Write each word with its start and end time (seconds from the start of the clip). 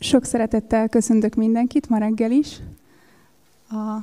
Sok 0.00 0.24
szeretettel 0.24 0.88
köszöntök 0.88 1.34
mindenkit 1.34 1.88
ma 1.88 1.98
reggel 1.98 2.30
is 2.30 2.60
a 3.70 3.96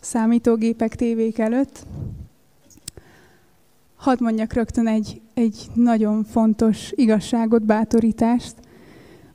számítógépek, 0.00 0.94
tévék 0.94 1.38
előtt. 1.38 1.86
Hadd 3.96 4.16
mondjak 4.20 4.52
rögtön 4.52 4.86
egy, 4.86 5.20
egy 5.34 5.66
nagyon 5.74 6.24
fontos 6.24 6.92
igazságot, 6.94 7.62
bátorítást, 7.62 8.54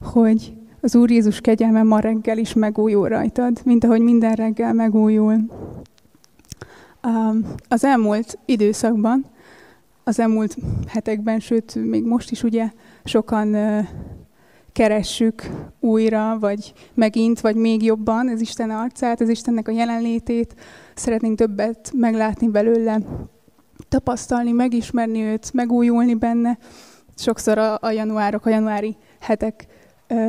hogy 0.02 0.54
az 0.82 0.96
Úr 0.96 1.12
Jézus 1.12 1.42
kegyelme 1.42 1.84
ma 1.84 2.00
reggel 2.00 2.38
is 2.38 2.54
megújul 2.54 3.08
rajtad, 3.08 3.62
mint 3.66 3.84
ahogy 3.84 4.02
minden 4.02 4.34
reggel 4.34 4.74
megújul. 4.74 5.36
Az 7.68 7.84
elmúlt 7.84 8.38
időszakban, 8.46 9.26
az 10.04 10.20
elmúlt 10.20 10.58
hetekben, 10.88 11.40
sőt, 11.40 11.76
még 11.76 12.04
most 12.04 12.32
is 12.32 12.44
ugye 12.44 12.72
sokan 13.04 13.56
keressük 14.74 15.50
újra, 15.80 16.38
vagy 16.40 16.74
megint, 16.94 17.42
vagy 17.42 17.56
még 17.56 17.84
jobban 17.84 18.30
az 18.30 18.42
Isten 18.42 18.70
arcát, 18.70 19.22
az 19.22 19.30
Istennek 19.30 19.68
a 19.68 19.72
jelenlétét. 19.72 20.56
Szeretnénk 20.96 21.38
többet 21.38 21.92
meglátni 21.96 22.48
belőle, 22.48 23.00
tapasztalni, 23.90 24.52
megismerni 24.52 25.22
őt, 25.22 25.54
megújulni 25.54 26.14
benne. 26.14 26.58
Sokszor 27.16 27.58
a, 27.58 27.78
a 27.82 27.92
januárok, 27.92 28.46
a 28.46 28.50
januári 28.50 28.98
hetek 29.20 29.68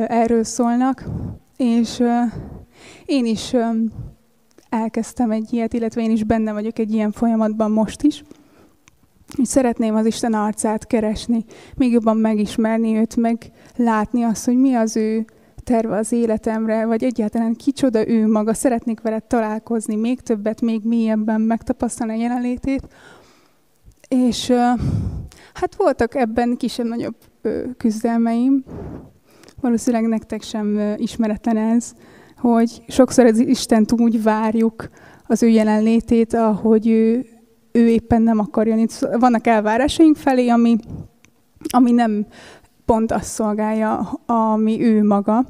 erről 0.07 0.43
szólnak, 0.43 1.03
és 1.57 2.03
én 3.05 3.25
is 3.25 3.55
elkezdtem 4.69 5.31
egy 5.31 5.53
ilyet, 5.53 5.73
illetve 5.73 6.01
én 6.01 6.11
is 6.11 6.23
benne 6.23 6.53
vagyok 6.53 6.79
egy 6.79 6.93
ilyen 6.93 7.11
folyamatban 7.11 7.71
most 7.71 8.01
is. 8.01 8.23
És 9.37 9.47
szeretném 9.47 9.95
az 9.95 10.05
Isten 10.05 10.33
arcát 10.33 10.87
keresni, 10.87 11.45
még 11.75 11.91
jobban 11.91 12.17
megismerni 12.17 12.95
őt, 12.97 13.15
meg 13.15 13.51
látni 13.75 14.23
azt, 14.23 14.45
hogy 14.45 14.57
mi 14.57 14.73
az 14.73 14.95
ő 14.95 15.25
terve 15.63 15.97
az 15.97 16.11
életemre, 16.11 16.85
vagy 16.85 17.03
egyáltalán 17.03 17.55
kicsoda 17.55 18.07
ő 18.07 18.27
maga. 18.27 18.53
Szeretnék 18.53 19.01
vele 19.01 19.19
találkozni, 19.19 19.95
még 19.95 20.21
többet, 20.21 20.61
még 20.61 20.81
mélyebben 20.83 21.41
megtapasztalni 21.41 22.13
a 22.13 22.21
jelenlétét. 22.21 22.87
És 24.07 24.51
hát 25.53 25.75
voltak 25.77 26.15
ebben 26.15 26.57
kisebb-nagyobb 26.57 27.15
küzdelmeim. 27.77 28.63
Valószínűleg 29.61 30.07
nektek 30.07 30.41
sem 30.41 30.95
ismeretlen 30.97 31.57
ez, 31.57 31.93
hogy 32.37 32.83
sokszor 32.87 33.25
az 33.25 33.39
Istent 33.39 33.91
úgy 33.91 34.23
várjuk 34.23 34.89
az 35.27 35.43
ő 35.43 35.47
jelenlétét, 35.47 36.33
ahogy 36.33 36.87
ő, 36.87 37.25
ő 37.71 37.87
éppen 37.87 38.21
nem 38.21 38.39
akarja. 38.39 38.75
Itt 38.75 39.07
vannak 39.19 39.47
elvárásaink 39.47 40.15
felé, 40.15 40.47
ami, 40.47 40.77
ami 41.69 41.91
nem 41.91 42.25
pont 42.85 43.11
azt 43.11 43.23
szolgálja, 43.23 44.19
ami 44.25 44.81
ő 44.81 45.03
maga. 45.03 45.45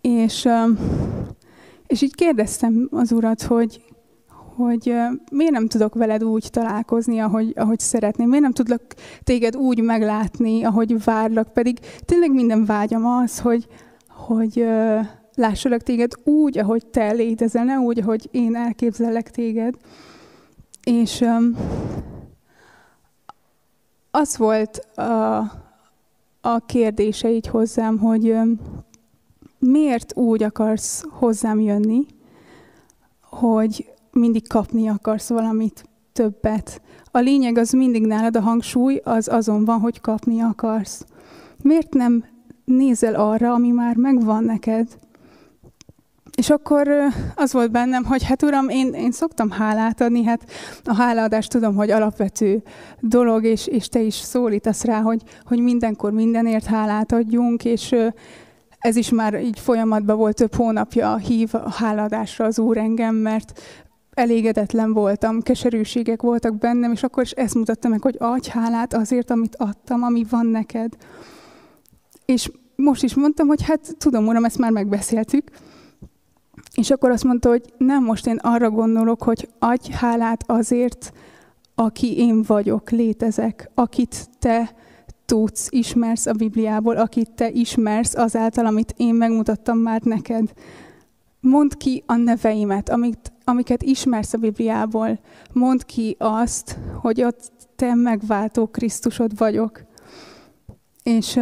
És, 0.00 0.48
és 1.86 2.02
így 2.02 2.14
kérdeztem 2.14 2.88
az 2.90 3.12
urat, 3.12 3.42
hogy, 3.42 3.82
hogy 4.56 4.94
miért 5.32 5.52
nem 5.52 5.66
tudok 5.66 5.94
veled 5.94 6.24
úgy 6.24 6.48
találkozni, 6.50 7.18
ahogy, 7.18 7.52
ahogy 7.56 7.78
szeretném, 7.78 8.28
miért 8.28 8.42
nem 8.42 8.52
tudlak 8.52 8.82
téged 9.22 9.56
úgy 9.56 9.82
meglátni, 9.82 10.64
ahogy 10.64 11.04
várlak, 11.04 11.52
pedig 11.52 11.78
tényleg 12.04 12.32
minden 12.32 12.64
vágyam 12.64 13.06
az, 13.06 13.38
hogy, 13.38 13.66
hogy 14.08 14.66
lássalak 15.34 15.82
téged 15.82 16.12
úgy, 16.24 16.58
ahogy 16.58 16.86
te 16.86 17.12
létezel, 17.12 17.64
ne 17.64 17.78
úgy, 17.78 17.98
ahogy 17.98 18.28
én 18.30 18.56
elképzellek 18.56 19.30
téged. 19.30 19.74
És 20.84 21.24
az 24.10 24.36
volt 24.36 24.76
a, 24.96 25.38
a 26.40 26.58
kérdése 26.66 27.30
így 27.30 27.46
hozzám, 27.46 27.98
hogy 27.98 28.36
miért 29.58 30.16
úgy 30.16 30.42
akarsz 30.42 31.04
hozzám 31.10 31.60
jönni, 31.60 32.06
hogy 33.22 33.92
mindig 34.12 34.48
kapni 34.48 34.88
akarsz 34.88 35.28
valamit 35.28 35.88
többet. 36.12 36.82
A 37.10 37.18
lényeg 37.18 37.58
az 37.58 37.70
mindig 37.70 38.06
nálad, 38.06 38.36
a 38.36 38.40
hangsúly 38.40 39.00
az 39.04 39.28
azon 39.28 39.64
van, 39.64 39.80
hogy 39.80 40.00
kapni 40.00 40.40
akarsz. 40.40 41.04
Miért 41.62 41.94
nem 41.94 42.24
nézel 42.64 43.14
arra, 43.14 43.52
ami 43.52 43.70
már 43.70 43.96
megvan 43.96 44.44
neked? 44.44 44.98
És 46.40 46.50
akkor 46.50 46.88
az 47.34 47.52
volt 47.52 47.70
bennem, 47.70 48.04
hogy 48.04 48.24
hát 48.24 48.42
uram, 48.42 48.68
én, 48.68 48.92
én 48.92 49.10
szoktam 49.12 49.50
hálát 49.50 50.00
adni, 50.00 50.24
hát 50.24 50.50
a 50.84 50.94
hálaadást 50.94 51.50
tudom, 51.50 51.74
hogy 51.74 51.90
alapvető 51.90 52.62
dolog, 53.00 53.44
és, 53.44 53.66
és 53.66 53.88
te 53.88 54.00
is 54.00 54.14
szólítasz 54.14 54.84
rá, 54.84 55.00
hogy, 55.00 55.22
hogy 55.44 55.58
mindenkor 55.58 56.12
mindenért 56.12 56.64
hálát 56.64 57.12
adjunk, 57.12 57.64
és 57.64 57.94
ez 58.78 58.96
is 58.96 59.10
már 59.10 59.42
így 59.42 59.58
folyamatban 59.58 60.16
volt 60.16 60.36
több 60.36 60.54
hónapja 60.54 61.16
hív 61.16 61.48
a 61.52 61.70
hálaadásra 61.70 62.44
az 62.44 62.58
Úr 62.58 62.76
engem, 62.76 63.14
mert 63.14 63.60
elégedetlen 64.10 64.92
voltam, 64.92 65.42
keserűségek 65.42 66.22
voltak 66.22 66.58
bennem, 66.58 66.92
és 66.92 67.02
akkor 67.02 67.22
is 67.22 67.30
ezt 67.30 67.54
mutatta 67.54 67.88
meg, 67.88 68.02
hogy 68.02 68.16
adj 68.18 68.48
hálát 68.50 68.94
azért, 68.94 69.30
amit 69.30 69.56
adtam, 69.56 70.02
ami 70.02 70.26
van 70.30 70.46
neked. 70.46 70.92
És 72.24 72.50
most 72.76 73.02
is 73.02 73.14
mondtam, 73.14 73.46
hogy 73.46 73.62
hát 73.62 73.96
tudom, 73.98 74.26
uram, 74.26 74.44
ezt 74.44 74.58
már 74.58 74.70
megbeszéltük, 74.70 75.50
és 76.74 76.90
akkor 76.90 77.10
azt 77.10 77.24
mondta, 77.24 77.48
hogy 77.48 77.72
nem, 77.76 78.04
most 78.04 78.26
én 78.26 78.36
arra 78.36 78.70
gondolok, 78.70 79.22
hogy 79.22 79.48
adj 79.58 79.90
hálát 79.90 80.44
azért, 80.46 81.12
aki 81.74 82.18
én 82.18 82.42
vagyok, 82.42 82.90
létezek, 82.90 83.70
akit 83.74 84.28
te 84.38 84.74
tudsz, 85.24 85.66
ismersz 85.70 86.26
a 86.26 86.32
Bibliából, 86.32 86.96
akit 86.96 87.30
te 87.30 87.50
ismersz 87.50 88.14
azáltal, 88.14 88.66
amit 88.66 88.94
én 88.96 89.14
megmutattam 89.14 89.78
már 89.78 90.02
neked. 90.02 90.52
Mondd 91.40 91.76
ki 91.78 92.02
a 92.06 92.14
neveimet, 92.14 92.88
amit, 92.88 93.32
amiket 93.44 93.82
ismersz 93.82 94.32
a 94.32 94.38
Bibliából. 94.38 95.18
Mondd 95.52 95.78
ki 95.86 96.16
azt, 96.18 96.78
hogy 97.00 97.22
ott 97.22 97.50
te 97.76 97.94
megváltó 97.94 98.66
Krisztusod 98.66 99.38
vagyok. 99.38 99.82
És 101.02 101.38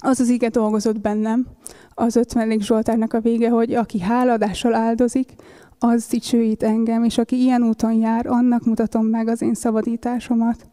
az 0.00 0.20
az 0.20 0.28
ige 0.28 0.48
dolgozott 0.48 1.00
bennem, 1.00 1.46
az 1.94 2.16
50. 2.16 2.60
Zsoltárnak 2.60 3.12
a 3.12 3.20
vége, 3.20 3.48
hogy 3.48 3.74
aki 3.74 4.00
háladással 4.00 4.74
áldozik, 4.74 5.34
az 5.78 6.06
dicsőít 6.06 6.62
engem, 6.62 7.04
és 7.04 7.18
aki 7.18 7.42
ilyen 7.42 7.62
úton 7.62 7.92
jár, 7.92 8.26
annak 8.26 8.64
mutatom 8.64 9.06
meg 9.06 9.28
az 9.28 9.42
én 9.42 9.54
szabadításomat. 9.54 10.70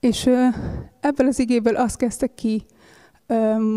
És 0.00 0.26
ebből 1.00 1.26
az 1.26 1.38
igéből 1.38 1.76
azt 1.76 1.96
kezdte 1.96 2.26
ki 2.26 2.64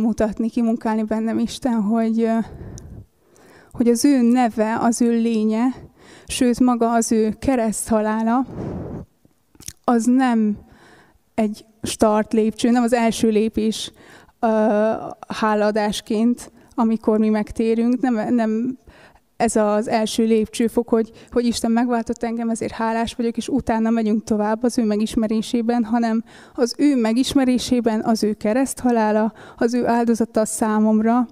mutatni, 0.02 0.50
kimunkálni 0.50 1.04
bennem 1.04 1.40
Isten, 1.40 1.82
hogy, 1.82 2.30
hogy 3.72 3.88
az 3.88 4.06
ő 4.06 4.22
neve, 4.22 4.78
az 4.80 5.02
ő 5.02 5.22
lénye, 5.22 5.66
sőt 6.28 6.60
maga 6.60 6.94
az 6.94 7.12
ő 7.12 7.36
kereszthalála, 7.40 8.46
az 9.84 10.06
nem 10.06 10.58
egy 11.34 11.66
start 11.82 12.34
lépcső, 12.34 12.70
nem 12.70 12.84
az 12.84 12.94
első 12.94 13.30
lépés 13.30 13.92
háladásként, 15.28 16.52
amikor 16.76 17.18
mi 17.18 17.30
megtérünk. 17.30 18.02
Nem, 18.02 18.34
nem 18.34 18.78
ez 19.42 19.56
az 19.56 19.88
első 19.88 20.24
lépcsőfok, 20.24 20.90
hogy, 20.90 21.12
hogy 21.32 21.46
Isten 21.46 21.72
megváltott 21.72 22.24
engem, 22.24 22.50
ezért 22.50 22.72
hálás 22.72 23.14
vagyok, 23.14 23.38
és 23.38 23.48
utána 23.48 23.90
megyünk 23.90 24.24
tovább 24.24 24.64
az 24.64 24.78
ő 24.78 24.84
megismerésében, 24.84 25.84
hanem 25.84 26.24
az 26.56 26.76
ő 26.78 26.96
megismerésében 26.96 28.04
az 28.04 28.24
ő 28.24 28.34
kereszthalála, 28.34 29.34
az 29.58 29.74
ő 29.74 29.88
áldozata 29.88 30.46
számomra, 30.46 31.28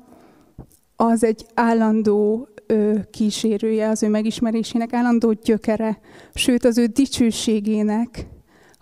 az 0.96 1.24
egy 1.24 1.46
állandó 1.54 2.48
ö, 2.66 2.94
kísérője 3.12 3.90
az 3.90 4.04
ő 4.04 4.08
megismerésének, 4.08 4.94
állandó 4.94 5.32
gyökere, 5.32 6.00
sőt 6.34 6.66
az 6.66 6.78
ő 6.78 6.86
dicsőségének 6.86 8.28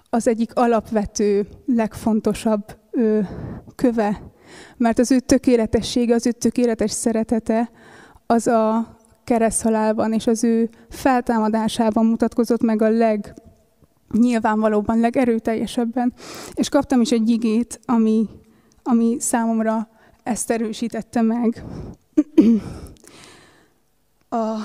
az 0.09 0.27
egyik 0.27 0.55
alapvető, 0.55 1.47
legfontosabb 1.65 2.65
ö, 2.97 3.19
köve. 3.75 4.21
Mert 4.77 4.99
az 4.99 5.11
ő 5.11 5.19
tökéletessége, 5.19 6.13
az 6.13 6.25
ő 6.25 6.31
tökéletes 6.31 6.91
szeretete, 6.91 7.71
az 8.25 8.47
a 8.47 8.95
kereszthalálban 9.23 10.13
és 10.13 10.27
az 10.27 10.43
ő 10.43 10.69
feltámadásában 10.89 12.05
mutatkozott 12.05 12.61
meg 12.61 12.81
a 12.81 12.89
leg 12.89 13.33
nyilvánvalóban, 14.11 14.99
legerőteljesebben. 14.99 16.13
És 16.53 16.69
kaptam 16.69 17.01
is 17.01 17.11
egy 17.11 17.29
igét, 17.29 17.79
ami, 17.85 18.29
ami 18.83 19.15
számomra 19.19 19.89
ezt 20.23 20.51
erősítette 20.51 21.21
meg. 21.21 21.63
A 24.29 24.57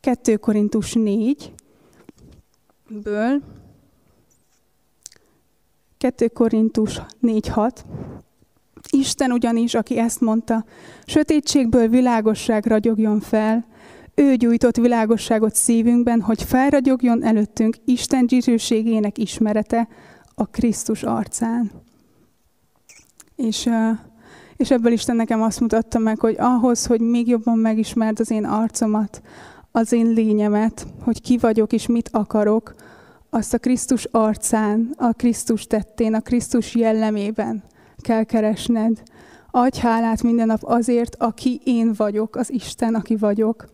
2 0.00 0.36
Korintus 0.36 0.96
4-ből 0.98 3.40
2 6.00 6.28
Korintus 6.28 7.00
4.6. 7.22 7.70
Isten 8.90 9.32
ugyanis, 9.32 9.74
aki 9.74 9.98
ezt 9.98 10.20
mondta, 10.20 10.64
sötétségből 11.06 11.88
világosság 11.88 12.66
ragyogjon 12.66 13.20
fel, 13.20 13.66
ő 14.14 14.34
gyújtott 14.34 14.76
világosságot 14.76 15.54
szívünkben, 15.54 16.20
hogy 16.20 16.42
felragyogjon 16.42 17.24
előttünk 17.24 17.76
Isten 17.84 18.26
dicsőségének 18.26 19.18
ismerete 19.18 19.88
a 20.34 20.46
Krisztus 20.46 21.02
arcán. 21.02 21.70
És 23.36 23.68
És 24.56 24.70
ebből 24.70 24.92
Isten 24.92 25.16
nekem 25.16 25.42
azt 25.42 25.60
mutatta 25.60 25.98
meg, 25.98 26.18
hogy 26.18 26.36
ahhoz, 26.38 26.86
hogy 26.86 27.00
még 27.00 27.28
jobban 27.28 27.58
megismerd 27.58 28.20
az 28.20 28.30
én 28.30 28.44
arcomat, 28.44 29.22
az 29.70 29.92
én 29.92 30.06
lényemet, 30.06 30.86
hogy 31.00 31.20
ki 31.20 31.38
vagyok 31.38 31.72
és 31.72 31.86
mit 31.86 32.08
akarok, 32.12 32.74
azt 33.30 33.54
a 33.54 33.58
Krisztus 33.58 34.04
arcán, 34.04 34.94
a 34.96 35.12
Krisztus 35.12 35.66
tettén, 35.66 36.14
a 36.14 36.20
Krisztus 36.20 36.74
jellemében 36.74 37.62
kell 37.96 38.24
keresned. 38.24 39.02
Adj 39.50 39.78
hálát 39.78 40.22
minden 40.22 40.46
nap 40.46 40.62
azért, 40.62 41.16
aki 41.18 41.60
én 41.64 41.92
vagyok, 41.96 42.36
az 42.36 42.52
Isten, 42.52 42.94
aki 42.94 43.16
vagyok. 43.16 43.68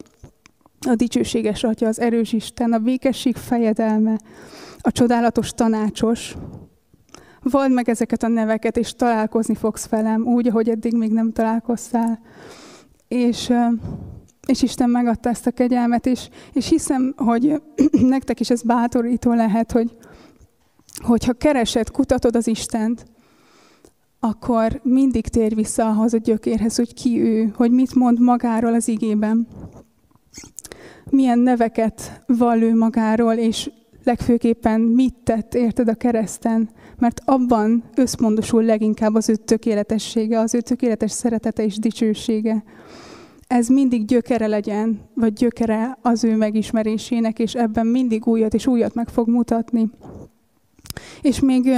A 0.88 0.94
dicsőséges 0.94 1.64
Atya, 1.64 1.86
az 1.86 2.00
erős 2.00 2.32
Isten, 2.32 2.72
a 2.72 2.78
békesség 2.78 3.36
fejedelme, 3.36 4.18
a 4.78 4.92
csodálatos 4.92 5.50
tanácsos. 5.50 6.36
Vald 7.42 7.72
meg 7.72 7.88
ezeket 7.88 8.22
a 8.22 8.28
neveket, 8.28 8.76
és 8.76 8.92
találkozni 8.92 9.54
fogsz 9.54 9.88
velem, 9.88 10.22
úgy, 10.22 10.48
ahogy 10.48 10.68
eddig 10.68 10.96
még 10.96 11.12
nem 11.12 11.32
találkoztál. 11.32 12.20
És, 13.08 13.52
és 14.46 14.62
Isten 14.62 14.90
megadta 14.90 15.28
ezt 15.28 15.46
a 15.46 15.50
kegyelmet, 15.50 16.06
és, 16.06 16.28
és 16.52 16.68
hiszem, 16.68 17.14
hogy 17.16 17.62
nektek 18.16 18.40
is 18.40 18.50
ez 18.50 18.62
bátorító 18.62 19.32
lehet, 19.32 19.72
hogy 19.72 19.96
hogyha 21.04 21.32
keresed, 21.32 21.90
kutatod 21.90 22.36
az 22.36 22.46
Istent, 22.46 23.06
akkor 24.20 24.80
mindig 24.82 25.28
tér 25.28 25.54
vissza 25.54 25.88
ahhoz 25.88 26.14
a 26.14 26.18
gyökérhez, 26.18 26.76
hogy 26.76 26.94
ki 26.94 27.20
ő, 27.20 27.52
hogy 27.54 27.70
mit 27.70 27.94
mond 27.94 28.20
magáról 28.20 28.74
az 28.74 28.88
igében. 28.88 29.46
Milyen 31.10 31.38
neveket 31.38 32.22
vall 32.26 32.62
ő 32.62 32.74
magáról, 32.74 33.34
és 33.34 33.70
legfőképpen 34.04 34.80
mit 34.80 35.14
tett, 35.24 35.54
érted 35.54 35.88
a 35.88 35.94
kereszten, 35.94 36.68
mert 36.98 37.20
abban 37.24 37.84
összpontosul 37.94 38.62
leginkább 38.62 39.14
az 39.14 39.28
ő 39.28 39.36
tökéletessége, 39.36 40.38
az 40.38 40.54
ő 40.54 40.60
tökéletes 40.60 41.10
szeretete 41.10 41.64
és 41.64 41.78
dicsősége. 41.78 42.64
Ez 43.46 43.68
mindig 43.68 44.04
gyökere 44.04 44.46
legyen, 44.46 45.00
vagy 45.14 45.32
gyökere 45.32 45.98
az 46.02 46.24
ő 46.24 46.36
megismerésének, 46.36 47.38
és 47.38 47.54
ebben 47.54 47.86
mindig 47.86 48.26
újat 48.26 48.54
és 48.54 48.66
újat 48.66 48.94
meg 48.94 49.08
fog 49.08 49.28
mutatni. 49.28 49.90
És 51.22 51.40
még 51.40 51.70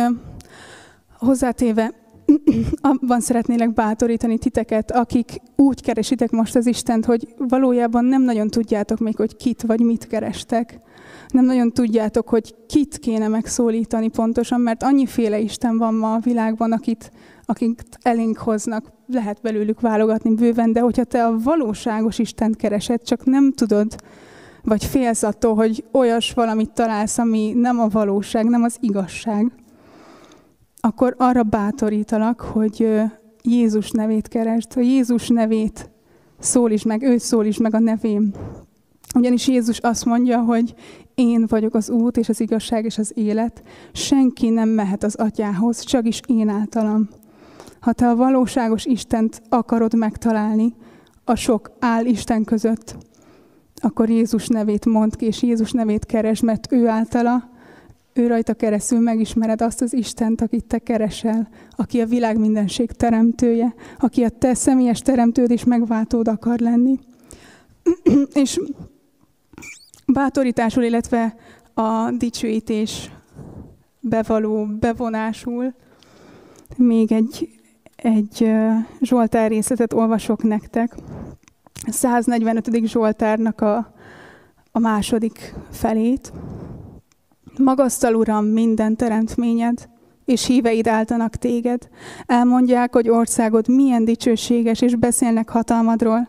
hozzátéve, 1.19 1.95
abban 2.81 3.21
szeretnélek 3.21 3.73
bátorítani 3.73 4.39
titeket, 4.39 4.91
akik 4.91 5.41
úgy 5.57 5.83
keresitek 5.83 6.31
most 6.31 6.57
az 6.57 6.67
Istent, 6.67 7.05
hogy 7.05 7.35
valójában 7.37 8.05
nem 8.05 8.23
nagyon 8.23 8.49
tudjátok 8.49 8.99
még, 8.99 9.17
hogy 9.17 9.37
kit 9.37 9.63
vagy 9.63 9.81
mit 9.81 10.07
kerestek. 10.07 10.81
Nem 11.29 11.45
nagyon 11.45 11.73
tudjátok, 11.73 12.29
hogy 12.29 12.55
kit 12.67 12.99
kéne 12.99 13.29
megszólítani 13.29 14.09
pontosan, 14.09 14.61
mert 14.61 14.83
annyiféle 14.83 15.39
Isten 15.39 15.79
van 15.79 15.95
ma 15.95 16.13
a 16.13 16.21
világban, 16.21 16.73
akit, 16.73 17.13
akik 17.51 17.83
elénk 18.03 18.37
hoznak, 18.37 18.93
lehet 19.07 19.39
belőlük 19.43 19.81
válogatni 19.81 20.35
bőven, 20.35 20.73
de 20.73 20.81
hogyha 20.81 21.05
te 21.05 21.25
a 21.25 21.39
valóságos 21.39 22.19
Istent 22.19 22.57
keresed, 22.57 23.03
csak 23.03 23.25
nem 23.25 23.53
tudod, 23.53 23.97
vagy 24.63 24.85
félsz 24.85 25.23
attól, 25.23 25.55
hogy 25.55 25.85
olyas 25.93 26.33
valamit 26.33 26.71
találsz, 26.71 27.19
ami 27.19 27.53
nem 27.55 27.81
a 27.81 27.89
valóság, 27.89 28.45
nem 28.45 28.63
az 28.63 28.77
igazság, 28.81 29.53
akkor 30.81 31.15
arra 31.19 31.43
bátorítalak, 31.43 32.41
hogy 32.41 33.03
Jézus 33.43 33.91
nevét 33.91 34.29
keresd, 34.29 34.73
hogy 34.73 34.87
Jézus 34.87 35.29
nevét 35.29 35.91
szólíts 36.39 36.85
meg, 36.85 37.03
őt 37.03 37.21
szólíts 37.21 37.59
meg 37.59 37.75
a 37.75 37.79
nevém. 37.79 38.33
Ugyanis 39.15 39.49
Jézus 39.49 39.79
azt 39.79 40.05
mondja, 40.05 40.41
hogy 40.41 40.75
én 41.15 41.45
vagyok 41.49 41.75
az 41.75 41.91
út 41.91 42.17
és 42.17 42.29
az 42.29 42.41
igazság 42.41 42.85
és 42.85 42.99
az 42.99 43.13
élet. 43.15 43.63
Senki 43.93 44.49
nem 44.49 44.69
mehet 44.69 45.05
az 45.05 45.15
atyához, 45.15 45.81
csak 45.81 46.07
is 46.07 46.21
én 46.27 46.49
általam. 46.49 47.09
Ha 47.81 47.93
te 47.93 48.09
a 48.09 48.17
valóságos 48.17 48.85
Istent 48.85 49.43
akarod 49.49 49.95
megtalálni 49.95 50.75
a 51.25 51.35
sok 51.35 51.71
áll 51.79 52.05
Isten 52.05 52.45
között, 52.45 52.97
akkor 53.75 54.09
Jézus 54.09 54.47
nevét 54.47 54.87
mond 54.87 55.17
ki, 55.17 55.27
és 55.27 55.43
Jézus 55.43 55.73
nevét 55.73 56.07
keres, 56.07 56.41
mert 56.41 56.73
ő 56.73 56.89
általa 56.89 57.57
ő 58.19 58.27
rajta 58.27 58.55
keresztül 58.55 58.99
megismered 58.99 59.63
azt 59.63 59.81
az 59.81 59.93
Istent, 59.93 60.41
akit 60.41 60.65
te 60.65 60.79
keresel, 60.79 61.49
aki 61.77 62.01
a 62.01 62.07
világ 62.07 62.39
mindenség 62.39 62.91
teremtője, 62.91 63.75
aki 63.99 64.25
a 64.25 64.29
te 64.29 64.55
személyes 64.55 65.01
teremtőd 65.01 65.51
és 65.51 65.65
megváltód 65.65 66.29
akar 66.29 66.59
lenni. 66.59 66.99
és 68.33 68.61
bátorításul, 70.07 70.83
illetve 70.83 71.37
a 71.75 72.11
dicsőítés 72.11 73.11
bevaló, 74.01 74.67
bevonásul 74.81 75.75
még 76.77 77.13
egy, 77.13 77.58
egy 78.03 78.51
Zsoltár 79.01 79.51
részletet 79.51 79.93
olvasok 79.93 80.43
nektek. 80.43 80.95
145. 81.87 82.87
Zsoltárnak 82.87 83.61
a, 83.61 83.93
a 84.73 84.79
második 84.79 85.55
felét. 85.71 86.33
Magasztal, 87.59 88.15
Uram, 88.15 88.45
minden 88.45 88.97
teremtményed, 88.97 89.89
és 90.25 90.47
híveid 90.47 90.87
áltanak 90.87 91.37
téged. 91.37 91.89
Elmondják, 92.27 92.95
hogy 92.95 93.09
országod 93.09 93.69
milyen 93.69 94.05
dicsőséges, 94.05 94.81
és 94.81 94.95
beszélnek 94.95 95.49
hatalmadról, 95.49 96.29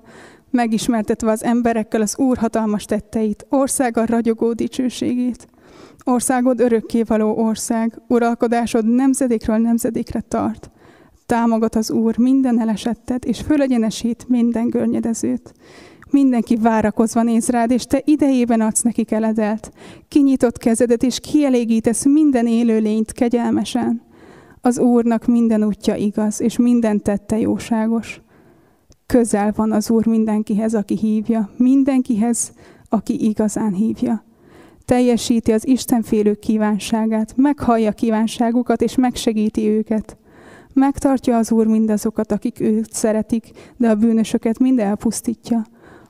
megismertetve 0.51 1.31
az 1.31 1.43
emberekkel 1.43 2.01
az 2.01 2.17
Úr 2.17 2.37
hatalmas 2.37 2.85
tetteit, 2.85 3.45
országa 3.49 4.05
ragyogó 4.05 4.53
dicsőségét. 4.53 5.47
Országod 6.03 6.59
örökkévaló 6.59 7.37
ország, 7.37 8.01
uralkodásod 8.07 8.85
nemzedékről 8.85 9.57
nemzedékre 9.57 10.21
tart. 10.21 10.71
Támogat 11.29 11.75
az 11.75 11.91
Úr 11.91 12.17
minden 12.17 12.59
elesettet, 12.59 13.25
és 13.25 13.41
fölegyenesít 13.41 14.25
minden 14.27 14.67
görnyedezőt. 14.67 15.53
Mindenki 16.11 16.55
várakozva 16.55 17.23
néz 17.23 17.49
rád, 17.49 17.71
és 17.71 17.85
te 17.85 18.01
idejében 18.05 18.61
adsz 18.61 18.81
neki 18.81 19.03
keledelt. 19.03 19.71
Kinyitott 20.07 20.57
kezedet, 20.57 21.03
és 21.03 21.19
kielégítesz 21.19 22.05
minden 22.05 22.47
élőlényt 22.47 23.11
kegyelmesen. 23.11 24.01
Az 24.61 24.79
Úrnak 24.79 25.25
minden 25.25 25.63
útja 25.63 25.95
igaz, 25.95 26.41
és 26.41 26.57
minden 26.57 27.01
tette 27.01 27.39
jóságos. 27.39 28.21
Közel 29.05 29.53
van 29.55 29.71
az 29.71 29.89
Úr 29.89 30.05
mindenkihez, 30.05 30.73
aki 30.73 30.97
hívja, 30.97 31.49
mindenkihez, 31.57 32.51
aki 32.89 33.25
igazán 33.27 33.73
hívja. 33.73 34.23
Teljesíti 34.85 35.51
az 35.51 35.67
Istenfélők 35.67 36.39
kívánságát, 36.39 37.33
meghallja 37.35 37.91
kívánságukat, 37.91 38.81
és 38.81 38.95
megsegíti 38.95 39.67
őket. 39.67 40.17
Megtartja 40.73 41.37
az 41.37 41.51
Úr 41.51 41.67
mindazokat, 41.67 42.31
akik 42.31 42.59
őt 42.59 42.93
szeretik, 42.93 43.51
de 43.77 43.89
a 43.89 43.95
bűnösöket 43.95 44.59
mind 44.59 44.79
elpusztítja. 44.79 45.65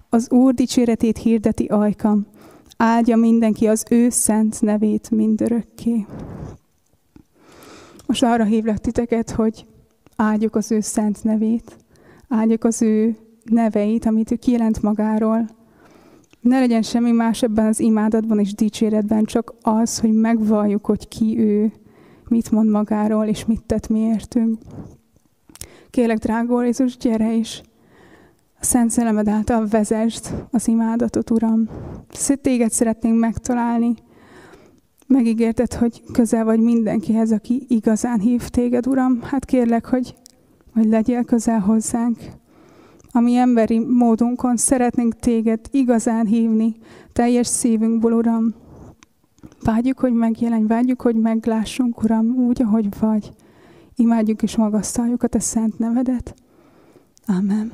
Az 0.10 0.32
Úr 0.32 0.54
dicséretét 0.54 1.18
hirdeti 1.18 1.66
ajkam, 1.66 2.28
áldja 2.78 3.16
mindenki 3.16 3.68
az 3.68 3.86
ő 3.90 4.10
szent 4.10 4.62
nevét 4.62 5.12
mindörökké. 5.12 6.06
Most 8.06 8.24
arra 8.24 8.44
hívlak 8.44 8.78
titeket, 8.78 9.32
hogy 9.32 9.66
áldjuk 10.16 10.56
az 10.56 10.72
ő 10.72 10.80
szent 10.80 11.24
nevét, 11.24 11.78
áldjuk 12.28 12.64
az 12.64 12.82
ő 12.82 13.16
neveit, 13.44 14.06
amit 14.06 14.32
ő 14.32 14.36
kijelent 14.36 14.82
magáról. 14.82 15.50
Ne 16.42 16.60
legyen 16.60 16.82
semmi 16.82 17.12
más 17.12 17.44
ebben 17.44 17.66
az 17.66 17.80
imádatban 17.80 18.40
és 18.40 18.54
dicséretben, 18.54 19.24
csak 19.24 19.54
az, 19.62 20.00
hogy 20.00 20.12
megvalljuk, 20.12 20.86
hogy 20.86 21.08
ki 21.08 21.40
ő, 21.40 21.72
mit 22.30 22.52
mond 22.52 22.70
magáról, 22.70 23.26
és 23.26 23.46
mit 23.46 23.64
tett 23.66 23.88
miértünk. 23.88 24.58
Kérlek, 25.90 26.18
drága 26.18 26.64
Jézus, 26.64 26.98
gyere 26.98 27.34
is! 27.34 27.62
A 28.62 28.66
Szent 28.66 28.92
Szellemed 28.92 29.28
által 29.28 29.68
vezest 29.68 30.34
az 30.52 30.68
imádatot, 30.68 31.30
Uram. 31.30 31.70
Téged 32.42 32.72
szeretnénk 32.72 33.20
megtalálni. 33.20 33.94
Megígérted, 35.08 35.74
hogy 35.74 36.02
közel 36.14 36.44
vagy 36.44 36.60
mindenkihez, 36.60 37.32
aki 37.32 37.66
igazán 37.68 38.20
hív 38.20 38.48
téged, 38.48 38.88
Uram. 38.88 39.22
Hát 39.22 39.46
kérlek, 39.46 39.86
hogy, 39.86 40.16
hogy 40.74 40.86
legyél 40.86 41.24
közel 41.24 41.60
hozzánk. 41.60 42.18
A 43.12 43.20
mi 43.20 43.36
emberi 43.36 43.80
módunkon 43.80 44.58
szeretnénk 44.58 45.16
téged 45.16 45.60
igazán 45.72 46.26
hívni, 46.26 46.76
teljes 47.14 47.48
szívünkból, 47.48 48.14
Uram. 48.14 48.54
Vágyjuk, 49.64 50.00
hogy 50.00 50.14
megjelenj, 50.14 50.68
vágyjuk, 50.68 51.02
hogy 51.02 51.16
meglássunk, 51.16 52.04
Uram, 52.04 52.26
úgy, 52.26 52.62
ahogy 52.62 53.00
vagy. 53.00 53.32
Imádjuk 53.96 54.42
és 54.42 54.56
magasztaljuk 54.56 55.24
a 55.24 55.28
Te 55.28 55.40
szent 55.40 55.80
nevedet. 55.80 56.34
Amen. 57.28 57.72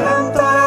És 0.00 0.59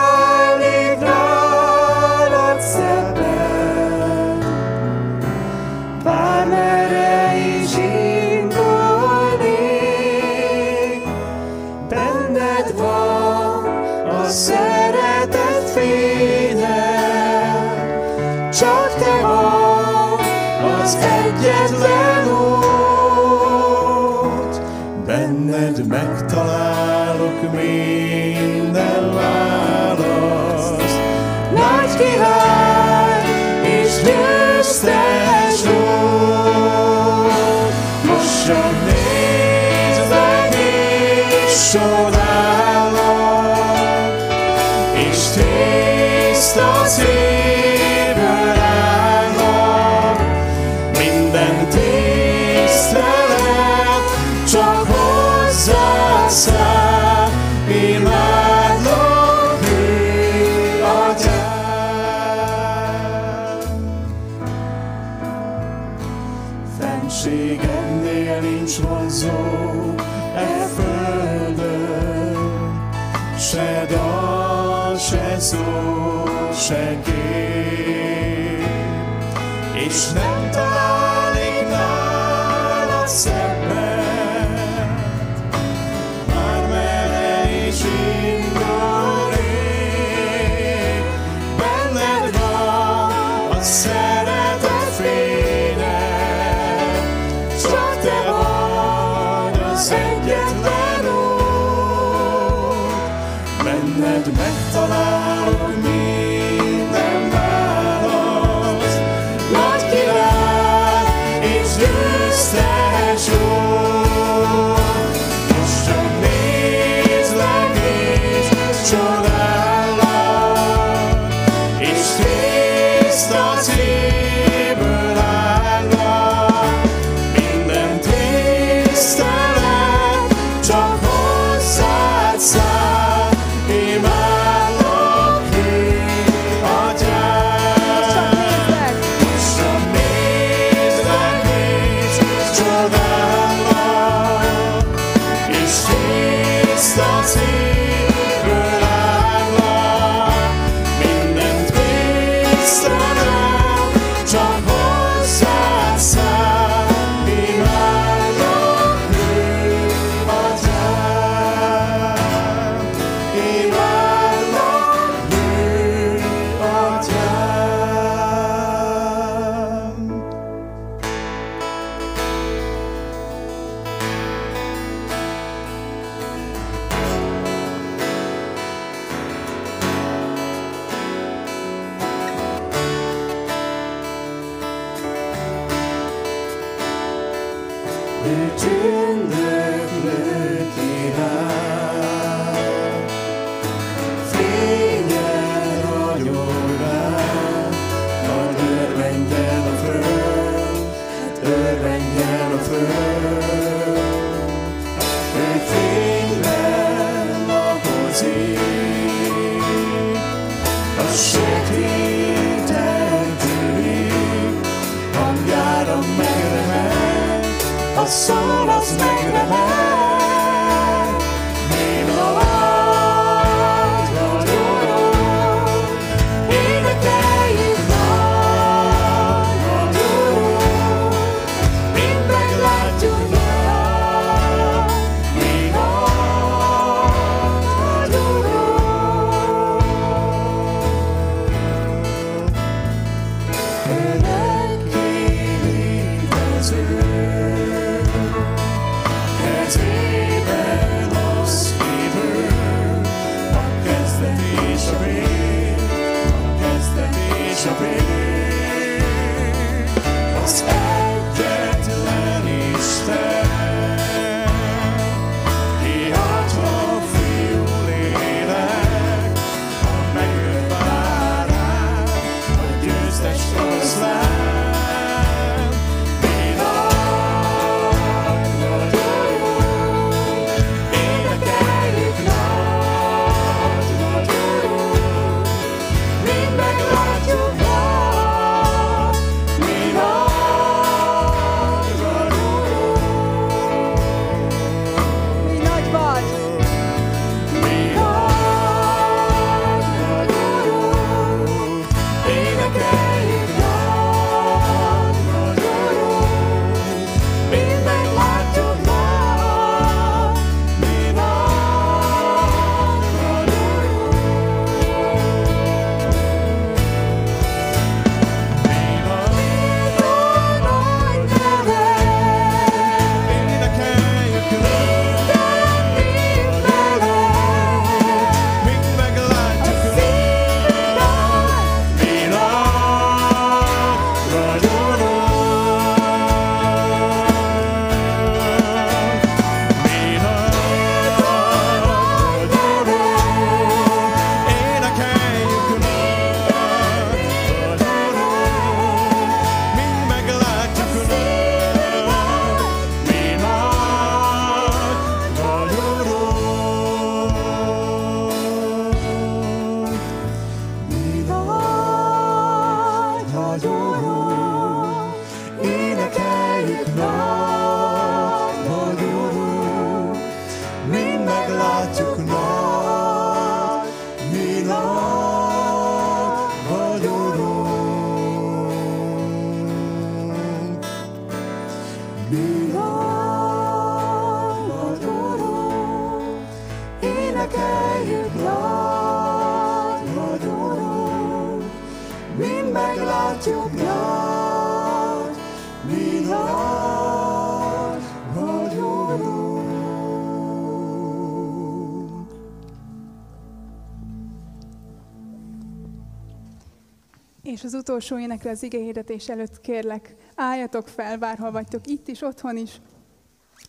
És 407.53 407.63
az 407.63 407.73
utolsó 407.73 408.19
énekre 408.19 408.49
az 408.49 408.63
igehirdetés 408.63 409.29
előtt 409.29 409.61
kérlek, 409.61 410.15
álljatok 410.35 410.87
fel, 410.87 411.17
bárhol 411.17 411.51
vagytok, 411.51 411.87
itt 411.87 412.07
is, 412.07 412.21
otthon 412.21 412.57
is. 412.57 412.81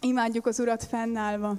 Imádjuk 0.00 0.46
az 0.46 0.60
Urat 0.60 0.84
fennállva. 0.84 1.56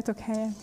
Foglaljatok 0.00 0.18
helyet. 0.18 0.54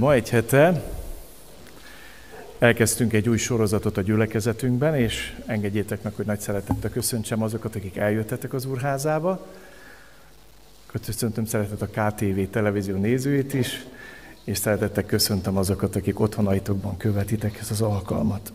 Ma 0.00 0.12
egy 0.12 0.28
hete 0.28 0.82
elkezdtünk 2.58 3.12
egy 3.12 3.28
új 3.28 3.36
sorozatot 3.36 3.96
a 3.96 4.00
gyülekezetünkben, 4.00 4.94
és 4.94 5.36
engedjétek 5.46 6.02
meg, 6.02 6.14
hogy 6.14 6.26
nagy 6.26 6.40
szeretettel 6.40 6.90
köszöntsem 6.90 7.42
azokat, 7.42 7.76
akik 7.76 7.96
eljöttetek 7.96 8.52
az 8.52 8.64
úrházába. 8.64 9.46
Köszöntöm 10.86 11.44
szeretet 11.44 11.82
a 11.82 11.86
KTV 11.86 12.40
televízió 12.50 12.96
nézőit 12.96 13.54
is, 13.54 13.86
és 14.46 14.58
szeretettel 14.58 15.04
köszöntöm 15.04 15.56
azokat, 15.56 15.96
akik 15.96 16.20
otthonaitokban 16.20 16.96
követitek 16.96 17.58
ezt 17.60 17.70
az 17.70 17.80
alkalmat. 17.80 18.52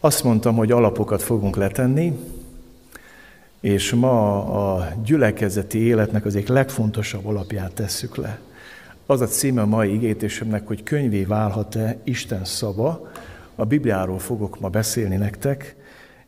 Azt 0.00 0.24
mondtam, 0.24 0.56
hogy 0.56 0.72
alapokat 0.72 1.22
fogunk 1.22 1.56
letenni, 1.56 2.18
és 3.60 3.92
ma 3.92 4.44
a 4.44 4.88
gyülekezeti 5.04 5.78
életnek 5.78 6.24
az 6.24 6.34
egyik 6.34 6.48
legfontosabb 6.48 7.26
alapját 7.26 7.72
tesszük 7.72 8.16
le. 8.16 8.40
Az 9.06 9.20
a 9.20 9.26
címe 9.26 9.60
a 9.60 9.66
mai 9.66 9.92
igétésemnek, 9.94 10.66
hogy 10.66 10.82
könyvé 10.82 11.24
válhat-e 11.24 11.96
Isten 12.04 12.44
szava. 12.44 13.10
A 13.54 13.64
Bibliáról 13.64 14.18
fogok 14.18 14.60
ma 14.60 14.68
beszélni 14.68 15.16
nektek, 15.16 15.76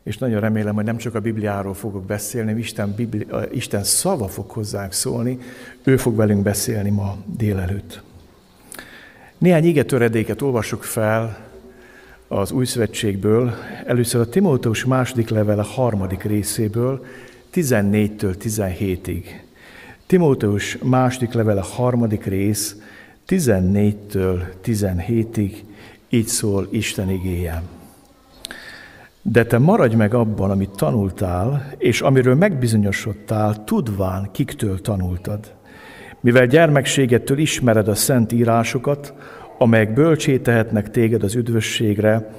és 0.03 0.17
nagyon 0.17 0.39
remélem, 0.39 0.75
hogy 0.75 0.83
nem 0.83 0.97
csak 0.97 1.15
a 1.15 1.19
Bibliáról 1.19 1.73
fogok 1.73 2.05
beszélni, 2.05 2.59
Isten, 2.59 2.93
Bibli, 2.95 3.27
Isten 3.51 3.83
szava 3.83 4.27
fog 4.27 4.49
hozzánk 4.49 4.91
szólni, 4.91 5.37
ő 5.83 5.97
fog 5.97 6.15
velünk 6.15 6.43
beszélni 6.43 6.89
ma 6.89 7.17
délelőtt. 7.37 8.01
Néhány 9.37 9.65
igetöredéket 9.65 10.41
olvasok 10.41 10.83
fel 10.83 11.37
az 12.27 12.51
Új 12.51 12.65
Szövetségből, 12.65 13.53
először 13.85 14.21
a 14.21 14.29
Timóteus 14.29 14.85
második 14.85 15.29
levele 15.29 15.63
harmadik 15.63 16.23
részéből, 16.23 17.05
14-től 17.53 18.35
17-ig. 18.43 19.23
Timóteus 20.07 20.77
második 20.83 21.33
levele 21.33 21.61
harmadik 21.61 22.25
rész, 22.25 22.75
14-től 23.27 24.41
17-ig, 24.65 25.51
így 26.09 26.27
szól 26.27 26.67
Isten 26.71 27.09
igéje. 27.09 27.63
De 29.21 29.45
te 29.45 29.57
maradj 29.57 29.95
meg 29.95 30.13
abban, 30.13 30.51
amit 30.51 30.69
tanultál, 30.69 31.73
és 31.77 32.01
amiről 32.01 32.35
megbizonyosodtál, 32.35 33.63
tudván, 33.63 34.29
kiktől 34.31 34.81
tanultad. 34.81 35.53
Mivel 36.19 36.45
gyermekségettől 36.45 37.37
ismered 37.37 37.87
a 37.87 37.95
szent 37.95 38.31
írásokat, 38.31 39.13
amelyek 39.57 39.93
bölcsé 39.93 40.37
tehetnek 40.37 40.91
téged 40.91 41.23
az 41.23 41.35
üdvösségre, 41.35 42.29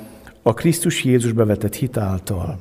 a 0.42 0.54
Krisztus 0.54 1.04
Jézusbe 1.04 1.44
vetett 1.44 1.74
hitáltal. 1.74 2.58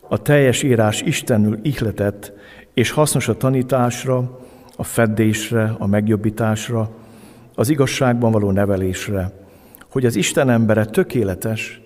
A 0.00 0.22
teljes 0.22 0.62
írás 0.62 1.02
Istenül 1.02 1.58
ihletett, 1.62 2.32
és 2.74 2.90
hasznos 2.90 3.28
a 3.28 3.36
tanításra, 3.36 4.40
a 4.76 4.84
feddésre, 4.84 5.74
a 5.78 5.86
megjobbításra, 5.86 6.90
az 7.54 7.68
igazságban 7.68 8.32
való 8.32 8.50
nevelésre, 8.50 9.32
hogy 9.90 10.06
az 10.06 10.16
Isten 10.16 10.50
embere 10.50 10.84
tökéletes, 10.84 11.79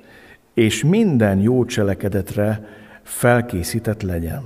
és 0.54 0.84
minden 0.84 1.40
jó 1.40 1.64
cselekedetre 1.64 2.68
felkészített 3.02 4.02
legyen. 4.02 4.42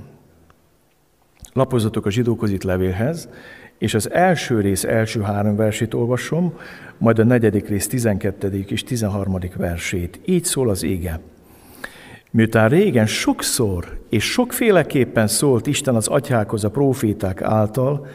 Lapozatok 1.53 2.05
a 2.05 2.09
zsidókhoz 2.09 2.51
itt 2.51 2.63
levélhez, 2.63 3.29
és 3.77 3.93
az 3.93 4.11
első 4.11 4.59
rész 4.59 4.83
első 4.83 5.21
három 5.21 5.55
versét 5.55 5.93
olvasom, 5.93 6.53
majd 6.97 7.19
a 7.19 7.23
negyedik 7.23 7.67
rész 7.67 7.87
12. 7.87 8.65
és 8.67 8.83
13. 8.83 9.37
versét. 9.55 10.19
Így 10.25 10.43
szól 10.43 10.69
az 10.69 10.83
ége. 10.83 11.19
Miután 12.31 12.69
régen 12.69 13.05
sokszor 13.05 13.99
és 14.09 14.23
sokféleképpen 14.31 15.27
szólt 15.27 15.67
Isten 15.67 15.95
az 15.95 16.07
atyákhoz 16.07 16.63
a 16.63 16.69
proféták 16.69 17.41
által, 17.41 18.07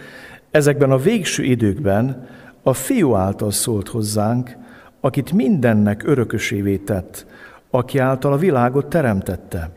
ezekben 0.50 0.90
a 0.90 0.98
végső 0.98 1.42
időkben 1.42 2.28
a 2.62 2.72
fiú 2.72 3.14
által 3.14 3.50
szólt 3.50 3.88
hozzánk, 3.88 4.56
akit 5.00 5.32
mindennek 5.32 6.02
örökösévé 6.06 6.76
tett, 6.76 7.26
aki 7.74 7.98
által 7.98 8.32
a 8.32 8.36
világot 8.36 8.86
teremtette. 8.86 9.70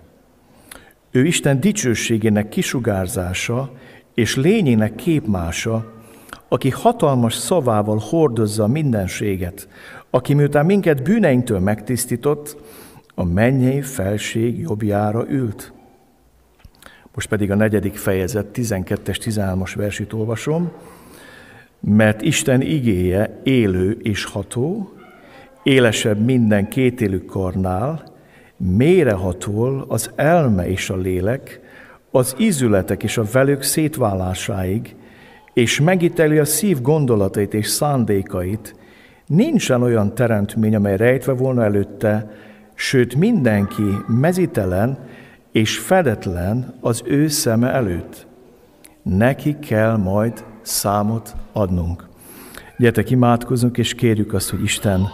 Ő 1.12 1.26
Isten 1.26 1.60
dicsőségének 1.60 2.50
kisugárzása 2.50 3.72
és 4.14 4.36
lényének 4.36 4.96
képmása, 4.96 5.94
aki 6.48 6.70
hatalmas 6.70 7.34
szavával 7.34 7.98
hordozza 8.10 8.64
a 8.64 8.68
mindenséget, 8.68 9.68
aki 10.10 10.34
miután 10.34 10.66
minket 10.66 11.04
bűneinktől 11.04 11.60
megtisztított, 11.60 12.58
a 13.16 13.24
mennyei 13.24 13.82
felség 13.82 14.60
jobbjára 14.60 15.26
ült. 15.30 15.74
Most 17.14 17.30
pedig 17.30 17.52
a 17.52 17.56
negyedik 17.56 17.96
fejezet 17.96 18.48
12-es, 18.54 19.18
13-as 19.24 19.74
versét 19.76 20.14
olvasom, 20.14 20.72
mert 21.80 22.22
Isten 22.22 22.62
igéje 22.62 23.40
élő 23.44 23.98
és 24.02 24.24
ható, 24.24 24.97
élesebb 25.68 26.26
minden 26.26 26.68
kétélű 26.68 27.18
karnál, 27.18 28.04
mérehatol 28.58 29.86
az 29.88 30.12
elme 30.16 30.70
és 30.70 30.90
a 30.90 30.96
lélek, 30.96 31.60
az 32.12 32.36
ízületek 32.38 33.04
és 33.04 33.18
a 33.18 33.24
velük 33.32 33.62
szétválásáig, 33.62 34.96
és 35.54 35.80
megíteli 35.80 36.38
a 36.38 36.46
szív 36.46 36.82
gondolatait 36.82 37.54
és 37.54 37.68
szándékait, 37.68 38.76
nincsen 39.26 39.82
olyan 39.82 40.16
teremtmény, 40.16 40.76
amely 40.76 40.98
rejtve 40.98 41.34
volna 41.34 41.64
előtte, 41.64 42.32
sőt 42.74 43.16
mindenki 43.16 43.84
mezitelen 44.08 44.98
és 45.52 45.78
fedetlen 45.78 46.74
az 46.82 47.02
ő 47.06 47.28
szeme 47.28 47.72
előtt. 47.72 48.28
Neki 49.02 49.60
kell 49.60 49.98
majd 49.98 50.44
számot 50.62 51.36
adnunk. 51.52 52.08
Gyertek, 52.78 53.10
imádkozunk, 53.10 53.78
és 53.78 53.94
kérjük 53.94 54.34
azt, 54.34 54.50
hogy 54.50 54.64
Isten 54.64 55.08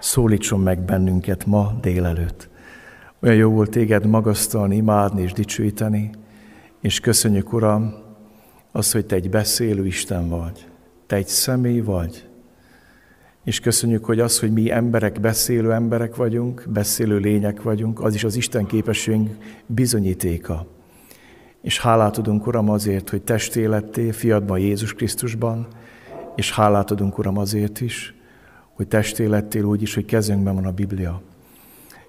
szólítson 0.00 0.60
meg 0.60 0.84
bennünket 0.84 1.46
ma 1.46 1.78
délelőtt. 1.80 2.48
Olyan 3.22 3.36
jó 3.36 3.50
volt 3.50 3.70
téged 3.70 4.06
magasztalni, 4.06 4.76
imádni 4.76 5.22
és 5.22 5.32
dicsőíteni, 5.32 6.10
és 6.80 7.00
köszönjük, 7.00 7.52
Uram, 7.52 7.94
azt, 8.72 8.92
hogy 8.92 9.06
Te 9.06 9.14
egy 9.14 9.30
beszélő 9.30 9.86
Isten 9.86 10.28
vagy. 10.28 10.66
Te 11.06 11.16
egy 11.16 11.26
személy 11.26 11.80
vagy, 11.80 12.28
és 13.44 13.60
köszönjük, 13.60 14.04
hogy 14.04 14.20
az, 14.20 14.38
hogy 14.38 14.52
mi 14.52 14.70
emberek, 14.70 15.20
beszélő 15.20 15.72
emberek 15.72 16.16
vagyunk, 16.16 16.64
beszélő 16.68 17.18
lények 17.18 17.62
vagyunk, 17.62 18.00
az 18.00 18.14
is 18.14 18.24
az 18.24 18.36
Isten 18.36 18.66
képességünk 18.66 19.36
bizonyítéka. 19.66 20.66
És 21.62 21.80
hálát 21.80 22.18
adunk, 22.18 22.46
Uram, 22.46 22.70
azért, 22.70 23.10
hogy 23.10 23.22
testéletté 23.22 24.10
fiadban 24.10 24.58
Jézus 24.58 24.94
Krisztusban, 24.94 25.66
és 26.36 26.52
hálát 26.52 26.90
adunk, 26.90 27.18
Uram, 27.18 27.38
azért 27.38 27.80
is, 27.80 28.14
hogy 28.78 28.88
testélettél 28.88 29.64
úgy 29.64 29.82
is, 29.82 29.94
hogy 29.94 30.04
kezünkben 30.04 30.54
van 30.54 30.66
a 30.66 30.72
Biblia. 30.72 31.20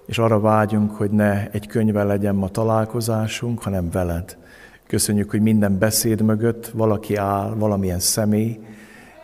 És 0.06 0.18
arra 0.18 0.40
vágyunk, 0.40 0.90
hogy 0.90 1.10
ne 1.10 1.50
egy 1.50 1.66
könyvvel 1.66 2.06
legyen 2.06 2.34
ma 2.34 2.48
találkozásunk, 2.48 3.62
hanem 3.62 3.90
veled. 3.90 4.36
Köszönjük, 4.86 5.30
hogy 5.30 5.40
minden 5.40 5.78
beszéd 5.78 6.22
mögött 6.22 6.66
valaki 6.66 7.16
áll, 7.16 7.54
valamilyen 7.54 7.98
személy, 7.98 8.58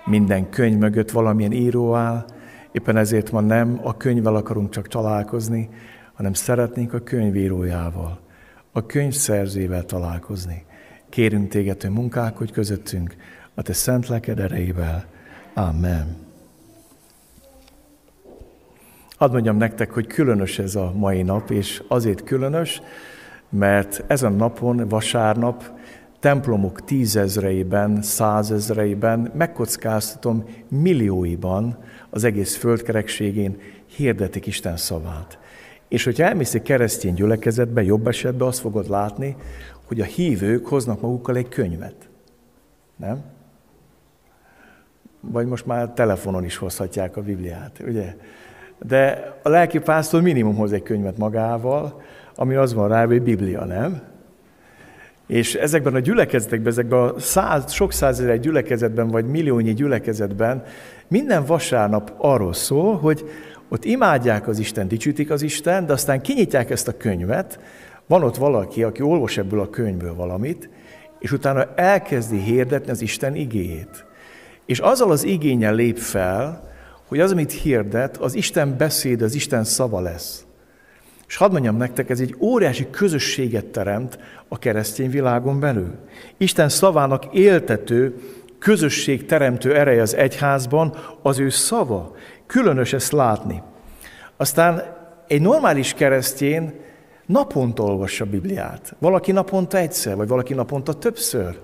minden 0.05 0.51
könyv 0.51 0.79
mögött 0.79 1.11
valamilyen 1.11 1.53
író 1.53 1.95
áll, 1.95 2.25
éppen 2.73 2.97
ezért 2.97 3.33
ma 3.33 3.41
nem 3.41 3.81
a 3.83 3.97
könyvvel 3.97 4.37
akarunk 4.37 4.71
csak 4.71 4.89
találkozni, 4.89 5.69
hanem 6.15 6.33
szeretnénk 6.33 6.93
a 6.93 7.01
könyvírójával, 7.01 8.21
a 8.73 8.87
könyv 8.87 9.13
szerzével 9.13 9.85
találkozni. 9.85 10.65
Kérünk 11.09 11.49
téged, 11.49 11.83
hogy 11.83 11.91
munkálkodj 11.91 12.53
közöttünk, 12.53 13.17
a 13.55 13.63
te 13.63 13.73
szent 13.73 14.09
lelked 14.09 14.41
erejével. 14.41 15.05
Amen. 15.55 16.26
Hadd 19.17 19.33
mondjam 19.33 19.57
nektek, 19.57 19.91
hogy 19.91 20.07
különös 20.07 20.59
ez 20.59 20.75
a 20.75 20.93
mai 20.95 21.23
nap, 21.23 21.51
és 21.51 21.83
azért 21.89 22.25
különös, 22.25 22.81
mert 23.49 24.05
ezen 24.07 24.33
napon, 24.33 24.89
vasárnap 24.89 25.65
templomok 26.21 26.85
tízezreiben, 26.85 28.03
százezreiben, 28.03 29.33
megkockáztatom 29.35 30.45
millióiban 30.69 31.79
az 32.11 32.25
egész 32.25 32.57
földkerekségén 32.57 33.59
hirdetik 33.87 34.47
Isten 34.47 34.77
szavát. 34.77 35.39
És 35.89 36.05
hogyha 36.05 36.25
elmész 36.25 36.55
egy 36.55 36.63
keresztény 36.63 37.15
gyülekezetbe, 37.15 37.83
jobb 37.83 38.07
esetben 38.07 38.49
azt 38.49 38.61
fogod 38.61 38.89
látni, 38.89 39.37
hogy 39.85 40.01
a 40.01 40.05
hívők 40.05 40.67
hoznak 40.67 41.01
magukkal 41.01 41.37
egy 41.37 41.49
könyvet. 41.49 42.09
Nem? 42.97 43.25
Vagy 45.21 45.47
most 45.47 45.67
már 45.67 45.91
telefonon 45.91 46.45
is 46.45 46.57
hozhatják 46.57 47.17
a 47.17 47.23
Bibliát, 47.23 47.83
ugye? 47.87 48.15
De 48.79 49.35
a 49.43 49.49
lelki 49.49 49.79
pásztor 49.79 50.23
minimum 50.23 50.57
hoz 50.57 50.73
egy 50.73 50.83
könyvet 50.83 51.19
magával, 51.19 52.03
ami 52.35 52.55
az 52.55 52.75
van 52.75 52.89
rá, 52.89 53.07
hogy 53.07 53.23
Biblia, 53.23 53.65
nem? 53.65 54.03
És 55.27 55.55
ezekben 55.55 55.95
a 55.95 55.99
gyülekezetekben, 55.99 56.73
ezekben 56.73 56.99
a 56.99 57.19
száz, 57.19 57.73
sok 57.73 57.93
százezer 57.93 58.41
gyülekezetben, 58.41 59.09
vagy 59.09 59.27
milliónyi 59.27 59.75
gyülekezetben 59.75 60.63
minden 61.09 61.45
vasárnap 61.45 62.13
arról 62.17 62.53
szól, 62.53 62.97
hogy 62.97 63.31
ott 63.69 63.85
imádják 63.85 64.49
az 64.49 64.59
Isten, 64.59 64.89
dicsütik 64.89 65.31
az 65.31 65.43
Isten, 65.43 65.87
de 65.87 65.93
aztán 65.93 66.21
kinyitják 66.21 66.71
ezt 66.71 66.89
a 66.89 66.97
könyvet, 66.97 67.61
van 68.07 68.23
ott 68.23 68.37
valaki, 68.37 68.83
aki 68.83 69.03
olvas 69.03 69.39
ebből 69.39 69.61
a 69.61 69.71
könyvből 69.71 70.15
valamit, 70.15 70.69
és 71.19 71.33
utána 71.33 71.75
elkezdi 71.75 72.39
hirdetni 72.39 72.91
az 72.91 73.01
Isten 73.01 73.35
igéjét. 73.35 74.05
És 74.67 74.79
azzal 74.79 75.11
az 75.11 75.25
igényel 75.25 75.75
lép 75.75 75.99
fel, 75.99 76.71
hogy 77.07 77.21
az, 77.21 77.33
amit 77.33 77.53
hirdet, 77.53 78.17
az 78.17 78.35
Isten 78.35 78.77
beszéd, 78.77 79.23
az 79.23 79.35
Isten 79.35 79.65
szava 79.65 80.01
lesz. 80.01 80.47
És 81.29 81.37
hadd 81.37 81.53
mondjam 81.53 81.77
nektek, 81.77 82.11
ez 82.11 82.21
egy 82.21 82.37
óriási 82.39 82.87
közösséget 82.91 83.67
teremt 83.67 84.19
a 84.49 84.59
keresztény 84.59 85.11
világon 85.11 85.61
belül. 85.61 85.95
Isten 86.37 86.69
szavának 86.69 87.35
éltető, 87.35 88.15
közösség 88.59 89.27
teremtő 89.27 89.77
ereje 89.77 90.03
az 90.03 90.15
egyházban, 90.15 90.97
az 91.23 91.39
ő 91.39 91.49
szava. 91.49 92.15
Különös 92.47 92.93
ezt 92.93 93.13
látni. 93.13 93.63
Aztán 94.37 94.83
egy 95.27 95.41
normális 95.41 95.95
keresztjén 95.95 96.75
naponta 97.27 97.83
olvassa 97.83 98.25
a 98.25 98.29
Bibliát. 98.29 98.95
Valaki 98.99 99.33
naponta 99.33 99.79
egyszer, 99.79 100.17
vagy 100.17 100.29
valaki 100.29 100.55
naponta 100.55 100.95
többször. 100.95 101.59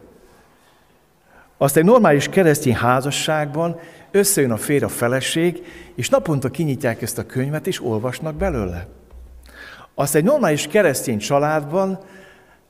Azt 1.62 1.76
egy 1.76 1.84
normális 1.84 2.28
keresztény 2.28 2.74
házasságban 2.74 3.78
összejön 4.10 4.50
a 4.50 4.56
férj, 4.56 4.84
a 4.84 4.88
feleség, 4.88 5.62
és 5.94 6.08
naponta 6.08 6.48
kinyitják 6.48 7.02
ezt 7.02 7.18
a 7.18 7.26
könyvet, 7.26 7.66
és 7.66 7.84
olvasnak 7.84 8.34
belőle. 8.34 8.88
Azt 9.94 10.14
egy 10.14 10.24
normális 10.24 10.66
keresztény 10.66 11.18
családban 11.18 11.98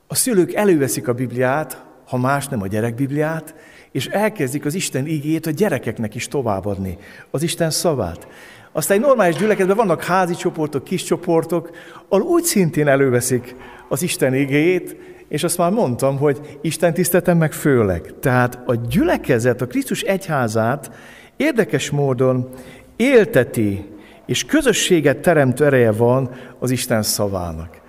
a 0.07 0.15
szülők 0.15 0.53
előveszik 0.53 1.07
a 1.07 1.13
Bibliát, 1.13 1.83
ha 2.07 2.17
más 2.17 2.47
nem 2.47 2.61
a 2.61 2.67
gyerekbibliát, 2.67 3.55
és 3.91 4.07
elkezdik 4.07 4.65
az 4.65 4.73
Isten 4.73 5.07
igét 5.07 5.45
a 5.45 5.51
gyerekeknek 5.51 6.15
is 6.15 6.27
továbbadni, 6.27 6.97
az 7.31 7.43
Isten 7.43 7.69
szavát. 7.69 8.27
Aztán 8.71 8.97
egy 8.97 9.03
normális 9.03 9.35
gyülekezetben 9.35 9.77
vannak 9.77 10.03
házi 10.03 10.35
csoportok, 10.35 10.83
kis 10.83 11.03
csoportok, 11.03 11.69
ahol 12.09 12.25
úgy 12.25 12.43
szintén 12.43 12.87
előveszik 12.87 13.55
az 13.89 14.01
Isten 14.01 14.33
igéjét, 14.33 14.95
és 15.33 15.43
azt 15.43 15.57
már 15.57 15.71
mondtam, 15.71 16.17
hogy 16.17 16.57
Isten 16.61 16.93
tiszteltem 16.93 17.37
meg 17.37 17.53
főleg. 17.53 18.13
Tehát 18.19 18.59
a 18.65 18.75
gyülekezet, 18.75 19.61
a 19.61 19.67
Krisztus 19.67 20.01
egyházát 20.01 20.91
érdekes 21.37 21.89
módon 21.89 22.49
élteti, 22.95 23.85
és 24.25 24.45
közösséget 24.45 25.17
teremtő 25.17 25.65
ereje 25.65 25.91
van 25.91 26.29
az 26.59 26.71
Isten 26.71 27.01
szavának. 27.01 27.81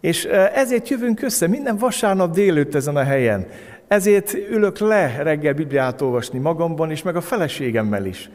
És 0.00 0.24
e, 0.24 0.50
ezért 0.54 0.88
jövünk 0.88 1.22
össze 1.22 1.46
minden 1.46 1.76
vasárnap 1.76 2.34
délőtt 2.34 2.74
ezen 2.74 2.96
a 2.96 3.04
helyen. 3.04 3.46
Ezért 3.88 4.34
ülök 4.50 4.78
le 4.78 5.22
reggel 5.22 5.52
Bibliát 5.52 6.00
olvasni 6.00 6.38
magamban, 6.38 6.90
és 6.90 7.02
meg 7.02 7.16
a 7.16 7.20
feleségemmel 7.20 8.04
is. 8.04 8.30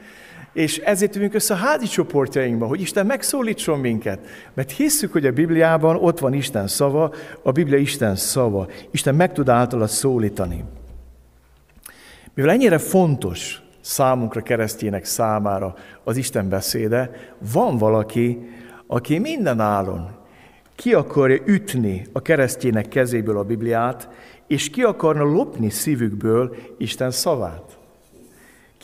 És 0.54 0.78
ezért 0.78 1.16
jövünk 1.16 1.34
össze 1.34 1.54
a 1.54 1.58
házi 1.58 1.86
csoportjainkba, 1.86 2.66
hogy 2.66 2.82
Isten 2.82 3.06
megszólítson 3.06 3.80
minket. 3.80 4.20
Mert 4.54 4.72
hisszük, 4.72 5.12
hogy 5.12 5.26
a 5.26 5.32
Bibliában 5.32 5.96
ott 5.96 6.20
van 6.20 6.34
Isten 6.34 6.68
szava, 6.68 7.14
a 7.42 7.52
Biblia 7.52 7.78
Isten 7.78 8.16
szava. 8.16 8.68
Isten 8.92 9.16
meg 9.16 9.34
tud 9.34 9.50
általa 9.50 9.88
szólítani. 9.88 10.64
Mivel 12.34 12.52
ennyire 12.52 12.78
fontos 12.78 13.62
számunkra, 13.82 14.42
keresztjének 14.42 15.06
számára 15.06 15.76
az 16.04 16.18
Isten 16.18 16.50
beszéde, 16.50 17.12
van 17.54 17.78
valaki, 17.78 18.50
aki 18.88 19.18
minden 19.18 19.60
állon 19.60 20.22
ki 20.76 20.94
akarja 20.94 21.42
ütni 21.46 22.06
a 22.12 22.22
keresztjének 22.22 22.88
kezéből 22.88 23.38
a 23.38 23.44
Bibliát, 23.44 24.10
és 24.48 24.70
ki 24.70 24.82
akarna 24.82 25.24
lopni 25.24 25.70
szívükből 25.70 26.56
Isten 26.78 27.12
szavát. 27.12 27.73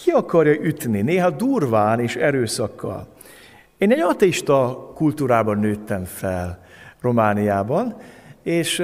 Ki 0.04 0.12
akarja 0.12 0.54
ütni, 0.54 1.02
néha 1.02 1.30
durván 1.30 2.00
és 2.00 2.16
erőszakkal. 2.16 3.08
Én 3.78 3.91
egy 3.91 4.00
ateista 4.00 4.91
kultúrában 4.95 5.60
nőttem 5.60 6.04
fel 6.04 6.60
Romániában, 7.02 7.95
és 8.43 8.84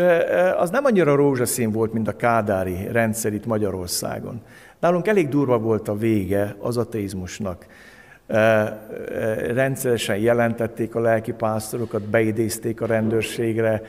az 0.57 0.69
nem 0.69 0.85
annyira 0.85 1.15
rózsaszín 1.15 1.71
volt, 1.71 1.93
mint 1.93 2.07
a 2.07 2.15
kádári 2.15 2.87
rendszer 2.91 3.33
itt 3.33 3.45
Magyarországon. 3.45 4.41
Nálunk 4.79 5.07
elég 5.07 5.29
durva 5.29 5.59
volt 5.59 5.87
a 5.87 5.97
vége 5.97 6.55
az 6.59 6.77
ateizmusnak. 6.77 7.65
Rendszeresen 9.53 10.17
jelentették 10.17 10.95
a 10.95 10.99
lelki 10.99 11.31
pásztorokat, 11.31 12.01
beidézték 12.01 12.81
a 12.81 12.85
rendőrségre, 12.85 13.81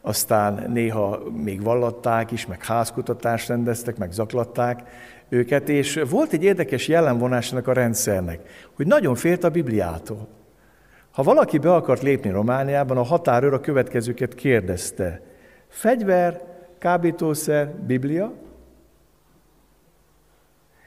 aztán 0.00 0.70
néha 0.72 1.22
még 1.44 1.62
vallatták 1.62 2.30
is, 2.30 2.46
meg 2.46 2.64
házkutatást 2.64 3.48
rendeztek, 3.48 3.96
meg 3.96 4.12
zaklatták 4.12 4.82
őket, 5.28 5.68
és 5.68 6.02
volt 6.10 6.32
egy 6.32 6.42
érdekes 6.42 6.88
jellemvonásnak 6.88 7.68
a 7.68 7.72
rendszernek, 7.72 8.40
hogy 8.74 8.86
nagyon 8.86 9.14
félt 9.14 9.44
a 9.44 9.50
Bibliától. 9.50 10.28
Ha 11.10 11.22
valaki 11.22 11.58
be 11.58 11.74
akart 11.74 12.02
lépni 12.02 12.30
Romániában, 12.30 12.96
a 12.96 13.02
határőr 13.02 13.52
a 13.52 13.60
következőket 13.60 14.34
kérdezte. 14.34 15.20
Fegyver, 15.68 16.42
kábítószer, 16.78 17.74
Biblia? 17.74 18.32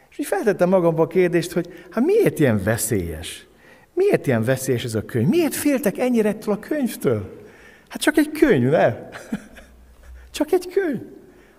És 0.09 0.17
így 0.17 0.25
feltettem 0.25 0.69
magamba 0.69 1.03
a 1.03 1.07
kérdést, 1.07 1.51
hogy 1.51 1.85
hát 1.89 2.05
miért 2.05 2.39
ilyen 2.39 2.63
veszélyes? 2.63 3.47
Miért 3.93 4.27
ilyen 4.27 4.43
veszélyes 4.43 4.83
ez 4.83 4.95
a 4.95 5.05
könyv? 5.05 5.27
Miért 5.27 5.55
féltek 5.55 5.97
ennyire 5.97 6.29
ettől 6.29 6.53
a 6.53 6.59
könyvtől? 6.59 7.37
Hát 7.87 8.01
csak 8.01 8.17
egy 8.17 8.31
könyv, 8.31 8.69
ne? 8.69 8.95
csak 10.31 10.51
egy 10.51 10.67
könyv. 10.67 11.01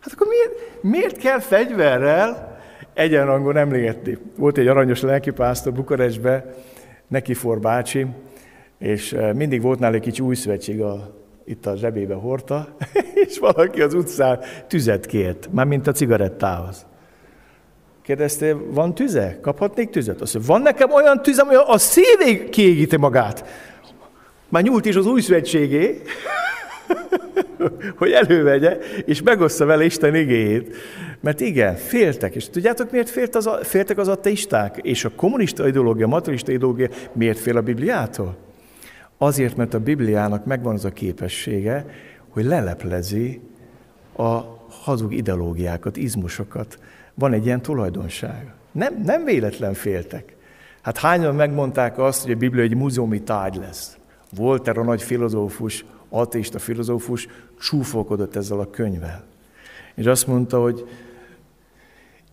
Hát 0.00 0.12
akkor 0.12 0.26
miért, 0.26 0.82
miért 0.82 1.16
kell 1.16 1.38
fegyverrel 1.38 2.49
egyenrangon 3.00 3.56
emlégetni? 3.56 4.18
Volt 4.36 4.58
egy 4.58 4.66
aranyos 4.66 5.00
lelkipásztor 5.00 5.72
Bukarestbe, 5.72 6.54
Nekifor 7.08 7.60
bácsi, 7.60 8.06
és 8.78 9.12
eh, 9.12 9.32
mindig 9.32 9.62
volt 9.62 9.78
nála 9.78 9.94
egy 9.94 10.00
kicsi 10.00 10.22
új 10.22 10.34
szövetség, 10.34 10.80
a, 10.80 11.14
itt 11.44 11.66
a 11.66 11.76
zsebébe 11.76 12.14
hordta, 12.14 12.76
és 13.26 13.38
valaki 13.38 13.82
az 13.82 13.94
utcán 13.94 14.40
tüzet 14.68 15.06
kért, 15.06 15.48
már 15.52 15.66
mint 15.66 15.86
a 15.86 15.92
cigarettához. 15.92 16.86
Kérdezte, 18.02 18.54
van 18.54 18.94
tüze? 18.94 19.38
Kaphatnék 19.40 19.90
tüzet? 19.90 20.20
Azt 20.20 20.34
mondja, 20.34 20.52
van 20.52 20.62
nekem 20.62 20.92
olyan 20.92 21.22
tüzem, 21.22 21.46
hogy 21.46 21.58
a 21.66 21.78
szívig 21.78 22.48
kiégíti 22.48 22.96
magát. 22.96 23.44
Már 24.48 24.62
nyúlt 24.62 24.86
is 24.86 24.96
az 24.96 25.06
új 25.06 25.20
szövetségé, 25.20 26.02
hogy 27.98 28.12
elővegye, 28.12 28.78
és 29.04 29.22
megossza 29.22 29.64
vele 29.64 29.84
Isten 29.84 30.14
igéjét. 30.14 30.76
Mert 31.20 31.40
igen, 31.40 31.76
féltek. 31.76 32.34
És 32.34 32.48
tudjátok, 32.48 32.90
miért 32.90 33.10
félt 33.10 33.34
az, 33.34 33.48
féltek 33.62 33.98
az 33.98 34.08
ateisták? 34.08 34.78
És 34.82 35.04
a 35.04 35.10
kommunista 35.16 35.68
ideológia, 35.68 36.04
a 36.04 36.08
materialista 36.08 36.52
ideológia 36.52 36.88
miért 37.12 37.38
fél 37.38 37.56
a 37.56 37.62
Bibliától? 37.62 38.36
Azért, 39.18 39.56
mert 39.56 39.74
a 39.74 39.80
Bibliának 39.80 40.44
megvan 40.44 40.74
az 40.74 40.84
a 40.84 40.90
képessége, 40.90 41.86
hogy 42.28 42.44
leleplezi 42.44 43.40
a 44.16 44.40
hazug 44.68 45.12
ideológiákat, 45.12 45.96
izmusokat. 45.96 46.78
Van 47.14 47.32
egy 47.32 47.44
ilyen 47.44 47.62
tulajdonság. 47.62 48.52
Nem, 48.72 49.00
nem 49.04 49.24
véletlen 49.24 49.74
féltek. 49.74 50.36
Hát 50.82 50.98
hányan 50.98 51.34
megmondták 51.34 51.98
azt, 51.98 52.22
hogy 52.22 52.32
a 52.32 52.36
Biblia 52.36 52.62
egy 52.62 52.74
múzeumi 52.74 53.22
tárgy 53.22 53.56
lesz. 53.56 53.98
Voltaire 54.36 54.80
a 54.80 54.84
nagy 54.84 55.02
filozófus, 55.02 55.84
ateista 56.08 56.58
filozófus 56.58 57.28
csúfolkodott 57.60 58.36
ezzel 58.36 58.60
a 58.60 58.70
könyvvel. 58.70 59.24
És 59.94 60.06
azt 60.06 60.26
mondta, 60.26 60.60
hogy 60.60 60.88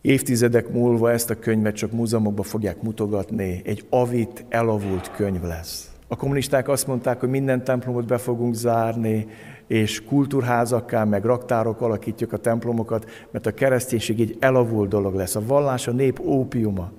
évtizedek 0.01 0.69
múlva 0.69 1.11
ezt 1.11 1.29
a 1.29 1.39
könyvet 1.39 1.75
csak 1.75 1.91
múzeumokba 1.91 2.43
fogják 2.43 2.81
mutogatni, 2.81 3.61
egy 3.65 3.85
avit, 3.89 4.45
elavult 4.49 5.11
könyv 5.11 5.41
lesz. 5.41 5.91
A 6.07 6.15
kommunisták 6.15 6.67
azt 6.67 6.87
mondták, 6.87 7.19
hogy 7.19 7.29
minden 7.29 7.63
templomot 7.63 8.05
be 8.05 8.17
fogunk 8.17 8.53
zárni, 8.53 9.27
és 9.67 10.03
kultúrházakká, 10.03 11.03
meg 11.03 11.25
raktárok 11.25 11.81
alakítjuk 11.81 12.33
a 12.33 12.37
templomokat, 12.37 13.09
mert 13.31 13.45
a 13.45 13.53
kereszténység 13.53 14.19
egy 14.19 14.37
elavult 14.39 14.89
dolog 14.89 15.15
lesz. 15.15 15.35
A 15.35 15.45
vallás 15.45 15.87
a 15.87 15.91
nép 15.91 16.19
ópiuma. 16.19 16.91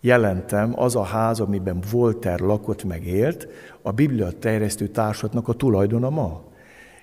Jelentem, 0.00 0.72
az 0.76 0.96
a 0.96 1.02
ház, 1.02 1.40
amiben 1.40 1.78
Voltaire 1.90 2.44
lakott 2.44 2.84
meg 2.84 3.06
élt, 3.06 3.48
a 3.82 3.90
Biblia 3.90 4.30
terjesztő 4.30 4.86
társatnak 4.86 5.48
a 5.48 5.52
tulajdona 5.52 6.10
ma. 6.10 6.42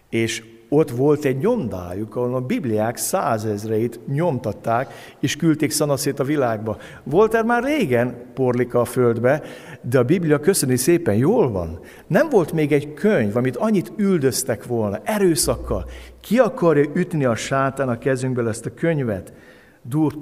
És 0.10 0.44
ott 0.74 0.92
volt 0.92 1.26
egy 1.26 1.38
nyomdájuk, 1.38 2.16
ahol 2.16 2.36
a 2.36 2.42
bibliák 2.42 2.98
százezreit 2.98 4.00
nyomtatták, 4.08 4.94
és 5.20 5.36
küldték 5.36 5.72
szanaszét 5.72 6.20
a 6.20 6.24
világba. 6.24 6.78
Voltaire 7.04 7.46
már 7.46 7.64
régen 7.64 8.16
porlika 8.34 8.80
a 8.80 8.86
földbe, 8.86 9.42
de 9.82 10.00
a 10.00 10.04
Biblia 10.04 10.40
köszöni 10.40 10.76
szépen 10.76 11.16
jól 11.16 11.52
van. 11.52 11.80
Nem 12.08 12.30
volt 12.30 12.52
még 12.52 12.72
egy 12.72 12.94
könyv, 12.94 13.38
amit 13.38 13.58
annyit 13.58 13.92
üldöztek 13.96 14.66
volna, 14.66 15.00
erőszakkal. 15.04 15.86
Ki 16.22 16.40
akarja 16.40 16.90
ütni 16.94 17.26
a 17.26 17.36
sátán 17.36 17.90
a 17.90 17.98
kezünkből 17.98 18.48
ezt 18.48 18.66
a 18.66 18.74
könyvet? 18.74 19.34
Dur, 19.82 20.14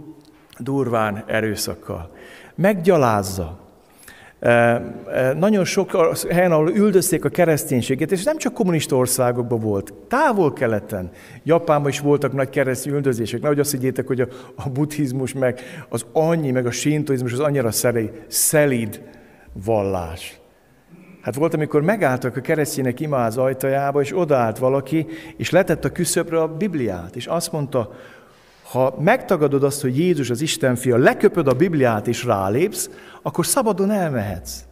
durván 0.58 1.24
erőszakkal. 1.28 2.12
Meggyalázza. 2.56 3.61
Nagyon 5.36 5.66
sok 5.66 6.16
helyen, 6.30 6.52
ahol 6.52 6.70
üldözték 6.70 7.26
a 7.26 7.30
kereszténységet, 7.30 8.12
és 8.12 8.24
nem 8.24 8.38
csak 8.38 8.54
kommunista 8.54 8.96
országokban 8.96 9.60
volt, 9.60 9.94
távol-keleten, 10.08 11.10
Japánban 11.44 11.92
is 11.92 12.00
voltak 12.00 12.34
nagy 12.34 12.50
keresztény 12.50 12.94
üldözések. 12.94 13.42
Nehogy 13.42 13.60
azt 13.60 13.72
higgyétek, 13.72 14.08
hogy 14.08 14.22
a, 14.22 14.28
a 14.56 14.70
buddhizmus, 14.70 15.34
meg 15.34 15.60
az 15.90 16.06
annyi, 16.14 16.52
meg 16.52 16.66
a 16.66 16.72
sintoizmus 16.72 17.34
az 17.34 17.40
annyira 17.40 17.72
szelíd, 17.72 18.24
szelíd 18.28 19.02
vallás. 19.66 20.40
Hát 21.22 21.36
volt, 21.36 21.54
amikor 21.54 21.82
megálltak 21.82 22.36
a 22.36 22.42
keresztények 22.42 23.00
imáz 23.00 23.38
ajtajába, 23.38 24.02
és 24.02 24.18
odaállt 24.18 24.58
valaki, 24.58 25.08
és 25.38 25.50
letett 25.50 25.86
a 25.86 25.92
küszöbre 25.92 26.42
a 26.42 26.48
Bibliát, 26.48 27.16
és 27.16 27.26
azt 27.26 27.52
mondta, 27.52 27.92
ha 28.72 28.96
megtagadod 29.00 29.64
azt, 29.64 29.82
hogy 29.82 29.98
Jézus 29.98 30.30
az 30.30 30.42
Isten 30.42 30.76
fia, 30.76 30.98
leköpöd 30.98 31.48
a 31.48 31.54
Bibliát 31.54 32.08
és 32.08 32.24
rálépsz, 32.24 32.90
akkor 33.22 33.46
szabadon 33.46 33.92
elmehetsz. 33.92 34.64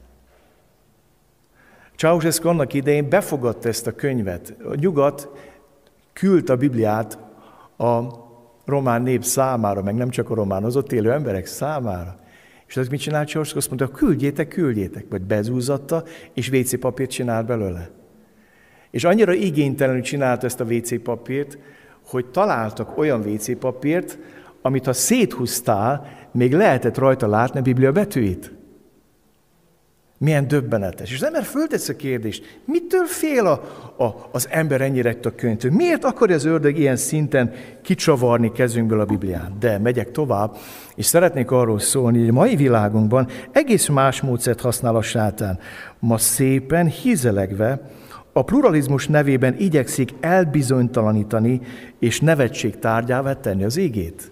Ceausescu 1.96 2.48
annak 2.48 2.74
idején 2.74 3.10
befogadta 3.10 3.68
ezt 3.68 3.88
a 3.88 3.96
könyvet. 3.96 4.56
A 4.64 4.76
nyugat 4.76 5.30
küldte 6.14 6.54
a 6.54 6.56
Bibliát 6.56 7.20
a 7.78 8.00
román 8.66 9.02
nép 9.02 9.24
számára, 9.24 9.82
meg 9.82 9.96
nem 9.96 10.10
csak 10.10 10.30
a 10.30 10.36
román, 10.36 10.64
az 10.64 10.76
ott 10.76 10.92
élő 10.92 11.12
emberek 11.12 11.46
számára. 11.46 12.16
És 12.68 12.78
ez 12.78 12.88
mit 12.88 13.00
csinált 13.00 13.30
Ceausescu? 13.30 13.58
Azt 13.58 13.68
mondta, 13.68 13.98
küldjétek, 13.98 14.48
küldjétek. 14.48 15.06
Vagy 15.10 15.22
bezúzatta, 15.22 16.04
és 16.34 16.50
WC 16.50 16.80
papírt 16.80 17.10
csinált 17.10 17.46
belőle. 17.46 17.90
És 18.92 19.04
annyira 19.04 19.34
igénytelenül 19.34 20.02
csinálta 20.02 20.46
ezt 20.46 20.60
a 20.60 20.64
WC 20.64 21.02
papírt, 21.04 21.58
hogy 22.10 22.26
találtak 22.26 22.98
olyan 22.98 23.20
WC 23.20 23.60
papírt, 23.60 24.18
amit 24.62 24.86
ha 24.86 24.94
széthúztál, 24.94 26.08
még 26.32 26.54
lehetett 26.54 26.98
rajta 26.98 27.28
látni 27.28 27.60
a 27.60 27.62
Biblia 27.62 27.92
betűit. 27.92 28.52
Milyen 30.18 30.48
döbbenetes. 30.48 31.12
És 31.12 31.16
az 31.16 31.24
ember 31.24 31.44
föltesz 31.44 31.90
a 31.90 31.96
kérdést, 31.96 32.60
mitől 32.66 33.06
fél 33.06 33.46
a, 33.46 33.52
a, 34.04 34.30
az 34.32 34.48
ember 34.52 34.82
ennyire 34.82 35.18
a 35.24 35.36
könyvtől? 35.36 35.72
Miért 35.72 36.04
akarja 36.04 36.36
az 36.36 36.46
ördög 36.46 36.78
ilyen 36.78 36.96
szinten 36.96 37.54
kicsavarni 37.82 38.52
kezünkből 38.52 39.00
a 39.00 39.06
Bibliát? 39.06 39.58
De 39.58 39.78
megyek 39.78 40.12
tovább, 40.12 40.58
és 40.96 41.06
szeretnék 41.06 41.52
arról 41.52 41.80
szólni, 41.80 42.20
hogy 42.20 42.30
a 42.30 42.34
mai 42.34 42.56
világunkban 42.56 43.28
egész 43.52 43.88
más 43.88 44.22
módszert 44.22 44.62
használ 44.62 44.96
a 44.96 45.02
sátán. 45.02 45.60
Ma 46.00 46.18
szépen, 46.18 46.88
hízelegve, 46.88 47.82
a 48.34 48.44
pluralizmus 48.44 49.08
nevében 49.08 49.56
igyekszik 49.58 50.14
elbizonytalanítani 50.20 51.62
és 52.00 52.20
nevetség 52.20 52.80
tárgyává 52.80 53.34
tenni 53.34 53.64
az 53.64 53.78
égét. 53.78 54.32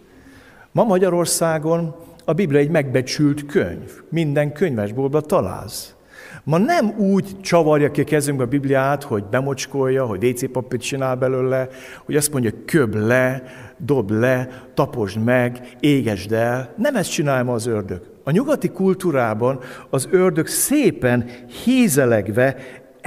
Ma 0.72 0.84
Magyarországon 0.84 1.96
a 2.26 2.34
Biblia 2.34 2.60
egy 2.60 2.70
megbecsült 2.70 3.46
könyv. 3.46 3.92
Minden 4.10 4.54
könyvesboltban 4.54 5.24
találsz. 5.28 5.96
Ma 6.44 6.58
nem 6.58 6.94
úgy 6.98 7.42
csavarja 7.42 7.92
ki 7.92 8.02
a 8.02 8.04
kezünkbe 8.04 8.44
a 8.44 8.48
Bibliát, 8.48 9.04
hogy 9.04 9.24
bemocskolja, 9.24 10.06
hogy 10.06 10.26
WC 10.26 10.52
papírt 10.52 10.82
csinál 10.82 11.16
belőle, 11.16 11.68
hogy 12.06 12.16
azt 12.16 12.32
mondja, 12.32 12.52
köb 12.66 12.96
le, 12.96 13.44
dob 13.78 14.12
le, 14.12 14.64
taposd 14.74 15.24
meg, 15.24 15.76
égesd 15.80 16.32
el. 16.32 16.74
Nem 16.78 16.96
ezt 16.96 17.12
csinálja 17.12 17.44
ma 17.44 17.54
az 17.54 17.66
ördög. 17.66 18.02
A 18.24 18.32
nyugati 18.32 18.70
kultúrában 18.70 19.60
az 19.90 20.08
ördög 20.12 20.48
szépen 20.48 21.30
hízelegve 21.64 22.56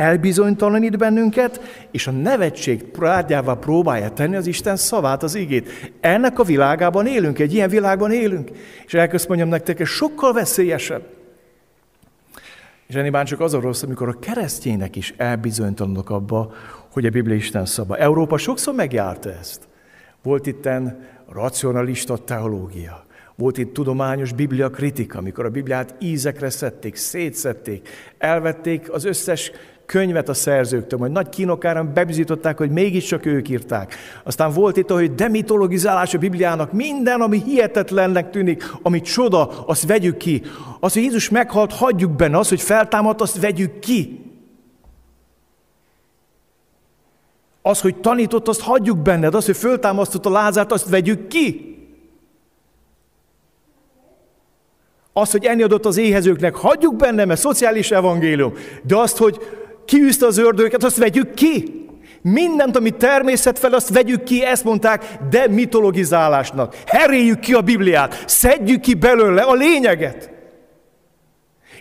elbizonytalanít 0.01 0.99
bennünket, 0.99 1.61
és 1.91 2.07
a 2.07 2.11
nevetség 2.11 2.85
prádjával 2.85 3.59
próbálja 3.59 4.11
tenni 4.11 4.37
az 4.37 4.47
Isten 4.47 4.77
szavát, 4.77 5.23
az 5.23 5.35
igét. 5.35 5.93
Ennek 6.01 6.39
a 6.39 6.45
világában 6.45 7.07
élünk, 7.07 7.39
egy 7.39 7.55
ilyen 7.55 7.69
világban 7.69 8.13
élünk. 8.13 8.51
És 8.87 8.95
elkezd 8.95 9.29
mondjam 9.29 9.49
nektek, 9.49 9.81
ez 9.81 9.89
sokkal 9.89 10.33
veszélyesebb. 10.33 11.03
És 12.87 12.95
ennél 12.95 13.25
csak 13.25 13.41
az 13.41 13.55
a 13.55 13.61
rossz, 13.61 13.83
amikor 13.83 14.09
a 14.09 14.19
keresztények 14.19 14.97
is 14.97 15.15
elbizonytalanok 15.17 16.11
abba, 16.11 16.53
hogy 16.93 17.07
a 17.07 17.11
Biblia 17.11 17.35
Isten 17.35 17.67
szava. 17.67 17.97
Európa 17.97 18.39
sokszor 18.39 18.75
megjárta 18.75 19.31
ezt. 19.41 19.69
Volt 20.23 20.47
itten 20.47 21.07
racionalista 21.33 22.17
teológia. 22.17 23.05
Volt 23.37 23.59
itt 23.59 23.73
tudományos 23.73 24.33
biblia 24.33 24.71
kritika, 24.71 25.19
amikor 25.19 25.45
a 25.45 25.51
Bibliát 25.51 25.95
ízekre 25.99 26.51
szedték, 26.51 26.97
szétszették, 26.97 27.89
elvették 28.19 28.93
az 28.93 29.05
összes 29.05 29.53
könyvet 29.91 30.29
a 30.29 30.35
szerzőktől, 30.35 30.99
majd 30.99 31.13
nagy 31.13 31.29
kínokáran 31.29 31.93
bebizították, 31.95 32.59
hogy 32.59 32.71
mégiscsak 32.71 33.27
ők 33.27 33.49
írták. 33.49 33.95
Aztán 34.25 34.53
volt 34.53 34.77
itt, 34.77 34.91
hogy 34.91 35.15
demitologizálás 35.15 36.15
a 36.15 36.19
Bibliának, 36.19 36.73
minden, 36.73 37.21
ami 37.21 37.43
hihetetlennek 37.43 38.31
tűnik, 38.31 38.65
ami 38.83 39.01
csoda, 39.01 39.65
azt 39.67 39.87
vegyük 39.87 40.17
ki. 40.17 40.43
Az, 40.81 40.93
hogy 40.93 41.03
Jézus 41.03 41.29
meghalt, 41.29 41.73
hagyjuk 41.73 42.11
benne, 42.13 42.39
az, 42.39 42.49
hogy 42.49 42.61
feltámadt, 42.61 43.21
azt 43.21 43.41
vegyük 43.41 43.79
ki. 43.79 44.25
Az, 47.63 47.81
hogy 47.81 47.97
tanított, 47.97 48.49
azt 48.49 48.61
hagyjuk 48.61 48.99
benned, 48.99 49.35
az, 49.35 49.47
hogy 49.47 49.57
föltámasztott 49.57 50.27
a 50.27 50.31
Lázárt, 50.31 50.73
azt 50.73 50.89
vegyük 50.89 51.29
ki. 51.29 51.75
Az, 55.13 55.31
hogy 55.31 55.45
enni 55.45 55.63
adott 55.63 55.87
az 55.87 55.97
éhezőknek, 55.97 56.55
hagyjuk 56.55 56.97
benne, 56.97 57.25
mert 57.25 57.41
szociális 57.41 57.91
evangélium. 57.91 58.53
De 58.83 58.97
azt, 58.97 59.17
hogy 59.17 59.60
kiűzte 59.91 60.27
az 60.27 60.39
ördögöket, 60.39 60.85
azt 60.85 60.97
vegyük 60.97 61.35
ki. 61.35 61.85
Mindent, 62.23 62.77
ami 62.77 62.91
természet 62.91 63.59
fel, 63.59 63.73
azt 63.73 63.89
vegyük 63.89 64.23
ki, 64.23 64.45
ezt 64.45 64.65
mondták, 64.65 65.05
de 65.31 65.49
mitologizálásnak. 65.49 66.77
Heréljük 66.87 67.39
ki 67.39 67.55
a 67.55 67.61
Bibliát, 67.61 68.23
szedjük 68.27 68.81
ki 68.81 68.95
belőle 68.95 69.43
a 69.43 69.55
lényeget. 69.55 70.31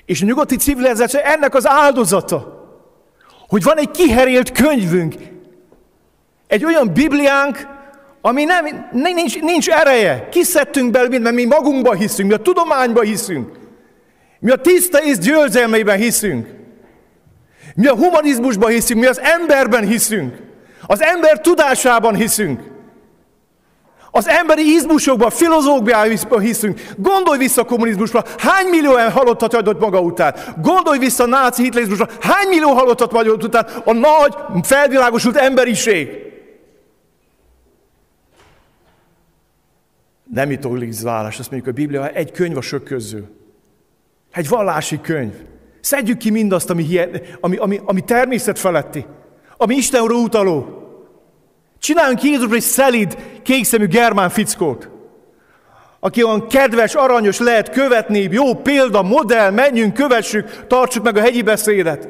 És 0.05 0.21
a 0.21 0.25
nyugati 0.25 0.55
civilizáció 0.55 1.19
ennek 1.23 1.55
az 1.55 1.67
áldozata, 1.67 2.67
hogy 3.47 3.63
van 3.63 3.77
egy 3.77 3.91
kiherélt 3.91 4.51
könyvünk, 4.51 5.15
egy 6.47 6.65
olyan 6.65 6.93
Bibliánk, 6.93 7.67
ami 8.21 8.43
nem, 8.43 8.65
nincs, 8.91 9.39
nincs 9.39 9.69
ereje. 9.69 10.29
Kiszedtünk 10.29 10.91
belőle, 10.91 11.19
mert 11.19 11.35
mi 11.35 11.45
magunkba 11.45 11.93
hiszünk, 11.93 12.29
mi 12.29 12.35
a 12.35 12.41
tudományba 12.41 13.01
hiszünk. 13.01 13.59
Mi 14.39 14.51
a 14.51 14.55
tiszta 14.55 15.03
ész 15.03 15.17
győzelmeiben 15.17 15.97
hiszünk. 15.97 16.57
Mi 17.79 17.87
a 17.87 17.95
humanizmusban 17.95 18.69
hiszünk, 18.69 18.99
mi 18.99 19.05
az 19.05 19.19
emberben 19.19 19.87
hiszünk. 19.87 20.37
Az 20.87 21.01
ember 21.01 21.41
tudásában 21.41 22.15
hiszünk. 22.15 22.61
Az 24.11 24.27
emberi 24.27 24.73
izmusokban, 24.73 25.29
filozófiában 25.29 26.39
hiszünk. 26.39 26.81
Gondolj 26.97 27.37
vissza 27.37 27.61
a 27.61 27.65
kommunizmusra, 27.65 28.23
hány 28.37 28.67
millió 28.67 28.91
halottat 28.91 29.53
adott 29.53 29.79
maga 29.79 30.01
után. 30.01 30.35
Gondolj 30.61 30.97
vissza 30.97 31.23
a 31.23 31.27
náci 31.27 31.63
hitlerizmusra, 31.63 32.07
hány 32.19 32.47
millió 32.47 32.69
halottat 32.69 33.11
maga 33.11 33.31
után 33.31 33.67
a 33.85 33.93
nagy, 33.93 34.35
felvilágosult 34.63 35.35
emberiség. 35.35 36.09
Nem 40.33 40.47
mitologizálás, 40.47 41.39
azt 41.39 41.51
mondjuk 41.51 41.75
a 41.75 41.79
Biblia 41.79 42.09
egy 42.09 42.31
könyv 42.31 42.57
a 42.57 42.61
sök 42.61 42.83
közül. 42.83 43.25
Egy 44.31 44.47
vallási 44.47 45.01
könyv. 45.01 45.33
Szedjük 45.81 46.17
ki 46.17 46.29
mindazt, 46.29 46.69
ami, 46.69 46.99
ami, 47.39 47.57
ami, 47.57 47.79
ami 47.85 48.01
természet 48.01 48.59
feletti, 48.59 49.05
ami 49.57 49.75
Istenről 49.75 50.17
utaló. 50.17 50.73
Csináljunk 51.79 52.23
Jézusra 52.23 52.55
egy 52.55 52.61
szelid, 52.61 53.17
kékszemű 53.43 53.87
germán 53.87 54.29
fickót, 54.29 54.89
aki 55.99 56.23
olyan 56.23 56.47
kedves, 56.47 56.95
aranyos 56.95 57.39
lehet 57.39 57.69
követni, 57.69 58.27
jó 58.31 58.53
példa, 58.55 59.01
modell, 59.01 59.51
menjünk, 59.51 59.93
kövessük, 59.93 60.67
tartsuk 60.67 61.03
meg 61.03 61.17
a 61.17 61.21
hegyi 61.21 61.41
beszédet. 61.41 62.09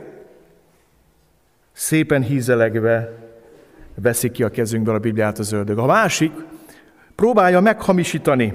Szépen 1.73 2.21
hízelegve 2.21 3.17
veszik 3.95 4.31
ki 4.31 4.43
a 4.43 4.49
kezünkből 4.49 4.95
a 4.95 4.99
Bibliát 4.99 5.39
az 5.39 5.51
ördög. 5.51 5.77
A 5.77 5.85
másik 5.85 6.31
próbálja 7.15 7.59
meghamisítani 7.59 8.53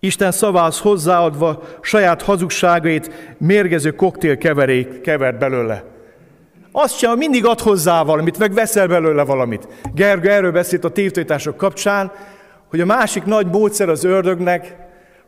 Isten 0.00 0.32
szavához 0.32 0.78
hozzáadva 0.78 1.62
saját 1.80 2.22
hazugságait 2.22 3.34
mérgező 3.38 3.90
koktél 3.90 4.38
keverék 4.38 5.00
kevert 5.00 5.38
belőle. 5.38 5.84
Azt 6.72 6.98
sem, 6.98 7.18
mindig 7.18 7.46
ad 7.46 7.60
hozzá 7.60 8.02
valamit, 8.02 8.38
meg 8.38 8.52
veszel 8.52 8.86
belőle 8.86 9.22
valamit. 9.22 9.68
Gergő 9.94 10.30
erről 10.30 10.52
beszélt 10.52 10.84
a 10.84 10.90
tévtétások 10.90 11.56
kapcsán, 11.56 12.12
hogy 12.68 12.80
a 12.80 12.86
másik 12.86 13.24
nagy 13.24 13.46
módszer 13.46 13.88
az 13.88 14.04
ördögnek, 14.04 14.76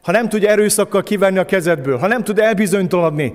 ha 0.03 0.13
nem 0.13 0.29
tudja 0.29 0.49
erőszakkal 0.49 1.03
kivenni 1.03 1.39
a 1.39 1.45
kezedből, 1.45 1.99
ha 1.99 2.07
nem 2.07 2.25
tud 2.25 2.39
elbizonytalanodni, 2.39 3.35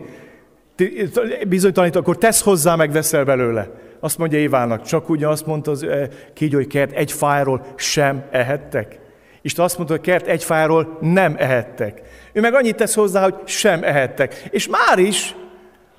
bizonytalanít, 1.47 1.95
akkor 1.95 2.17
tesz 2.17 2.41
hozzá, 2.41 2.75
meg 2.75 2.91
veszel 2.91 3.23
belőle. 3.23 3.69
Azt 3.99 4.17
mondja 4.17 4.39
Évának, 4.39 4.81
csak 4.81 5.09
ugye 5.09 5.27
azt 5.27 5.45
mondta 5.45 5.71
az 5.71 5.83
eh, 5.83 6.07
kígyói 6.33 6.67
kert, 6.67 6.91
egy 6.91 7.11
fájról 7.11 7.65
sem 7.75 8.23
ehettek. 8.31 8.99
Isten 9.47 9.65
azt 9.65 9.77
mondta, 9.77 9.95
hogy 9.95 10.03
kert 10.03 10.27
egy 10.27 10.43
fáról 10.43 10.97
nem 11.01 11.35
ehettek. 11.37 12.01
Ő 12.33 12.41
meg 12.41 12.53
annyit 12.53 12.75
tesz 12.75 12.95
hozzá, 12.95 13.23
hogy 13.23 13.35
sem 13.45 13.83
ehettek. 13.83 14.47
És 14.49 14.67
már 14.67 14.99
is, 14.99 15.35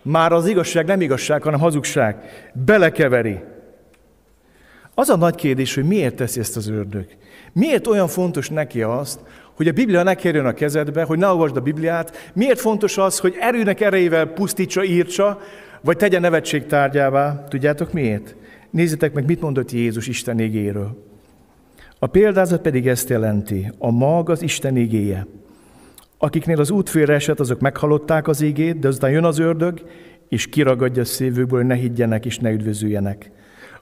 már 0.02 0.32
az 0.32 0.46
igazság 0.46 0.86
nem 0.86 1.00
igazság, 1.00 1.42
hanem 1.42 1.60
hazugság. 1.60 2.16
Belekeveri. 2.52 3.40
Az 4.94 5.08
a 5.08 5.16
nagy 5.16 5.34
kérdés, 5.34 5.74
hogy 5.74 5.84
miért 5.84 6.14
teszi 6.14 6.40
ezt 6.40 6.56
az 6.56 6.68
ördög. 6.68 7.06
Miért 7.52 7.86
olyan 7.86 8.08
fontos 8.08 8.48
neki 8.48 8.82
azt, 8.82 9.20
hogy 9.56 9.68
a 9.68 9.72
Biblia 9.72 10.02
ne 10.02 10.14
kerüljön 10.14 10.50
a 10.50 10.54
kezedbe, 10.54 11.02
hogy 11.02 11.18
ne 11.18 11.26
olvasd 11.26 11.56
a 11.56 11.60
Bibliát. 11.60 12.30
Miért 12.34 12.60
fontos 12.60 12.98
az, 12.98 13.18
hogy 13.18 13.36
erőnek 13.40 13.80
erejével 13.80 14.26
pusztítsa, 14.26 14.84
írtsa, 14.84 15.40
vagy 15.80 15.96
tegye 15.96 16.18
nevetség 16.18 16.66
tárgyává? 16.66 17.44
Tudjátok 17.48 17.92
miért? 17.92 18.34
Nézzétek 18.70 19.12
meg, 19.12 19.26
mit 19.26 19.40
mondott 19.40 19.72
Jézus 19.72 20.06
Isten 20.06 20.38
égéről. 20.38 21.07
A 22.00 22.06
példázat 22.06 22.60
pedig 22.60 22.88
ezt 22.88 23.08
jelenti, 23.08 23.72
a 23.78 23.90
mag 23.90 24.30
az 24.30 24.42
Isten 24.42 24.76
igéje. 24.76 25.26
Akiknél 26.18 26.60
az 26.60 26.70
út 26.70 26.96
esett, 26.96 27.40
azok 27.40 27.60
meghallották 27.60 28.28
az 28.28 28.40
ígét, 28.40 28.78
de 28.78 28.88
aztán 28.88 29.10
jön 29.10 29.24
az 29.24 29.38
ördög, 29.38 29.82
és 30.28 30.46
kiragadja 30.46 31.02
a 31.02 31.04
szívükből, 31.04 31.58
hogy 31.58 31.68
ne 31.68 31.74
higgyenek 31.74 32.26
és 32.26 32.38
ne 32.38 32.50
üdvözüljenek. 32.50 33.30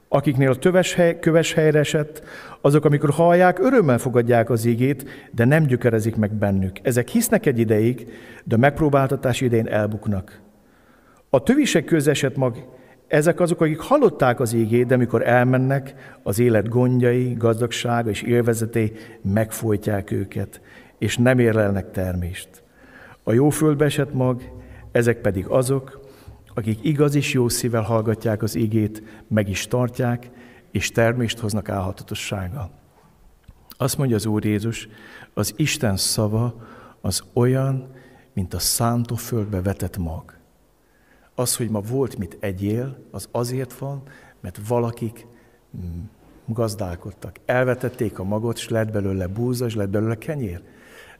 Akiknél 0.07 0.49
a 0.49 0.55
töves 0.55 0.93
hely, 0.93 1.19
köves 1.19 1.53
helyre 1.53 1.79
esett, 1.79 2.23
azok, 2.61 2.85
amikor 2.85 3.09
hallják, 3.09 3.59
örömmel 3.59 3.97
fogadják 3.97 4.49
az 4.49 4.65
ígét, 4.65 5.05
de 5.31 5.45
nem 5.45 5.65
gyökerezik 5.65 6.15
meg 6.15 6.33
bennük. 6.33 6.79
Ezek 6.81 7.07
hisznek 7.07 7.45
egy 7.45 7.59
ideig, 7.59 8.11
de 8.43 8.55
a 8.55 8.59
megpróbáltatás 8.59 9.41
idején 9.41 9.67
elbuknak. 9.67 10.41
A 11.29 11.43
tövisek 11.43 11.85
közé 11.85 12.09
esett 12.09 12.35
mag, 12.35 12.75
ezek 13.07 13.39
azok, 13.39 13.61
akik 13.61 13.79
hallották 13.79 14.39
az 14.39 14.53
ígét, 14.53 14.85
de 14.85 14.93
amikor 14.93 15.27
elmennek, 15.27 16.17
az 16.23 16.39
élet 16.39 16.69
gondjai, 16.69 17.33
gazdagsága 17.33 18.09
és 18.09 18.21
élvezetei 18.21 18.91
megfojtják 19.21 20.11
őket, 20.11 20.61
és 20.97 21.17
nem 21.17 21.39
érlelnek 21.39 21.91
termést. 21.91 22.49
A 23.23 23.33
jó 23.33 23.49
földbe 23.49 23.85
esett 23.85 24.13
mag, 24.13 24.41
ezek 24.91 25.21
pedig 25.21 25.47
azok, 25.47 25.99
akik 26.53 26.79
igaz 26.81 27.15
és 27.15 27.33
jó 27.33 27.49
szívvel 27.49 27.81
hallgatják 27.81 28.43
az 28.43 28.55
igét, 28.55 29.03
meg 29.27 29.49
is 29.49 29.67
tartják, 29.67 30.29
és 30.71 30.91
termést 30.91 31.39
hoznak 31.39 31.69
álhatatossága. 31.69 32.69
Azt 33.77 33.97
mondja 33.97 34.15
az 34.15 34.25
Úr 34.25 34.45
Jézus, 34.45 34.87
az 35.33 35.53
Isten 35.55 35.97
szava 35.97 36.67
az 37.01 37.23
olyan, 37.33 37.87
mint 38.33 38.53
a 38.53 38.59
szántó 38.59 39.15
földbe 39.15 39.61
vetett 39.61 39.97
mag. 39.97 40.36
Az, 41.39 41.55
hogy 41.55 41.69
ma 41.69 41.79
volt 41.81 42.17
mit 42.17 42.37
egyél, 42.39 42.97
az 43.11 43.27
azért 43.31 43.73
van, 43.73 44.01
mert 44.41 44.59
valakik 44.67 45.27
mm, 45.77 46.01
gazdálkodtak. 46.45 47.35
Elvetették 47.45 48.19
a 48.19 48.23
magot, 48.23 48.57
és 48.57 48.69
lett 48.69 48.91
belőle 48.91 49.27
búza, 49.27 49.65
és 49.65 49.75
lett 49.75 49.89
belőle 49.89 50.15
kenyér. 50.15 50.61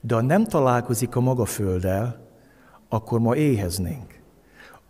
De 0.00 0.14
ha 0.14 0.20
nem 0.20 0.44
találkozik 0.44 1.16
a 1.16 1.20
maga 1.20 1.44
földdel, 1.44 2.26
akkor 2.88 3.20
ma 3.20 3.36
éheznénk. 3.36 4.20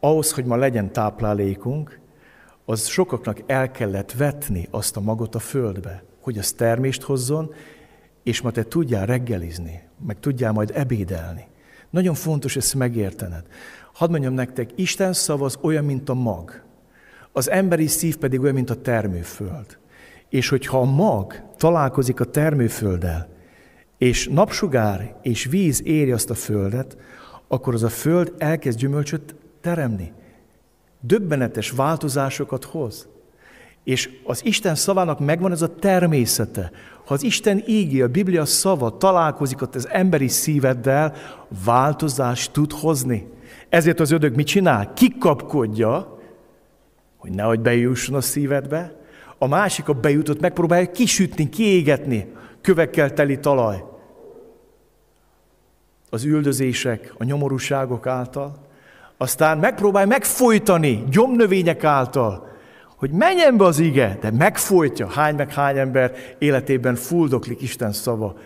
Ahhoz, 0.01 0.33
hogy 0.33 0.45
ma 0.45 0.57
legyen 0.57 0.93
táplálékunk, 0.93 2.01
az 2.64 2.87
sokaknak 2.87 3.43
el 3.47 3.70
kellett 3.70 4.12
vetni 4.12 4.68
azt 4.70 4.97
a 4.97 5.01
magot 5.01 5.35
a 5.35 5.39
földbe, 5.39 6.05
hogy 6.20 6.39
az 6.39 6.53
termést 6.53 7.03
hozzon, 7.03 7.55
és 8.22 8.41
ma 8.41 8.51
te 8.51 8.62
tudjál 8.64 9.07
reggelizni, 9.07 9.89
meg 10.07 10.20
tudjál 10.20 10.53
majd 10.53 10.70
ebédelni. 10.74 11.47
Nagyon 11.91 12.14
fontos 12.14 12.57
ezt 12.57 12.74
megértened. 12.74 13.47
Hadd 13.99 14.11
mondjam 14.11 14.32
nektek, 14.32 14.70
Isten 14.74 15.12
szava 15.12 15.44
az 15.44 15.59
olyan, 15.61 15.84
mint 15.84 16.09
a 16.09 16.14
mag. 16.14 16.62
Az 17.32 17.51
emberi 17.51 17.86
szív 17.86 18.16
pedig 18.16 18.40
olyan, 18.40 18.55
mint 18.55 18.70
a 18.70 18.80
termőföld. 18.80 19.78
És 20.28 20.49
hogyha 20.49 20.80
a 20.80 20.84
mag 20.84 21.42
találkozik 21.57 22.20
a 22.20 22.24
termőfölddel, 22.24 23.28
és 23.96 24.28
napsugár 24.28 25.14
és 25.22 25.44
víz 25.44 25.82
éri 25.84 26.12
azt 26.12 26.30
a 26.30 26.34
földet, 26.34 26.96
akkor 27.49 27.74
az 27.74 27.82
a 27.82 27.88
föld 27.88 28.32
elkezd 28.38 28.78
gyümölcsöt 28.78 29.34
teremni. 29.61 30.12
Döbbenetes 31.01 31.70
változásokat 31.70 32.64
hoz. 32.64 33.09
És 33.84 34.11
az 34.24 34.44
Isten 34.44 34.74
szavának 34.74 35.20
megvan 35.20 35.53
ez 35.53 35.62
a 35.62 35.74
természete. 35.74 36.70
Ha 37.05 37.14
az 37.14 37.22
Isten 37.22 37.62
ígé, 37.66 38.01
a 38.01 38.09
Biblia 38.09 38.44
szava 38.44 38.96
találkozik 38.96 39.62
ott 39.62 39.74
az 39.74 39.88
emberi 39.88 40.28
szíveddel, 40.28 41.14
változást 41.64 42.53
tud 42.53 42.72
hozni. 42.72 43.36
Ezért 43.68 44.00
az 44.00 44.10
ödög 44.10 44.34
mit 44.34 44.46
csinál? 44.46 44.92
Kikapkodja, 44.94 46.18
hogy 47.16 47.30
nehogy 47.30 47.60
bejusson 47.60 48.14
a 48.14 48.20
szívedbe, 48.20 48.96
a 49.38 49.46
másik 49.46 49.88
a 49.88 49.92
bejutott 49.92 50.40
megpróbálja 50.40 50.90
kisütni, 50.90 51.48
kiégetni 51.48 52.32
kövekkel 52.60 53.12
teli 53.12 53.38
talaj. 53.38 53.84
Az 56.10 56.24
üldözések, 56.24 57.14
a 57.18 57.24
nyomorúságok 57.24 58.06
által, 58.06 58.66
aztán 59.16 59.58
megpróbálj 59.58 60.06
megfojtani 60.06 61.04
gyomnövények 61.10 61.84
által, 61.84 62.48
hogy 62.96 63.10
menjen 63.10 63.56
be 63.56 63.64
az 63.64 63.78
ige, 63.78 64.18
de 64.20 64.30
megfojtja. 64.30 65.08
Hány 65.08 65.34
meg 65.34 65.52
hány 65.52 65.78
ember 65.78 66.14
életében 66.38 66.94
fuldoklik 66.94 67.62
Isten 67.62 67.92
szava. 67.92 68.36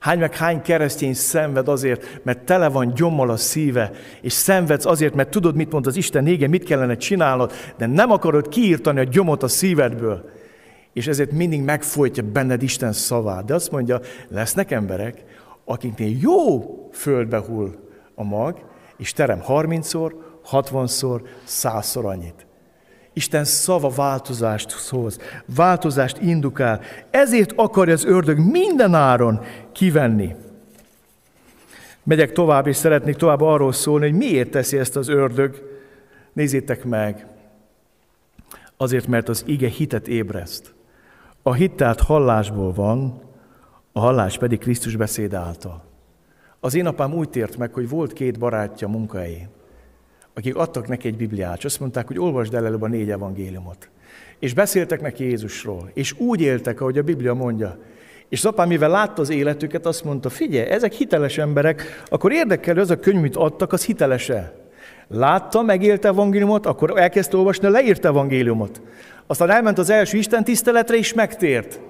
Hány 0.00 0.18
meg 0.18 0.36
hány 0.36 0.62
keresztény 0.62 1.14
szenved 1.14 1.68
azért, 1.68 2.20
mert 2.22 2.44
tele 2.44 2.68
van 2.68 2.94
gyommal 2.94 3.30
a 3.30 3.36
szíve, 3.36 3.90
és 4.20 4.32
szenvedsz 4.32 4.86
azért, 4.86 5.14
mert 5.14 5.30
tudod, 5.30 5.56
mit 5.56 5.72
mond 5.72 5.86
az 5.86 5.96
Isten 5.96 6.26
ége, 6.26 6.48
mit 6.48 6.64
kellene 6.64 6.96
csinálnod, 6.96 7.52
de 7.76 7.86
nem 7.86 8.10
akarod 8.10 8.48
kiírtani 8.48 8.98
a 8.98 9.04
gyomot 9.04 9.42
a 9.42 9.48
szívedből. 9.48 10.30
És 10.92 11.06
ezért 11.06 11.32
mindig 11.32 11.62
megfojtja 11.62 12.22
benned 12.32 12.62
Isten 12.62 12.92
szavát. 12.92 13.44
De 13.44 13.54
azt 13.54 13.70
mondja, 13.70 14.00
lesznek 14.28 14.70
emberek, 14.70 15.24
akiknél 15.64 16.16
jó 16.20 16.60
földbe 16.92 17.38
hull 17.38 17.70
a 18.14 18.24
mag, 18.24 18.64
és 18.96 19.12
terem 19.12 19.42
30-szor, 19.48 20.12
60-szor, 20.50 21.20
100-szor 21.48 22.04
annyit. 22.04 22.46
Isten 23.20 23.44
szava 23.44 23.88
változást 23.88 24.72
hoz, 24.72 25.18
változást 25.54 26.18
indukál. 26.20 26.80
Ezért 27.10 27.52
akarja 27.56 27.94
az 27.94 28.04
ördög 28.04 28.38
minden 28.38 28.94
áron 28.94 29.40
kivenni. 29.72 30.34
Megyek 32.02 32.32
tovább, 32.32 32.66
és 32.66 32.76
szeretnék 32.76 33.16
tovább 33.16 33.40
arról 33.40 33.72
szólni, 33.72 34.08
hogy 34.08 34.16
miért 34.16 34.50
teszi 34.50 34.78
ezt 34.78 34.96
az 34.96 35.08
ördög. 35.08 35.78
Nézzétek 36.32 36.84
meg. 36.84 37.26
Azért, 38.76 39.06
mert 39.06 39.28
az 39.28 39.42
ige 39.46 39.68
hitet 39.68 40.08
ébreszt. 40.08 40.74
A 41.42 41.52
hit 41.52 41.72
tehát 41.72 42.00
hallásból 42.00 42.72
van, 42.72 43.22
a 43.92 44.00
hallás 44.00 44.38
pedig 44.38 44.58
Krisztus 44.58 44.96
beszéd 44.96 45.34
által. 45.34 45.84
Az 46.60 46.74
én 46.74 46.86
apám 46.86 47.14
úgy 47.14 47.28
tért 47.28 47.56
meg, 47.56 47.72
hogy 47.72 47.88
volt 47.88 48.12
két 48.12 48.38
barátja 48.38 48.88
munkahelyén, 48.88 49.48
akik 50.34 50.56
adtak 50.56 50.88
neki 50.88 51.08
egy 51.08 51.16
Bibliát, 51.16 51.58
és 51.58 51.64
azt 51.64 51.80
mondták, 51.80 52.06
hogy 52.06 52.18
olvasd 52.18 52.54
el 52.54 52.66
előbb 52.66 52.82
a 52.82 52.88
négy 52.88 53.10
evangéliumot. 53.10 53.88
És 54.38 54.54
beszéltek 54.54 55.00
neki 55.00 55.24
Jézusról, 55.24 55.90
és 55.94 56.18
úgy 56.18 56.40
éltek, 56.40 56.80
ahogy 56.80 56.98
a 56.98 57.02
Biblia 57.02 57.34
mondja. 57.34 57.78
És 58.28 58.38
az 58.38 58.44
apám, 58.44 58.68
mivel 58.68 58.90
látta 58.90 59.22
az 59.22 59.30
életüket, 59.30 59.86
azt 59.86 60.04
mondta, 60.04 60.28
figyelj, 60.28 60.68
ezek 60.68 60.92
hiteles 60.92 61.38
emberek, 61.38 62.02
akkor 62.08 62.32
érdekel, 62.32 62.74
hogy 62.74 62.82
az 62.82 62.90
a 62.90 63.00
könyv, 63.00 63.16
amit 63.18 63.36
adtak, 63.36 63.72
az 63.72 63.84
hiteles-e? 63.84 64.54
Látta, 65.08 65.62
megélte 65.62 66.08
evangéliumot, 66.08 66.66
akkor 66.66 66.92
elkezdte 66.98 67.36
olvasni 67.36 67.66
a 67.66 67.70
leírt 67.70 68.04
evangéliumot. 68.04 68.82
Aztán 69.26 69.50
elment 69.50 69.78
az 69.78 69.90
első 69.90 70.16
Isten 70.16 70.44
tiszteletre, 70.44 70.96
és 70.96 71.14
megtért. 71.14 71.80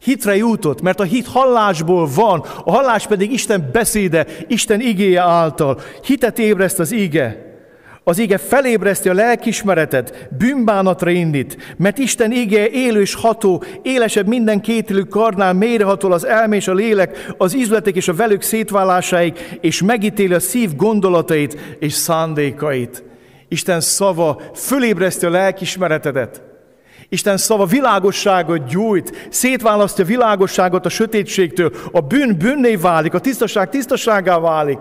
Hitre 0.00 0.36
jutott, 0.36 0.80
mert 0.80 1.00
a 1.00 1.04
hit 1.04 1.26
hallásból 1.26 2.08
van, 2.14 2.44
a 2.64 2.70
hallás 2.70 3.06
pedig 3.06 3.32
Isten 3.32 3.68
beszéde, 3.72 4.26
Isten 4.46 4.80
igéje 4.80 5.20
által. 5.20 5.80
Hitet 6.02 6.38
ébreszt 6.38 6.78
az 6.78 6.92
ige. 6.92 7.47
Az 8.08 8.18
ige 8.18 8.38
felébreszti 8.38 9.08
a 9.08 9.12
lelkismeretet, 9.12 10.28
bűnbánatra 10.38 11.10
indít, 11.10 11.74
mert 11.76 11.98
Isten 11.98 12.32
ige 12.32 12.68
élő 12.68 13.00
és 13.00 13.14
ható, 13.14 13.62
élesebb 13.82 14.26
minden 14.26 14.60
kétélű 14.60 15.02
karnál, 15.02 15.52
mélyrehatol 15.52 16.12
az 16.12 16.26
elme 16.26 16.56
és 16.56 16.68
a 16.68 16.74
lélek, 16.74 17.34
az 17.38 17.54
izületek 17.54 17.96
és 17.96 18.08
a 18.08 18.14
velük 18.14 18.42
szétválásáig, 18.42 19.58
és 19.60 19.82
megítéli 19.82 20.34
a 20.34 20.40
szív 20.40 20.76
gondolatait 20.76 21.76
és 21.78 21.92
szándékait. 21.92 23.04
Isten 23.48 23.80
szava 23.80 24.40
fölébreszti 24.54 25.26
a 25.26 25.30
lelkismeretedet. 25.30 26.42
Isten 27.08 27.36
szava 27.36 27.64
világosságot 27.64 28.68
gyújt, 28.68 29.26
szétválasztja 29.30 30.04
világosságot 30.04 30.86
a 30.86 30.88
sötétségtől, 30.88 31.72
a 31.92 32.00
bűn 32.00 32.38
bűnné 32.38 32.74
válik, 32.74 33.14
a 33.14 33.20
tisztaság 33.20 33.68
tisztaságá 33.68 34.38
válik. 34.38 34.78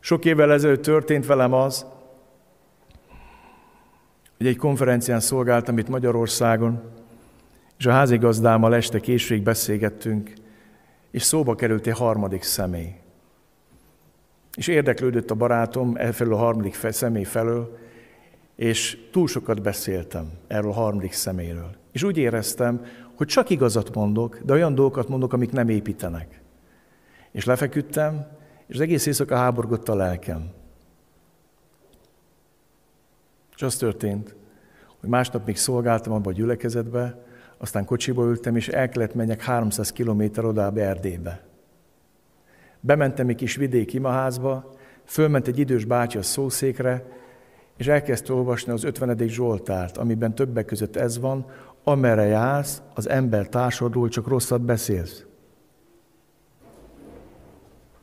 Sok 0.00 0.24
évvel 0.24 0.52
ezelőtt 0.52 0.82
történt 0.82 1.26
velem 1.26 1.52
az, 1.52 1.92
hogy 4.44 4.52
egy 4.52 4.58
konferencián 4.58 5.20
szolgáltam 5.20 5.78
itt 5.78 5.88
Magyarországon, 5.88 6.82
és 7.78 7.86
a 7.86 7.90
házigazdámmal 7.90 8.74
este 8.74 9.00
későig 9.00 9.42
beszélgettünk, 9.42 10.32
és 11.10 11.22
szóba 11.22 11.54
került 11.54 11.86
egy 11.86 11.96
harmadik 11.96 12.42
személy. 12.42 12.94
És 14.56 14.68
érdeklődött 14.68 15.30
a 15.30 15.34
barátom 15.34 15.96
elfelől 15.96 16.34
a 16.34 16.36
harmadik 16.36 16.74
személy 16.74 17.24
felől, 17.24 17.78
és 18.56 18.98
túl 19.10 19.28
sokat 19.28 19.62
beszéltem 19.62 20.30
erről 20.46 20.70
a 20.70 20.74
harmadik 20.74 21.12
szeméről. 21.12 21.70
És 21.92 22.02
úgy 22.02 22.16
éreztem, 22.16 22.84
hogy 23.14 23.26
csak 23.26 23.50
igazat 23.50 23.94
mondok, 23.94 24.38
de 24.42 24.52
olyan 24.52 24.74
dolgokat 24.74 25.08
mondok, 25.08 25.32
amik 25.32 25.52
nem 25.52 25.68
építenek. 25.68 26.40
És 27.32 27.44
lefeküdtem, 27.44 28.26
és 28.66 28.74
az 28.74 28.80
egész 28.80 29.06
éjszaka 29.06 29.36
háborgott 29.36 29.88
a 29.88 29.94
lelkem. 29.94 30.50
És 33.54 33.62
az 33.62 33.76
történt, 33.76 34.34
hogy 35.00 35.08
másnap 35.08 35.46
még 35.46 35.56
szolgáltam 35.56 36.12
abban 36.12 36.32
a 36.32 36.36
gyülekezetbe, 36.36 37.24
Aztán 37.64 37.84
kocsiba 37.84 38.24
ültem, 38.24 38.56
és 38.56 38.68
el 38.68 38.88
kellett 38.88 39.14
menjek 39.14 39.42
300 39.42 39.92
kilométer 39.92 40.44
odább 40.44 40.78
Erdélybe. 40.78 41.44
Bementem 42.80 43.28
egy 43.28 43.36
kis 43.36 43.56
vidéki 43.56 43.96
imaházba, 43.96 44.74
fölment 45.04 45.46
egy 45.46 45.58
idős 45.58 45.84
bácsi 45.84 46.18
a 46.18 46.22
szószékre, 46.22 47.04
és 47.76 47.86
elkezdte 47.86 48.32
olvasni 48.32 48.72
az 48.72 48.84
50. 48.84 49.28
Zsoltárt, 49.28 49.96
amiben 49.96 50.34
többek 50.34 50.64
között 50.64 50.96
ez 50.96 51.18
van, 51.18 51.46
amerre 51.84 52.24
jársz, 52.24 52.82
az 52.94 53.08
ember 53.08 53.48
társadról 53.48 54.08
csak 54.08 54.28
rosszat 54.28 54.60
beszélsz. 54.60 55.24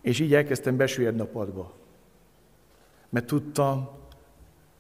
És 0.02 0.20
így 0.20 0.34
elkezdtem 0.34 0.78
besüllyedni 0.78 1.22
a 1.22 1.26
padba. 1.26 1.74
Mert 3.10 3.26
tudtam, 3.26 3.90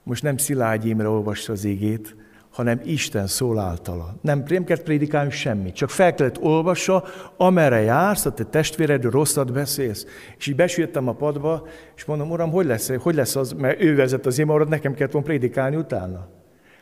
most 0.03 0.23
nem 0.23 0.37
Szilágy 0.37 0.85
Imre 0.85 1.07
olvassa 1.07 1.51
az 1.51 1.65
égét, 1.65 2.15
hanem 2.51 2.81
Isten 2.83 3.27
szól 3.27 3.59
általa. 3.59 4.15
Nem, 4.21 4.43
nem 4.47 4.63
kellett 4.63 4.83
prédikálni 4.83 5.31
semmit, 5.31 5.75
csak 5.75 5.89
fel 5.89 6.13
kellett 6.13 6.41
olvassa, 6.41 7.03
amerre 7.37 7.79
jársz, 7.79 8.25
a 8.25 8.33
te 8.33 8.43
testvéredről 8.43 9.11
rosszat 9.11 9.53
beszélsz. 9.53 10.05
És 10.37 10.47
így 10.47 10.55
besültem 10.55 11.07
a 11.07 11.13
padba, 11.13 11.67
és 11.95 12.05
mondom, 12.05 12.31
uram, 12.31 12.51
hogy 12.51 12.65
lesz, 12.65 12.91
hogy 12.95 13.15
lesz 13.15 13.35
az, 13.35 13.51
mert 13.51 13.81
ő 13.81 13.95
vezet 13.95 14.25
az 14.25 14.39
imarat, 14.39 14.69
nekem 14.69 14.93
kellett 14.93 15.11
volna 15.11 15.27
prédikálni 15.27 15.75
utána. 15.75 16.27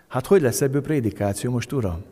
Hát 0.07 0.25
hogy 0.25 0.41
lesz 0.41 0.61
ebből 0.61 0.81
prédikáció 0.81 1.51
most, 1.51 1.71
uram? 1.71 2.03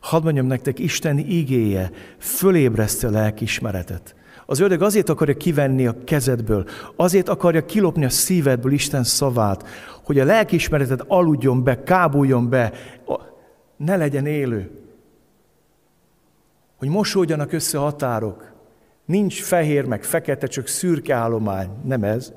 Hadd 0.00 0.22
mondjam 0.22 0.46
nektek, 0.46 0.78
Isten 0.78 1.18
igéje 1.18 1.90
fölébreszte 2.18 3.06
a 3.06 3.10
lelkismeretet. 3.10 4.14
Az 4.46 4.60
ördög 4.60 4.82
azért 4.82 5.08
akarja 5.08 5.36
kivenni 5.36 5.86
a 5.86 6.04
kezedből, 6.04 6.66
azért 6.96 7.28
akarja 7.28 7.64
kilopni 7.64 8.04
a 8.04 8.08
szívedből 8.08 8.72
Isten 8.72 9.04
szavát, 9.04 9.68
hogy 10.04 10.18
a 10.18 10.24
lelkiismereted 10.24 11.00
aludjon 11.06 11.62
be, 11.62 11.82
kábuljon 11.82 12.48
be, 12.48 12.72
ne 13.76 13.96
legyen 13.96 14.26
élő. 14.26 14.70
Hogy 16.78 16.88
mosódjanak 16.88 17.52
össze 17.52 17.78
határok. 17.78 18.52
Nincs 19.04 19.42
fehér 19.42 19.84
meg 19.84 20.04
fekete, 20.04 20.46
csak 20.46 20.66
szürke 20.66 21.14
állomány. 21.14 21.68
Nem 21.84 22.04
ez. 22.04 22.32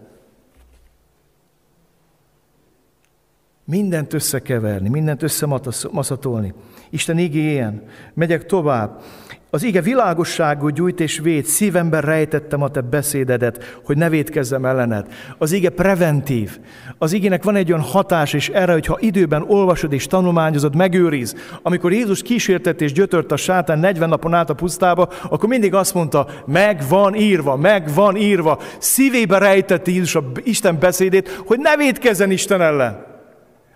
Mindent 3.66 4.14
összekeverni, 4.14 4.90
mindent 4.90 5.24
összemaszatolni. 5.24 6.54
Isten 6.90 7.18
igéjen. 7.18 7.84
Megyek 8.14 8.46
tovább. 8.46 9.02
Az 9.50 9.64
ige 9.64 9.82
világosságot 9.82 10.74
gyújt 10.74 11.00
és 11.00 11.20
véd, 11.20 11.46
szívemben 11.46 12.02
rejtettem 12.02 12.62
a 12.62 12.70
te 12.70 12.82
beszédedet, 12.82 13.80
hogy 13.84 13.98
ne 13.98 14.10
védkezzem 14.10 14.66
ellened. 14.66 15.06
Az 15.38 15.52
ige 15.52 15.70
preventív. 15.70 16.60
Az 16.98 17.14
igének 17.14 17.44
van 17.44 17.56
egy 17.56 17.72
olyan 17.72 17.84
hatás 17.84 18.34
és 18.34 18.50
erre, 18.50 18.72
hogy 18.72 18.86
ha 18.86 18.98
időben 19.00 19.44
olvasod 19.48 19.94
és 19.94 20.08
tanulmányozod, 20.08 20.76
megőriz. 20.76 21.36
Amikor 21.62 21.92
Jézus 21.92 22.22
kísértett 22.22 22.82
és 22.82 22.92
gyötört 22.92 23.32
a 23.32 23.38
sátán 23.38 23.80
40 23.80 24.10
napon 24.10 24.34
át 24.34 24.50
a 24.50 24.54
pusztába, 24.54 25.10
akkor 25.30 25.50
mindig 25.50 25.74
azt 25.74 25.94
mondta, 25.94 26.28
meg 26.46 26.84
van 26.90 27.16
írva, 27.16 27.56
meg 27.56 27.94
van 27.94 28.16
írva. 28.16 28.60
Szívébe 28.78 29.38
rejtette 29.38 29.92
Jézus 29.92 30.16
a 30.16 30.24
Isten 30.44 30.80
beszédét, 30.80 31.42
hogy 31.46 31.60
ne 31.60 31.76
védkezzen 31.76 32.32
Isten 32.32 32.62
ellen. 32.62 33.17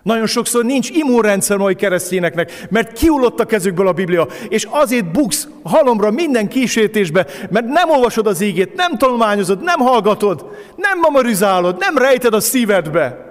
Nagyon 0.02 0.26
sokszor 0.26 0.64
nincs 0.64 0.90
immunrendszer 0.90 1.56
mai 1.56 1.74
keresztényeknek, 1.74 2.66
mert 2.70 2.92
kiullott 2.92 3.40
a 3.40 3.44
kezükből 3.44 3.86
a 3.86 3.92
Biblia, 3.92 4.26
és 4.48 4.66
azért 4.70 5.12
buksz 5.12 5.48
halomra 5.62 6.10
minden 6.10 6.48
kísértésbe, 6.48 7.26
mert 7.50 7.66
nem 7.66 7.90
olvasod 7.90 8.26
az 8.26 8.40
ígét, 8.40 8.74
nem 8.74 8.98
tanulmányozod, 8.98 9.62
nem 9.62 9.78
hallgatod, 9.78 10.56
nem 10.76 10.98
mamorizálod, 10.98 11.78
nem 11.78 11.98
rejted 11.98 12.34
a 12.34 12.40
szívedbe. 12.40 13.30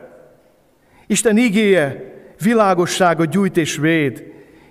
Isten 1.08 1.38
ígéje 1.38 2.14
világosságot 2.44 3.30
gyújt 3.30 3.58
és 3.58 3.78
véd. 3.78 4.24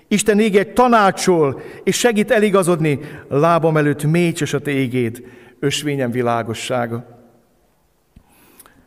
Isten 0.08 0.40
ígéje 0.40 0.64
tanácsol, 0.64 1.60
és 1.84 1.98
segít 1.98 2.30
eligazodni 2.30 3.00
lábam 3.28 3.76
előtt 3.76 4.04
mécses 4.04 4.52
a 4.52 4.60
te 4.60 4.70
ígéd, 4.70 5.24
ösvényem 5.58 6.10
világossága. 6.10 7.18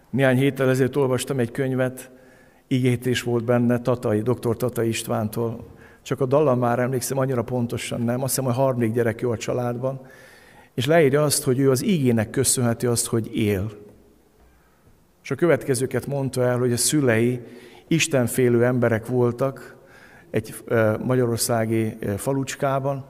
Néhány 0.10 0.38
héttel 0.38 0.70
ezért 0.70 0.96
olvastam 0.96 1.40
egy 1.40 1.52
könyvet, 1.52 2.12
igétés 2.74 3.22
volt 3.22 3.44
benne 3.44 3.82
Tatai, 3.82 4.22
dr. 4.22 4.58
Tatai 4.58 4.88
Istvántól. 4.88 5.66
Csak 6.02 6.22
a 6.22 6.26
dallam 6.26 6.60
már 6.60 6.80
emlékszem, 6.80 7.18
annyira 7.18 7.44
pontosan 7.44 8.02
nem. 8.02 8.22
Azt 8.22 8.36
hiszem, 8.36 8.44
hogy 8.44 8.56
harmadik 8.56 8.94
gyerek 8.94 9.22
jó 9.22 9.32
a 9.32 9.38
családban. 9.38 10.02
És 10.74 10.86
leírja 10.86 11.24
azt, 11.24 11.44
hogy 11.44 11.60
ő 11.60 11.70
az 11.70 11.84
igének 11.84 12.30
köszönheti 12.30 12.86
azt, 12.86 13.06
hogy 13.06 13.36
él. 13.36 13.72
És 15.24 15.32
a 15.32 15.36
következőket 15.36 16.08
mondta 16.08 16.44
el, 16.44 16.58
hogy 16.58 16.72
a 16.72 16.78
szülei 16.78 17.42
istenfélő 17.88 18.66
emberek 18.66 19.08
voltak 19.08 19.76
egy 20.32 20.56
magyarországi 21.04 21.98
falucskában, 22.18 23.06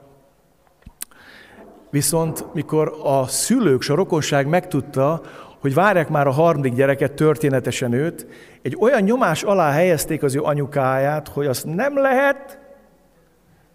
Viszont 1.93 2.53
mikor 2.53 2.95
a 3.03 3.28
szülők, 3.28 3.84
a 3.88 3.95
rokonság 3.95 4.47
megtudta, 4.47 5.22
hogy 5.64 5.74
várják 5.74 6.09
már 6.09 6.28
a 6.28 6.32
harmadik 6.32 6.74
gyereket, 6.74 7.11
történetesen 7.11 7.93
őt, 7.93 8.28
egy 8.61 8.78
olyan 8.80 9.01
nyomás 9.01 9.43
alá 9.43 9.72
helyezték 9.72 10.24
az 10.24 10.36
ő 10.36 10.41
anyukáját, 10.41 11.28
hogy 11.28 11.45
azt 11.45 11.66
nem 11.66 11.97
lehet, 11.97 12.59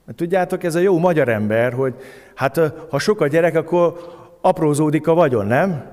mert 0.05 0.19
tudjátok, 0.19 0.65
ez 0.65 0.75
a 0.75 0.79
jó 0.79 0.99
magyar 0.99 1.29
ember, 1.29 1.73
hogy 1.73 1.95
hát 2.35 2.61
ha 2.91 2.99
sok 2.99 3.21
a 3.21 3.27
gyerek, 3.27 3.57
akkor 3.57 3.97
aprózódik 4.41 5.07
a 5.07 5.15
vagyon, 5.15 5.47
nem? 5.47 5.85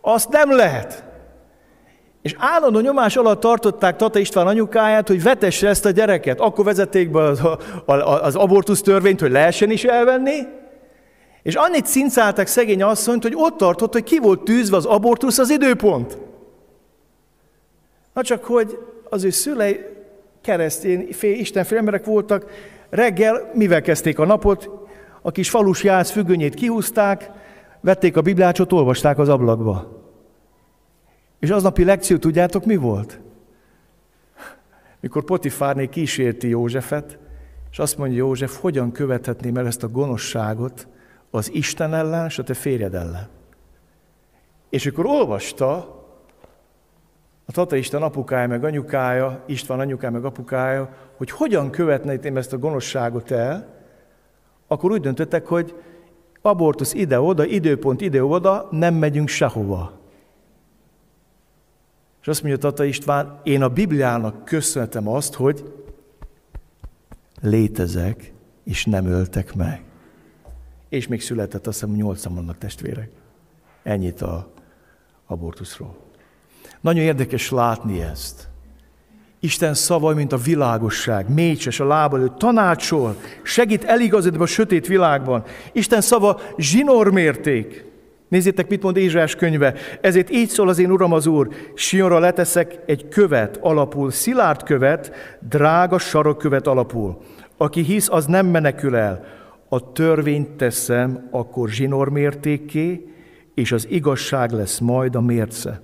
Azt 0.00 0.28
nem 0.28 0.56
lehet. 0.56 1.04
És 2.22 2.34
állandó 2.38 2.80
nyomás 2.80 3.16
alatt 3.16 3.40
tartották 3.40 3.96
Tata 3.96 4.18
István 4.18 4.46
anyukáját, 4.46 5.08
hogy 5.08 5.22
vetesse 5.22 5.68
ezt 5.68 5.84
a 5.84 5.90
gyereket. 5.90 6.40
Akkor 6.40 6.64
vezették 6.64 7.10
be 7.10 7.22
az, 7.22 7.42
az 8.22 8.34
abortusz 8.34 8.82
törvényt, 8.82 9.20
hogy 9.20 9.30
lehessen 9.30 9.70
is 9.70 9.84
elvenni, 9.84 10.38
és 11.48 11.54
annyit 11.54 11.86
cincáltak 11.86 12.46
szegény 12.46 12.82
asszonyt, 12.82 13.22
hogy 13.22 13.32
ott 13.34 13.56
tartott, 13.56 13.92
hogy 13.92 14.02
ki 14.02 14.18
volt 14.18 14.44
tűzve 14.44 14.76
az 14.76 14.84
abortusz 14.84 15.38
az 15.38 15.50
időpont. 15.50 16.18
Na 18.12 18.22
csak, 18.22 18.44
hogy 18.44 18.78
az 19.10 19.24
ő 19.24 19.30
szülei 19.30 19.80
keresztény, 20.40 21.08
fél, 21.12 21.38
istenfél 21.38 21.78
emberek 21.78 22.04
voltak, 22.04 22.50
reggel 22.90 23.50
mivel 23.54 23.82
kezdték 23.82 24.18
a 24.18 24.24
napot, 24.24 24.70
a 25.22 25.30
kis 25.30 25.50
falus 25.50 25.84
jász 25.84 26.10
függönyét 26.10 26.54
kihúzták, 26.54 27.30
vették 27.80 28.16
a 28.16 28.22
Bibliácsot, 28.22 28.72
olvasták 28.72 29.18
az 29.18 29.28
ablakba. 29.28 30.02
És 31.38 31.50
aznapi 31.50 31.84
lekció 31.84 32.16
tudjátok 32.16 32.64
mi 32.64 32.76
volt? 32.76 33.20
Mikor 35.00 35.24
Potifárné 35.24 35.86
kísérti 35.86 36.48
Józsefet, 36.48 37.18
és 37.70 37.78
azt 37.78 37.98
mondja 37.98 38.16
József, 38.16 38.60
hogyan 38.60 38.92
követhetném 38.92 39.56
el 39.56 39.66
ezt 39.66 39.82
a 39.82 39.88
gonoszságot, 39.88 40.88
az 41.30 41.52
Isten 41.52 41.94
ellen 41.94 42.26
és 42.26 42.38
a 42.38 42.42
te 42.42 42.54
férjed 42.54 42.94
ellen. 42.94 43.28
És 44.68 44.86
akkor 44.86 45.06
olvasta 45.06 45.96
a 47.46 47.52
Tata 47.52 47.76
Isten 47.76 48.02
apukája 48.02 48.48
meg 48.48 48.64
anyukája, 48.64 49.42
István 49.46 49.80
anyukája 49.80 50.12
meg 50.12 50.24
apukája, 50.24 50.94
hogy 51.16 51.30
hogyan 51.30 51.70
követném 51.70 52.36
ezt 52.36 52.52
a 52.52 52.58
gonoszságot 52.58 53.30
el, 53.30 53.76
akkor 54.66 54.90
úgy 54.90 55.00
döntöttek, 55.00 55.46
hogy 55.46 55.74
abortusz 56.40 56.94
ide-oda, 56.94 57.44
időpont 57.44 58.00
ide-oda, 58.00 58.68
nem 58.70 58.94
megyünk 58.94 59.28
sehova. 59.28 59.92
És 62.20 62.28
azt 62.28 62.42
mondja 62.42 62.60
Tata 62.60 62.84
István, 62.84 63.40
én 63.42 63.62
a 63.62 63.68
Bibliának 63.68 64.44
köszönhetem 64.44 65.08
azt, 65.08 65.34
hogy 65.34 65.72
létezek, 67.40 68.32
és 68.64 68.84
nem 68.84 69.06
öltek 69.06 69.54
meg 69.54 69.87
és 70.88 71.06
még 71.06 71.22
született, 71.22 71.66
azt 71.66 71.80
hiszem, 71.80 71.94
nyolcan 71.94 72.34
vannak 72.34 72.58
testvérek. 72.58 73.10
Ennyit 73.82 74.22
a 74.22 74.52
abortuszról. 75.26 75.96
Nagyon 76.80 77.02
érdekes 77.02 77.50
látni 77.50 78.00
ezt. 78.00 78.48
Isten 79.40 79.74
szava, 79.74 80.14
mint 80.14 80.32
a 80.32 80.36
világosság, 80.36 81.28
mécses 81.34 81.80
a 81.80 81.86
lába 81.86 82.16
előtt, 82.16 82.38
tanácsol, 82.38 83.16
segít 83.42 83.84
eligazodni 83.84 84.38
a 84.38 84.46
sötét 84.46 84.86
világban. 84.86 85.44
Isten 85.72 86.00
szava 86.00 86.40
zsinormérték. 86.56 87.84
Nézzétek, 88.28 88.68
mit 88.68 88.82
mond 88.82 88.96
Ézsás 88.96 89.34
könyve. 89.34 89.74
Ezért 90.00 90.30
így 90.30 90.48
szól 90.48 90.68
az 90.68 90.78
én 90.78 90.90
Uram 90.90 91.12
az 91.12 91.26
Úr, 91.26 91.48
Sionra 91.74 92.18
leteszek 92.18 92.78
egy 92.86 93.08
követ 93.08 93.56
alapul, 93.56 94.10
szilárd 94.10 94.62
követ, 94.62 95.12
drága 95.40 95.98
sarokkövet 95.98 96.66
alapul. 96.66 97.18
Aki 97.56 97.82
hisz, 97.82 98.08
az 98.10 98.26
nem 98.26 98.46
menekül 98.46 98.96
el 98.96 99.24
a 99.68 99.92
törvényt 99.92 100.50
teszem 100.50 101.28
akkor 101.30 101.68
zsinormértéké, 101.68 103.12
és 103.54 103.72
az 103.72 103.86
igazság 103.90 104.50
lesz 104.50 104.78
majd 104.78 105.14
a 105.14 105.20
mérce. 105.20 105.80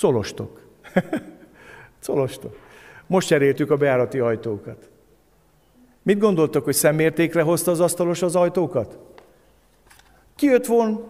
Colostok. 0.00 0.60
Colostok. 2.06 2.56
Most 3.06 3.26
cseréltük 3.26 3.70
a 3.70 3.76
bejárati 3.76 4.18
ajtókat. 4.18 4.90
Mit 6.02 6.18
gondoltok, 6.18 6.64
hogy 6.64 6.74
szemmértékre 6.74 7.42
hozta 7.42 7.70
az 7.70 7.80
asztalos 7.80 8.22
az 8.22 8.36
ajtókat? 8.36 8.98
Kijött 10.36 10.66
volna, 10.66 11.00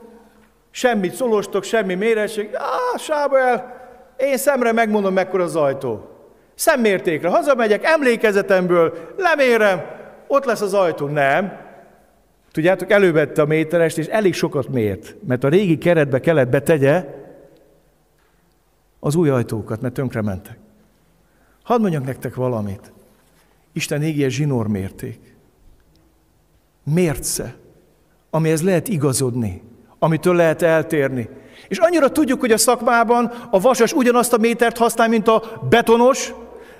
semmi 0.70 1.08
szolostok, 1.08 1.62
semmi 1.62 1.94
méretség, 1.94 2.50
á, 2.54 2.98
sába 2.98 3.38
el, 3.38 3.80
én 4.16 4.36
szemre 4.36 4.72
megmondom, 4.72 5.12
mekkora 5.12 5.42
az 5.42 5.56
ajtó. 5.56 6.08
Szemmértékre. 6.54 7.28
Hazamegyek, 7.28 7.84
emlékezetemből, 7.84 9.14
lemérem, 9.16 9.82
ott 10.26 10.44
lesz 10.44 10.60
az 10.60 10.74
ajtó. 10.74 11.06
Nem. 11.06 11.61
Tudjátok, 12.52 12.90
elővette 12.90 13.42
a 13.42 13.46
méterest, 13.46 13.98
és 13.98 14.06
elég 14.06 14.34
sokat 14.34 14.68
mért, 14.68 15.14
mert 15.26 15.44
a 15.44 15.48
régi 15.48 15.78
keretbe 15.78 16.20
kellett 16.20 16.48
betegye 16.48 17.04
az 19.00 19.14
új 19.14 19.28
ajtókat, 19.28 19.80
mert 19.80 19.94
tönkre 19.94 20.22
mentek. 20.22 20.58
Hadd 21.62 21.80
mondjak 21.80 22.04
nektek 22.04 22.34
valamit. 22.34 22.92
Isten 23.72 24.02
égie 24.02 24.28
zsinór 24.28 24.66
mérték. 24.66 25.34
Mérce, 26.84 27.54
amihez 28.30 28.62
lehet 28.62 28.88
igazodni, 28.88 29.62
amitől 29.98 30.34
lehet 30.34 30.62
eltérni. 30.62 31.28
És 31.68 31.78
annyira 31.78 32.10
tudjuk, 32.10 32.40
hogy 32.40 32.52
a 32.52 32.58
szakmában 32.58 33.32
a 33.50 33.60
vasas 33.60 33.92
ugyanazt 33.92 34.32
a 34.32 34.38
métert 34.38 34.76
használ, 34.76 35.08
mint 35.08 35.28
a 35.28 35.66
betonos, 35.68 36.34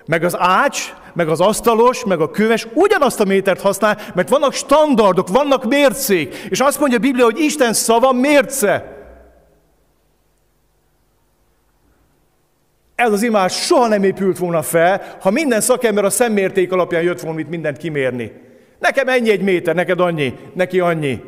meg 0.06 0.24
az 0.24 0.36
ács, 0.38 0.92
meg 1.14 1.28
az 1.28 1.40
asztalos, 1.40 2.04
meg 2.04 2.20
a 2.20 2.30
köves 2.30 2.66
ugyanazt 2.74 3.20
a 3.20 3.24
métert 3.24 3.60
használ, 3.60 3.98
mert 4.14 4.28
vannak 4.28 4.52
standardok, 4.52 5.28
vannak 5.28 5.64
mércék. 5.64 6.34
És 6.48 6.60
azt 6.60 6.80
mondja 6.80 6.98
a 6.98 7.00
Biblia, 7.00 7.24
hogy 7.24 7.38
Isten 7.38 7.72
szava 7.72 8.12
mérce. 8.12 9.00
Ez 12.94 13.12
az 13.12 13.22
imás 13.22 13.64
soha 13.64 13.86
nem 13.86 14.04
épült 14.04 14.38
volna 14.38 14.62
fel, 14.62 15.16
ha 15.20 15.30
minden 15.30 15.60
szakember 15.60 16.04
a 16.04 16.10
szemmérték 16.10 16.72
alapján 16.72 17.02
jött 17.02 17.20
volna 17.20 17.40
itt 17.40 17.48
mindent 17.48 17.76
kimérni. 17.76 18.32
Nekem 18.78 19.08
ennyi 19.08 19.30
egy 19.30 19.42
méter, 19.42 19.74
neked 19.74 20.00
annyi, 20.00 20.34
neki 20.54 20.80
annyi. 20.80 21.22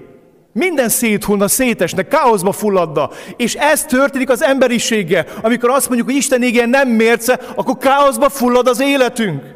Minden 0.54 0.88
széthullna, 0.88 1.48
szétesne, 1.48 2.02
káoszba 2.02 2.52
fulladna. 2.52 3.10
És 3.36 3.54
ez 3.54 3.84
történik 3.84 4.30
az 4.30 4.42
emberiséggel. 4.42 5.26
Amikor 5.42 5.70
azt 5.70 5.86
mondjuk, 5.86 6.08
hogy 6.08 6.16
Isten 6.16 6.42
igen 6.42 6.68
nem 6.68 6.88
mérce, 6.88 7.32
akkor 7.54 7.76
káoszba 7.76 8.28
fullad 8.28 8.66
az 8.66 8.80
életünk. 8.80 9.54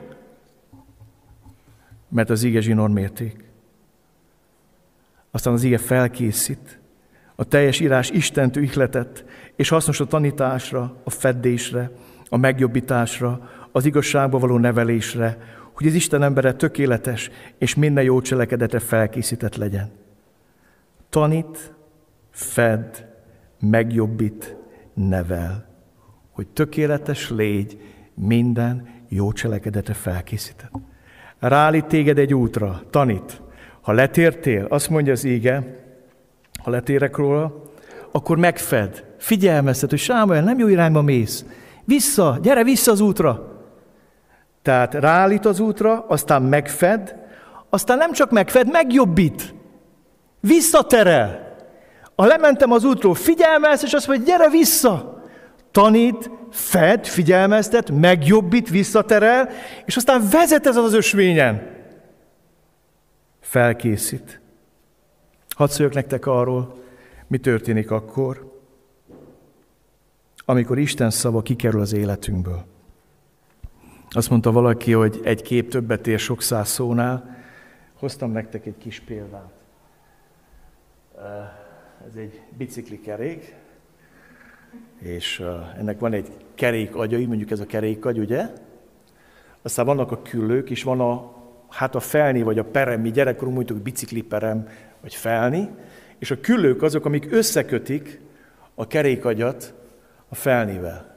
Mert 2.09 2.31
az 2.31 2.43
ige 2.43 2.61
zsinór 2.61 2.89
mérték. 2.89 3.45
Aztán 5.31 5.53
az 5.53 5.63
ige 5.63 5.79
felkészít. 5.79 6.79
A 7.37 7.45
teljes 7.45 7.81
írás 7.81 8.11
Istentől 8.11 8.63
ihletett, 8.63 9.25
és 9.57 9.69
hasznos 9.69 10.01
a 10.01 10.05
tanításra, 10.05 10.97
a 11.05 11.11
feddésre, 11.11 11.91
a 12.29 12.37
megjobbításra, 12.37 13.51
az 13.73 13.85
igazságba 13.85 14.39
való 14.39 14.59
nevelésre, 14.59 15.39
hogy 15.73 15.87
az 15.87 15.95
Isten 15.95 16.23
embere 16.23 16.53
tökéletes 16.53 17.31
és 17.59 17.75
minden 17.75 18.05
jó 18.05 18.21
cselekedetre 18.21 18.79
felkészített 18.79 19.57
legyen. 19.57 20.07
Tanít, 21.11 21.75
fed, 22.31 23.07
megjobbít, 23.61 24.57
nevel, 24.95 25.67
hogy 26.31 26.47
tökéletes 26.47 27.31
légy, 27.31 27.81
minden 28.15 28.89
jó 29.09 29.33
cselekedetre 29.33 29.95
felkészített. 29.95 30.71
Ráállít 31.39 31.85
téged 31.85 32.19
egy 32.19 32.35
útra, 32.35 32.83
tanít. 32.91 33.41
Ha 33.81 33.93
letértél, 33.93 34.65
azt 34.65 34.91
mondja 34.91 35.13
az 35.13 35.25
ége, 35.25 35.85
ha 36.63 36.71
letérek 36.71 37.17
róla, 37.17 37.63
akkor 38.11 38.39
megfed, 38.39 39.05
figyelmeztet, 39.19 39.91
hogy 39.91 39.99
Sámuel, 39.99 40.43
nem 40.43 40.59
jó 40.59 40.69
irányba 40.69 41.03
mész. 41.03 41.45
Vissza, 41.85 42.39
gyere 42.43 42.65
vissza 42.65 42.91
az 42.91 43.01
útra. 43.01 43.63
Tehát 44.63 44.95
ráállít 44.95 45.45
az 45.45 45.61
útra, 45.61 46.05
aztán 46.09 46.43
megfed, 46.43 47.17
aztán 47.69 47.99
nem 47.99 48.13
csak 48.13 48.31
megfed, 48.31 48.71
megjobbít. 48.71 49.55
Visszaterel. 50.41 51.57
Ha 52.17 52.27
lementem 52.27 52.73
az 52.73 52.85
útról, 52.85 53.15
figyelmez, 53.15 53.85
és 53.85 53.93
azt 53.93 54.07
mondja, 54.07 54.27
gyere 54.27 54.49
vissza. 54.49 55.23
Tanít, 55.71 56.31
fed, 56.51 57.07
figyelmeztet, 57.07 57.91
megjobbít, 57.91 58.69
visszaterel, 58.69 59.49
és 59.85 59.97
aztán 59.97 60.29
vezet 60.31 60.67
ez 60.67 60.77
az 60.77 60.95
ösvényen. 60.95 61.77
Felkészít. 63.41 64.41
Hadd 65.57 65.69
szóljak 65.69 65.95
nektek 65.95 66.27
arról, 66.27 66.75
mi 67.27 67.39
történik 67.39 67.91
akkor, 67.91 68.53
amikor 70.45 70.79
Isten 70.79 71.11
szava 71.11 71.43
kikerül 71.43 71.81
az 71.81 71.93
életünkből. 71.93 72.65
Azt 74.11 74.31
mondta 74.31 74.53
valaki, 74.53 74.93
hogy 74.93 75.21
egy 75.25 75.43
kép 75.43 75.71
többet 75.71 76.07
ér 76.07 76.19
sok 76.19 76.43
száz 76.43 76.69
szónál. 76.69 77.37
Hoztam 77.99 78.33
nektek 78.33 78.67
egy 78.67 78.79
kis 78.79 79.01
példát. 79.01 79.58
Ez 82.09 82.15
egy 82.17 82.41
biciklikerék, 82.57 83.55
és 84.99 85.45
ennek 85.79 85.99
van 85.99 86.13
egy 86.13 86.29
kerék 86.55 86.95
agyai, 86.95 87.27
mondjuk 87.27 87.51
ez 87.51 87.61
a 87.61 87.67
kerékagy, 87.67 88.19
ugye? 88.19 88.47
Aztán 89.63 89.87
vannak 89.87 90.13
a 90.13 90.23
küllők, 90.23 90.71
és 90.71 90.83
van 90.83 91.01
a, 91.01 91.33
hát 91.69 91.95
a 91.95 92.01
felni, 92.01 92.43
vagy 92.43 92.59
a 92.59 92.65
perem, 92.65 93.01
mi 93.01 93.11
gyerekkorunk 93.11 93.57
mondjuk 93.57 93.79
bicikliperem, 93.79 94.69
vagy 95.01 95.15
felni, 95.15 95.69
és 96.19 96.31
a 96.31 96.41
küllők 96.41 96.83
azok, 96.83 97.05
amik 97.05 97.33
összekötik 97.33 98.21
a 98.75 98.87
kerékagyat 98.87 99.75
a 100.29 100.35
felnivel. 100.35 101.17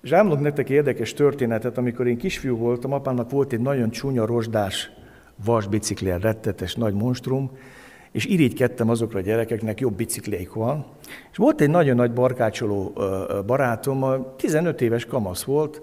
És 0.00 0.10
elmondok 0.10 0.40
nektek 0.40 0.70
érdekes 0.70 1.14
történetet, 1.14 1.78
amikor 1.78 2.06
én 2.06 2.16
kisfiú 2.16 2.56
voltam, 2.56 2.92
apámnak 2.92 3.30
volt 3.30 3.52
egy 3.52 3.60
nagyon 3.60 3.90
csúnya 3.90 4.26
rozsdás 4.26 4.90
vasbicikli, 5.44 6.12
rettetes 6.20 6.74
nagy 6.74 6.94
monstrum, 6.94 7.50
és 8.12 8.24
irigykedtem 8.24 8.90
azokra 8.90 9.18
a 9.18 9.22
gyerekeknek, 9.22 9.80
jobb 9.80 9.94
biciklék 9.94 10.52
van. 10.52 10.86
És 11.30 11.36
volt 11.36 11.60
egy 11.60 11.70
nagyon 11.70 11.96
nagy 11.96 12.12
barkácsoló 12.12 12.92
barátom, 13.46 14.26
15 14.36 14.80
éves 14.80 15.04
kamasz 15.04 15.42
volt, 15.42 15.80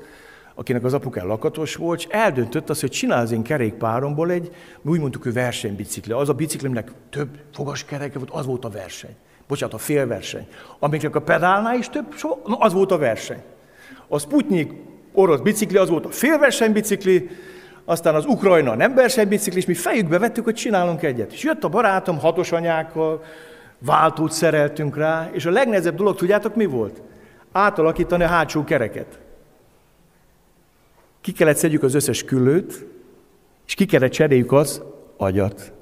akinek 0.55 0.83
az 0.83 0.93
apukán 0.93 1.27
lakatos 1.27 1.75
volt, 1.75 1.99
és 1.99 2.07
eldöntött 2.09 2.69
azt, 2.69 2.81
hogy 2.81 2.89
csinál 2.89 3.21
az 3.21 3.31
én 3.31 3.43
kerékpáromból 3.43 4.31
egy, 4.31 4.51
mi 4.81 4.91
úgy 4.91 4.99
mondtuk, 4.99 5.23
hogy 5.23 5.33
versenybicikli. 5.33 6.11
Az 6.11 6.29
a 6.29 6.33
biciklimnek 6.33 6.91
több 7.09 7.29
fogaskereke 7.53 8.19
volt, 8.19 8.31
az 8.31 8.45
volt 8.45 8.65
a 8.65 8.69
verseny. 8.69 9.15
Bocsánat, 9.47 9.75
a 9.75 9.77
félverseny. 9.77 10.47
Amiknek 10.79 11.15
a 11.15 11.21
pedálnál 11.21 11.77
is 11.77 11.89
több, 11.89 12.15
az 12.43 12.73
volt 12.73 12.91
a 12.91 12.97
verseny. 12.97 13.41
A 14.07 14.19
Sputnik 14.19 14.71
orosz 15.13 15.39
bicikli, 15.39 15.77
az 15.77 15.89
volt 15.89 16.05
a 16.05 16.09
félversenybicikli, 16.09 17.29
aztán 17.89 18.15
az 18.15 18.25
Ukrajna 18.25 18.75
nem 18.75 18.95
versenybicikli, 18.95 19.59
és 19.59 19.65
mi 19.65 19.73
fejükbe 19.73 20.19
vettük, 20.19 20.43
hogy 20.43 20.53
csinálunk 20.53 21.03
egyet. 21.03 21.33
És 21.33 21.43
jött 21.43 21.63
a 21.63 21.69
barátom 21.69 22.19
hatos 22.19 22.51
anyákkal, 22.51 23.23
váltót 23.79 24.31
szereltünk 24.31 24.97
rá, 24.97 25.29
és 25.31 25.45
a 25.45 25.51
legnehezebb 25.51 25.95
dolog, 25.95 26.15
tudjátok 26.15 26.55
mi 26.55 26.65
volt? 26.65 27.01
Átalakítani 27.51 28.23
a 28.23 28.27
hátsó 28.27 28.63
kereket. 28.63 29.19
Ki 31.21 31.31
kellett 31.31 31.55
szedjük 31.55 31.83
az 31.83 31.93
összes 31.93 32.23
küllőt, 32.23 32.85
és 33.67 33.73
ki 33.73 33.85
kellett 33.85 34.11
cseréljük 34.11 34.51
az 34.51 34.81
agyat. 35.17 35.73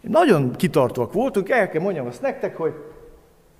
Nagyon 0.00 0.56
kitartóak 0.56 1.12
voltunk, 1.12 1.48
el 1.48 1.68
kell 1.68 1.82
mondjam 1.82 2.06
azt 2.06 2.22
nektek, 2.22 2.56
hogy 2.56 2.72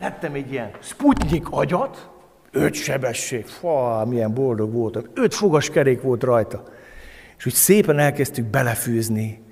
lettem 0.01 0.35
egy 0.35 0.53
ilyen 0.53 0.71
Sputnik 0.81 1.47
agyat, 1.51 2.09
öt 2.51 2.75
sebesség, 2.75 3.47
fa, 3.47 4.05
milyen 4.09 4.35
boldog 4.35 4.73
voltam, 4.73 5.03
öt 5.15 5.35
fogaskerék 5.35 6.03
volt 6.03 6.23
rajta. 6.23 6.79
És 7.41 7.47
úgy 7.47 7.53
szépen 7.53 7.99
elkezdtük 7.99 8.45
belefűzni 8.45 9.43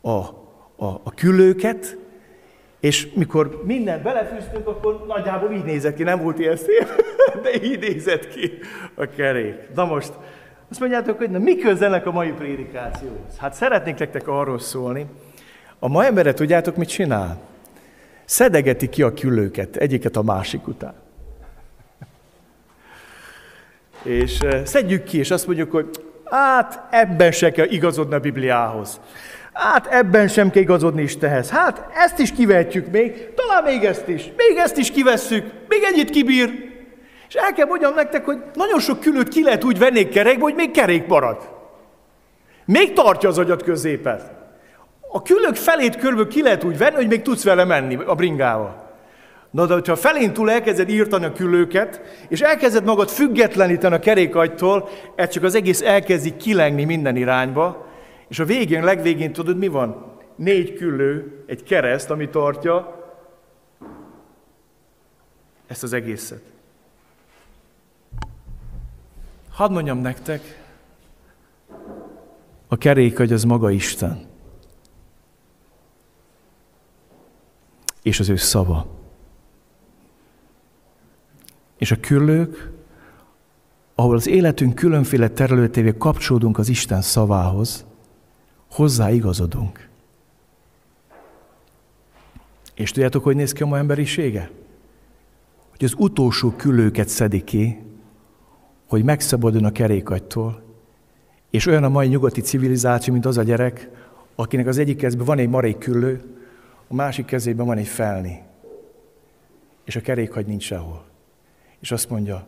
a, 0.00 0.10
a, 0.10 1.00
a 1.02 1.14
küllőket, 1.14 1.96
és 2.80 3.08
mikor 3.14 3.62
mindent 3.64 4.02
belefűztünk, 4.02 4.66
akkor 4.66 5.04
nagyjából 5.06 5.52
így 5.52 5.64
nézett 5.64 5.94
ki, 5.94 6.02
nem 6.02 6.22
volt 6.22 6.38
ilyen 6.38 6.56
szép, 6.56 7.02
de 7.42 7.64
így 7.64 7.78
nézett 7.78 8.28
ki 8.28 8.52
a 8.94 9.06
kerék. 9.06 9.54
Na 9.74 9.84
most, 9.84 10.12
azt 10.70 10.80
mondjátok, 10.80 11.18
hogy 11.18 11.30
na 11.30 11.38
mi 11.38 11.56
közelnek 11.56 12.06
a 12.06 12.10
mai 12.10 12.30
prédikációhoz? 12.30 13.38
Hát 13.38 13.54
szeretnék 13.54 13.98
nektek 13.98 14.28
arról 14.28 14.58
szólni, 14.58 15.06
a 15.78 15.88
ma 15.88 16.04
embere 16.04 16.34
tudjátok, 16.34 16.76
mit 16.76 16.88
csinál? 16.88 17.40
Szedegeti 18.24 18.88
ki 18.88 19.02
a 19.02 19.14
küllőket, 19.14 19.76
egyiket 19.76 20.16
a 20.16 20.22
másik 20.22 20.66
után. 20.66 20.94
És 24.02 24.38
szedjük 24.64 25.04
ki, 25.04 25.18
és 25.18 25.30
azt 25.30 25.46
mondjuk, 25.46 25.70
hogy 25.70 26.03
hát 26.30 26.82
ebben 26.90 27.32
se 27.32 27.50
kell 27.50 27.66
igazodni 27.68 28.14
a 28.14 28.18
Bibliához. 28.18 29.00
Hát 29.52 29.86
ebben 29.86 30.28
sem 30.28 30.50
kell 30.50 30.62
igazodni 30.62 31.02
Istenhez. 31.02 31.50
Hát 31.50 31.86
ezt 31.94 32.18
is 32.18 32.32
kivetjük 32.32 32.86
még, 32.90 33.34
talán 33.34 33.62
még 33.62 33.84
ezt 33.84 34.08
is, 34.08 34.22
még 34.36 34.56
ezt 34.56 34.76
is 34.76 34.90
kivesszük, 34.90 35.52
még 35.68 35.82
ennyit 35.82 36.10
kibír. 36.10 36.72
És 37.28 37.34
el 37.34 37.52
kell 37.52 37.66
mondjam 37.66 37.94
nektek, 37.94 38.24
hogy 38.24 38.42
nagyon 38.54 38.80
sok 38.80 39.00
külőt 39.00 39.28
ki 39.28 39.42
lehet 39.42 39.64
úgy 39.64 39.78
venni 39.78 40.08
kerekbe, 40.08 40.42
hogy 40.42 40.54
még 40.54 40.70
kerék 40.70 41.06
marad. 41.06 41.48
Még 42.64 42.92
tartja 42.92 43.28
az 43.28 43.38
agyat 43.38 43.62
középet. 43.62 44.32
A 45.12 45.22
külök 45.22 45.54
felét 45.54 45.96
körülbelül 45.96 46.30
ki 46.30 46.42
lehet 46.42 46.64
úgy 46.64 46.78
venni, 46.78 46.94
hogy 46.94 47.08
még 47.08 47.22
tudsz 47.22 47.44
vele 47.44 47.64
menni 47.64 47.98
a 48.06 48.14
bringával. 48.14 48.83
Na 49.54 49.66
de 49.66 49.72
hogyha 49.72 49.96
felén 49.96 50.32
túl 50.32 50.50
elkezded 50.50 50.88
írtani 50.88 51.24
a 51.24 51.32
külőket, 51.32 52.00
és 52.28 52.40
elkezded 52.40 52.84
magad 52.84 53.08
függetleníteni 53.08 53.94
a 53.94 53.98
kerékagytól, 53.98 54.88
ez 55.14 55.28
csak 55.28 55.42
az 55.42 55.54
egész 55.54 55.80
elkezdi 55.80 56.36
kilengni 56.36 56.84
minden 56.84 57.16
irányba, 57.16 57.86
és 58.28 58.38
a 58.38 58.44
végén, 58.44 58.84
legvégén 58.84 59.32
tudod, 59.32 59.58
mi 59.58 59.68
van? 59.68 60.12
Négy 60.36 60.74
küllő, 60.74 61.44
egy 61.46 61.62
kereszt, 61.62 62.10
ami 62.10 62.28
tartja 62.28 63.04
ezt 65.66 65.82
az 65.82 65.92
egészet. 65.92 66.42
Hadd 69.50 69.70
mondjam 69.70 69.98
nektek, 69.98 70.62
a 72.68 72.76
kerékagy 72.76 73.32
az 73.32 73.44
maga 73.44 73.70
Isten. 73.70 74.26
És 78.02 78.20
az 78.20 78.28
ő 78.28 78.36
szava. 78.36 78.93
És 81.84 81.90
a 81.90 82.00
küllők, 82.00 82.70
ahol 83.94 84.16
az 84.16 84.26
életünk 84.26 84.74
különféle 84.74 85.28
területévé 85.28 85.94
kapcsolódunk 85.98 86.58
az 86.58 86.68
Isten 86.68 87.02
szavához, 87.02 87.84
hozzá 88.70 89.10
igazodunk. 89.10 89.88
És 92.74 92.90
tudjátok, 92.90 93.24
hogy 93.24 93.36
néz 93.36 93.52
ki 93.52 93.62
a 93.62 93.66
ma 93.66 93.78
emberisége? 93.78 94.50
Hogy 95.70 95.84
az 95.84 95.94
utolsó 95.96 96.50
küllőket 96.50 97.08
szedi 97.08 97.44
ki, 97.44 97.80
hogy 98.86 99.04
megszabaduljon 99.04 99.68
a 99.68 99.72
kerékagytól, 99.72 100.62
és 101.50 101.66
olyan 101.66 101.84
a 101.84 101.88
mai 101.88 102.08
nyugati 102.08 102.40
civilizáció, 102.40 103.12
mint 103.12 103.26
az 103.26 103.38
a 103.38 103.42
gyerek, 103.42 103.90
akinek 104.34 104.66
az 104.66 104.78
egyik 104.78 104.96
kezben 104.96 105.26
van 105.26 105.38
egy 105.38 105.48
marék 105.48 105.78
küllő, 105.78 106.22
a 106.88 106.94
másik 106.94 107.24
kezében 107.24 107.66
van 107.66 107.78
egy 107.78 107.88
felni. 107.88 108.42
És 109.84 109.96
a 109.96 110.00
kerékhagy 110.00 110.46
nincs 110.46 110.64
sehol. 110.64 111.12
És 111.84 111.90
azt 111.90 112.10
mondja, 112.10 112.46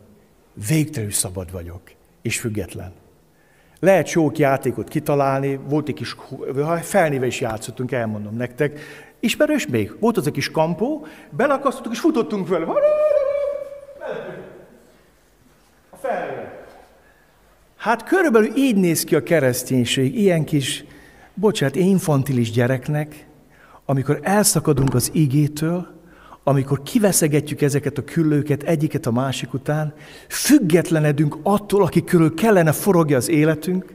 végtelenül 0.67 1.13
szabad 1.13 1.51
vagyok, 1.51 1.81
és 2.21 2.39
független. 2.39 2.91
Lehet 3.79 4.07
sok 4.07 4.37
játékot 4.37 4.87
kitalálni, 4.87 5.55
volt 5.55 5.87
egy 5.87 5.93
kis, 5.93 6.15
felnéve 6.81 7.25
is 7.25 7.41
játszottunk, 7.41 7.91
elmondom 7.91 8.35
nektek. 8.35 8.79
Ismerős 9.19 9.67
még? 9.67 9.95
Volt 9.99 10.17
az 10.17 10.27
a 10.27 10.31
kis 10.31 10.51
kampó, 10.51 11.05
belakasztottuk 11.29 11.91
és 11.91 11.99
futottunk 11.99 12.47
vele. 12.47 12.65
A 15.89 15.95
felnéve. 15.95 16.65
Hát 17.75 18.03
körülbelül 18.03 18.55
így 18.55 18.75
néz 18.75 19.03
ki 19.03 19.15
a 19.15 19.23
kereszténység, 19.23 20.15
ilyen 20.19 20.43
kis, 20.43 20.85
bocsánat, 21.33 21.75
infantilis 21.75 22.51
gyereknek, 22.51 23.27
amikor 23.85 24.19
elszakadunk 24.21 24.93
az 24.93 25.09
igétől, 25.13 25.96
amikor 26.47 26.83
kiveszegetjük 26.83 27.61
ezeket 27.61 27.97
a 27.97 28.03
küllőket 28.03 28.63
egyiket 28.63 29.05
a 29.05 29.11
másik 29.11 29.53
után, 29.53 29.93
függetlenedünk 30.27 31.37
attól, 31.43 31.83
aki 31.83 32.03
körül 32.03 32.33
kellene 32.33 32.71
forogja 32.71 33.17
az 33.17 33.29
életünk, 33.29 33.85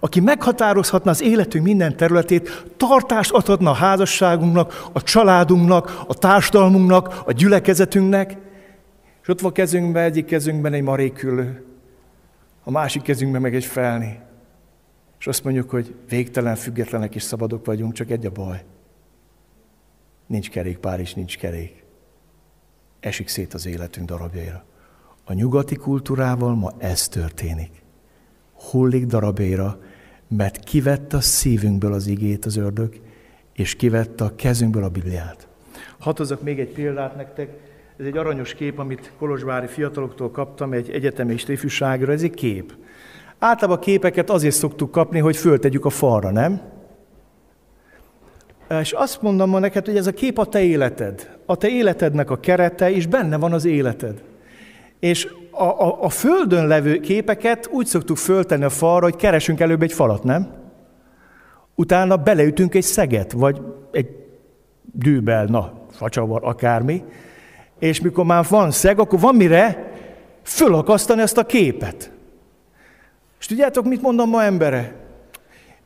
aki 0.00 0.20
meghatározhatna 0.20 1.10
az 1.10 1.22
életünk 1.22 1.64
minden 1.64 1.96
területét, 1.96 2.64
tartást 2.76 3.30
adhatna 3.30 3.70
a 3.70 3.74
házasságunknak, 3.74 4.88
a 4.92 5.02
családunknak, 5.02 6.02
a 6.06 6.14
társadalmunknak, 6.14 7.22
a 7.26 7.32
gyülekezetünknek, 7.32 8.36
és 9.22 9.28
ott 9.28 9.40
van 9.40 9.52
kezünkben, 9.52 10.04
egyik 10.04 10.24
kezünkben 10.24 10.72
egy 10.72 10.82
maréküllő, 10.82 11.64
a 12.64 12.70
másik 12.70 13.02
kezünkben 13.02 13.40
meg 13.40 13.54
egy 13.54 13.64
felni. 13.64 14.18
És 15.18 15.26
azt 15.26 15.44
mondjuk, 15.44 15.70
hogy 15.70 15.94
végtelen 16.08 16.56
függetlenek 16.56 17.14
és 17.14 17.22
szabadok 17.22 17.64
vagyunk, 17.66 17.92
csak 17.92 18.10
egy 18.10 18.26
a 18.26 18.30
baj. 18.30 18.64
Nincs 20.26 20.50
kerékpár 20.50 21.00
és 21.00 21.14
nincs 21.14 21.38
kerék. 21.38 21.86
Esik 23.00 23.28
szét 23.28 23.54
az 23.54 23.66
életünk 23.66 24.06
darabjaira. 24.06 24.64
A 25.24 25.32
nyugati 25.32 25.76
kultúrával 25.76 26.54
ma 26.54 26.72
ez 26.78 27.08
történik. 27.08 27.70
Hullik 28.70 29.06
darabjaira, 29.06 29.78
mert 30.28 30.58
kivette 30.58 31.16
a 31.16 31.20
szívünkből 31.20 31.92
az 31.92 32.06
igét 32.06 32.44
az 32.44 32.56
ördög, 32.56 33.00
és 33.52 33.74
kivette 33.74 34.24
a 34.24 34.34
kezünkből 34.34 34.84
a 34.84 34.88
Bibliát. 34.88 35.48
Hadd 35.98 36.36
még 36.42 36.60
egy 36.60 36.72
példát 36.72 37.16
nektek. 37.16 37.50
Ez 37.96 38.06
egy 38.06 38.16
aranyos 38.16 38.54
kép, 38.54 38.78
amit 38.78 39.12
kolozsvári 39.18 39.66
fiataloktól 39.66 40.30
kaptam 40.30 40.72
egy 40.72 40.90
egyetemi 40.90 41.34
ifjúságra. 41.46 42.12
Ez 42.12 42.22
egy 42.22 42.34
kép. 42.34 42.74
Általában 43.38 43.76
a 43.76 43.80
képeket 43.80 44.30
azért 44.30 44.54
szoktuk 44.54 44.90
kapni, 44.90 45.18
hogy 45.18 45.36
föltegyük 45.36 45.84
a 45.84 45.90
falra, 45.90 46.30
nem? 46.30 46.60
És 48.80 48.92
azt 48.92 49.22
mondom 49.22 49.50
ma 49.50 49.58
neked, 49.58 49.86
hogy 49.86 49.96
ez 49.96 50.06
a 50.06 50.12
kép 50.12 50.38
a 50.38 50.44
te 50.44 50.62
életed. 50.62 51.36
A 51.46 51.56
te 51.56 51.68
életednek 51.68 52.30
a 52.30 52.40
kerete, 52.40 52.90
és 52.90 53.06
benne 53.06 53.36
van 53.36 53.52
az 53.52 53.64
életed. 53.64 54.22
És 54.98 55.28
a, 55.50 55.64
a, 55.64 56.02
a 56.02 56.08
földön 56.08 56.66
levő 56.66 57.00
képeket 57.00 57.68
úgy 57.72 57.86
szoktuk 57.86 58.16
föltenni 58.16 58.64
a 58.64 58.70
falra, 58.70 59.04
hogy 59.04 59.16
keresünk 59.16 59.60
előbb 59.60 59.82
egy 59.82 59.92
falat, 59.92 60.22
nem? 60.22 60.48
Utána 61.74 62.16
beleütünk 62.16 62.74
egy 62.74 62.82
szeget, 62.82 63.32
vagy 63.32 63.60
egy 63.92 64.08
dűbel, 64.92 65.44
na, 65.44 65.72
facsavar, 65.90 66.40
akármi, 66.44 67.04
és 67.78 68.00
mikor 68.00 68.24
már 68.24 68.44
van 68.48 68.70
szeg, 68.70 68.98
akkor 68.98 69.20
van 69.20 69.34
mire 69.34 69.92
fölakasztani 70.42 71.20
ezt 71.20 71.38
a 71.38 71.46
képet. 71.46 72.10
És 73.38 73.46
tudjátok, 73.46 73.84
mit 73.84 74.02
mondom 74.02 74.28
ma 74.28 74.42
embere? 74.42 75.07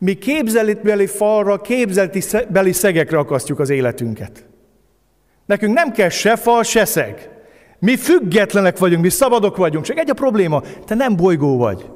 Mi 0.05 0.15
képzelitbeli 0.15 1.07
falra, 1.07 1.61
képzeleti 1.61 2.73
szegekre 2.73 3.19
akasztjuk 3.19 3.59
az 3.59 3.71
életünket. 3.71 4.45
Nekünk 5.47 5.75
nem 5.75 5.93
kell 5.93 6.09
se 6.09 6.37
fal, 6.37 6.63
se 6.63 6.85
szeg. 6.85 7.31
Mi 7.79 7.97
függetlenek 7.97 8.79
vagyunk, 8.79 9.03
mi 9.03 9.09
szabadok 9.09 9.57
vagyunk. 9.57 9.85
Csak 9.85 9.99
egy 9.99 10.11
a 10.11 10.15
probléma, 10.15 10.63
te 10.87 10.95
nem 10.95 11.17
bolygó 11.17 11.57
vagy. 11.57 11.91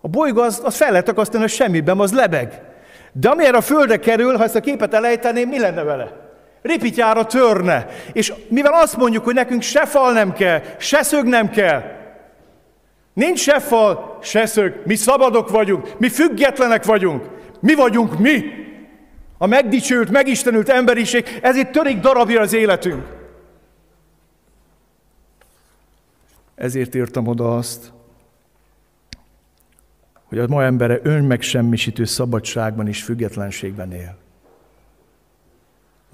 A 0.00 0.08
bolygó 0.08 0.40
az, 0.40 0.60
az 0.64 0.76
fel 0.76 0.90
lehet 0.90 1.08
akasztani 1.08 1.44
a 1.44 1.48
semmiben, 1.48 1.98
az 1.98 2.12
lebeg. 2.12 2.62
De 3.12 3.28
amire 3.28 3.56
a 3.56 3.60
földre 3.60 3.96
kerül, 3.96 4.36
ha 4.36 4.44
ezt 4.44 4.56
a 4.56 4.60
képet 4.60 4.94
elejteném, 4.94 5.48
mi 5.48 5.58
lenne 5.58 5.82
vele? 5.82 6.22
ripityára 6.62 7.26
törne. 7.26 7.86
És 8.12 8.32
mivel 8.48 8.72
azt 8.72 8.96
mondjuk, 8.96 9.24
hogy 9.24 9.34
nekünk 9.34 9.62
se 9.62 9.86
fal 9.86 10.12
nem 10.12 10.32
kell, 10.32 10.60
se 10.78 11.02
szög 11.02 11.26
nem 11.26 11.50
kell, 11.50 11.82
nincs 13.12 13.40
se 13.40 13.60
fal, 13.60 14.18
se 14.22 14.46
szög, 14.46 14.82
mi 14.84 14.94
szabadok 14.94 15.50
vagyunk, 15.50 15.98
mi 15.98 16.08
függetlenek 16.08 16.84
vagyunk, 16.84 17.28
mi 17.60 17.74
vagyunk 17.74 18.18
mi. 18.18 18.44
A 19.38 19.46
megdicsült, 19.46 20.10
megistenült 20.10 20.68
emberiség, 20.68 21.38
ezért 21.42 21.72
törik 21.72 22.00
darabja 22.00 22.40
az 22.40 22.52
életünk. 22.52 23.04
Ezért 26.54 26.94
írtam 26.94 27.26
oda 27.26 27.56
azt, 27.56 27.92
hogy 30.24 30.38
a 30.38 30.46
ma 30.48 30.64
embere 30.64 30.98
önmegsemmisítő 31.02 32.04
szabadságban 32.04 32.88
és 32.88 33.02
függetlenségben 33.02 33.92
él. 33.92 34.21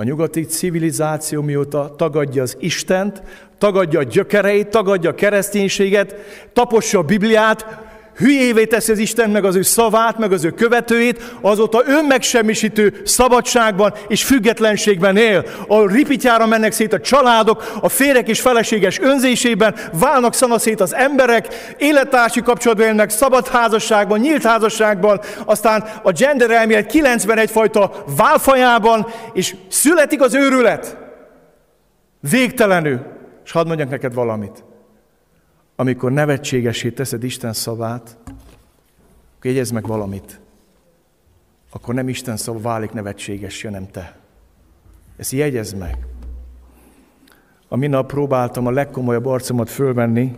A 0.00 0.04
nyugati 0.04 0.44
civilizáció 0.44 1.42
mióta 1.42 1.94
tagadja 1.96 2.42
az 2.42 2.56
Istent, 2.60 3.22
tagadja 3.58 3.98
a 3.98 4.02
gyökereit, 4.02 4.68
tagadja 4.68 5.10
a 5.10 5.14
kereszténységet, 5.14 6.14
tapossa 6.52 6.98
a 6.98 7.02
Bibliát, 7.02 7.87
hülyévé 8.18 8.64
teszi 8.64 8.92
az 8.92 8.98
Isten 8.98 9.30
meg 9.30 9.44
az 9.44 9.54
ő 9.54 9.62
szavát, 9.62 10.18
meg 10.18 10.32
az 10.32 10.44
ő 10.44 10.50
követőit, 10.50 11.34
azóta 11.40 11.82
önmegsemmisítő 11.86 13.00
szabadságban 13.04 13.94
és 14.08 14.24
függetlenségben 14.24 15.16
él. 15.16 15.44
A 15.66 15.88
ripityára 15.88 16.46
mennek 16.46 16.72
szét 16.72 16.92
a 16.92 17.00
családok, 17.00 17.72
a 17.80 17.88
férek 17.88 18.28
és 18.28 18.40
feleséges 18.40 19.00
önzésében, 19.00 19.74
válnak 19.92 20.34
szanaszét 20.34 20.80
az 20.80 20.94
emberek, 20.94 21.74
élettársi 21.78 22.42
kapcsolatban 22.42 22.86
élnek, 22.86 23.10
szabad 23.10 23.48
házasságban, 23.48 24.18
nyílt 24.18 24.42
házasságban, 24.42 25.20
aztán 25.44 25.84
a 26.02 26.12
gender 26.12 26.50
elmélet 26.50 26.86
91 26.86 27.50
fajta 27.50 28.04
válfajában, 28.16 29.06
és 29.32 29.54
születik 29.68 30.22
az 30.22 30.34
őrület. 30.34 30.96
Végtelenül. 32.30 33.00
És 33.44 33.52
hadd 33.52 33.66
mondjak 33.66 33.90
neked 33.90 34.14
valamit 34.14 34.67
amikor 35.80 36.12
nevetségesé 36.12 36.90
teszed 36.90 37.24
Isten 37.24 37.52
szavát, 37.52 38.16
akkor 39.36 39.50
jegyezd 39.50 39.72
meg 39.72 39.86
valamit. 39.86 40.40
Akkor 41.70 41.94
nem 41.94 42.08
Isten 42.08 42.36
szava 42.36 42.60
válik 42.60 42.92
nevetséges, 42.92 43.62
hanem 43.62 43.90
te. 43.90 44.18
Ezt 45.16 45.32
jegyezd 45.32 45.76
meg. 45.76 46.06
A 47.68 47.76
minap 47.76 48.06
próbáltam 48.06 48.66
a 48.66 48.70
legkomolyabb 48.70 49.26
arcomat 49.26 49.70
fölvenni, 49.70 50.36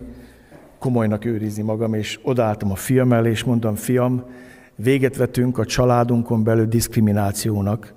komolynak 0.79 1.25
őrizni 1.25 1.63
magam, 1.63 1.93
és 1.93 2.19
odálltam 2.23 2.71
a 2.71 2.75
fiam 2.75 3.13
elé, 3.13 3.29
és 3.29 3.43
mondtam, 3.43 3.75
fiam, 3.75 4.23
véget 4.75 5.15
vetünk 5.15 5.57
a 5.57 5.65
családunkon 5.65 6.43
belül 6.43 6.65
diszkriminációnak. 6.65 7.93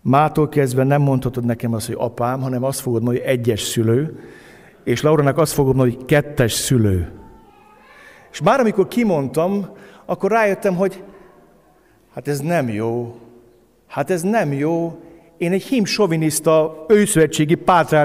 Mától 0.00 0.48
kezdve 0.48 0.84
nem 0.84 1.02
mondhatod 1.02 1.44
nekem 1.44 1.72
azt, 1.72 1.86
hogy 1.86 1.96
apám, 1.98 2.40
hanem 2.40 2.64
azt 2.64 2.80
fogod 2.80 3.02
mondani, 3.02 3.24
hogy 3.24 3.32
egyes 3.32 3.62
szülő, 3.62 4.18
és 4.84 5.02
Lauranak 5.02 5.38
azt 5.38 5.52
fogom 5.52 5.76
mondani, 5.76 5.96
hogy 5.96 6.06
kettes 6.06 6.52
szülő. 6.52 7.12
És 8.32 8.40
már 8.40 8.60
amikor 8.60 8.88
kimondtam, 8.88 9.68
akkor 10.06 10.30
rájöttem, 10.30 10.76
hogy 10.76 11.02
hát 12.14 12.28
ez 12.28 12.40
nem 12.40 12.68
jó. 12.68 13.18
Hát 13.88 14.10
ez 14.10 14.22
nem 14.22 14.52
jó. 14.52 14.98
Én 15.38 15.52
egy 15.52 15.62
himsoviniszta, 15.62 16.84
őszövetségi 16.88 17.58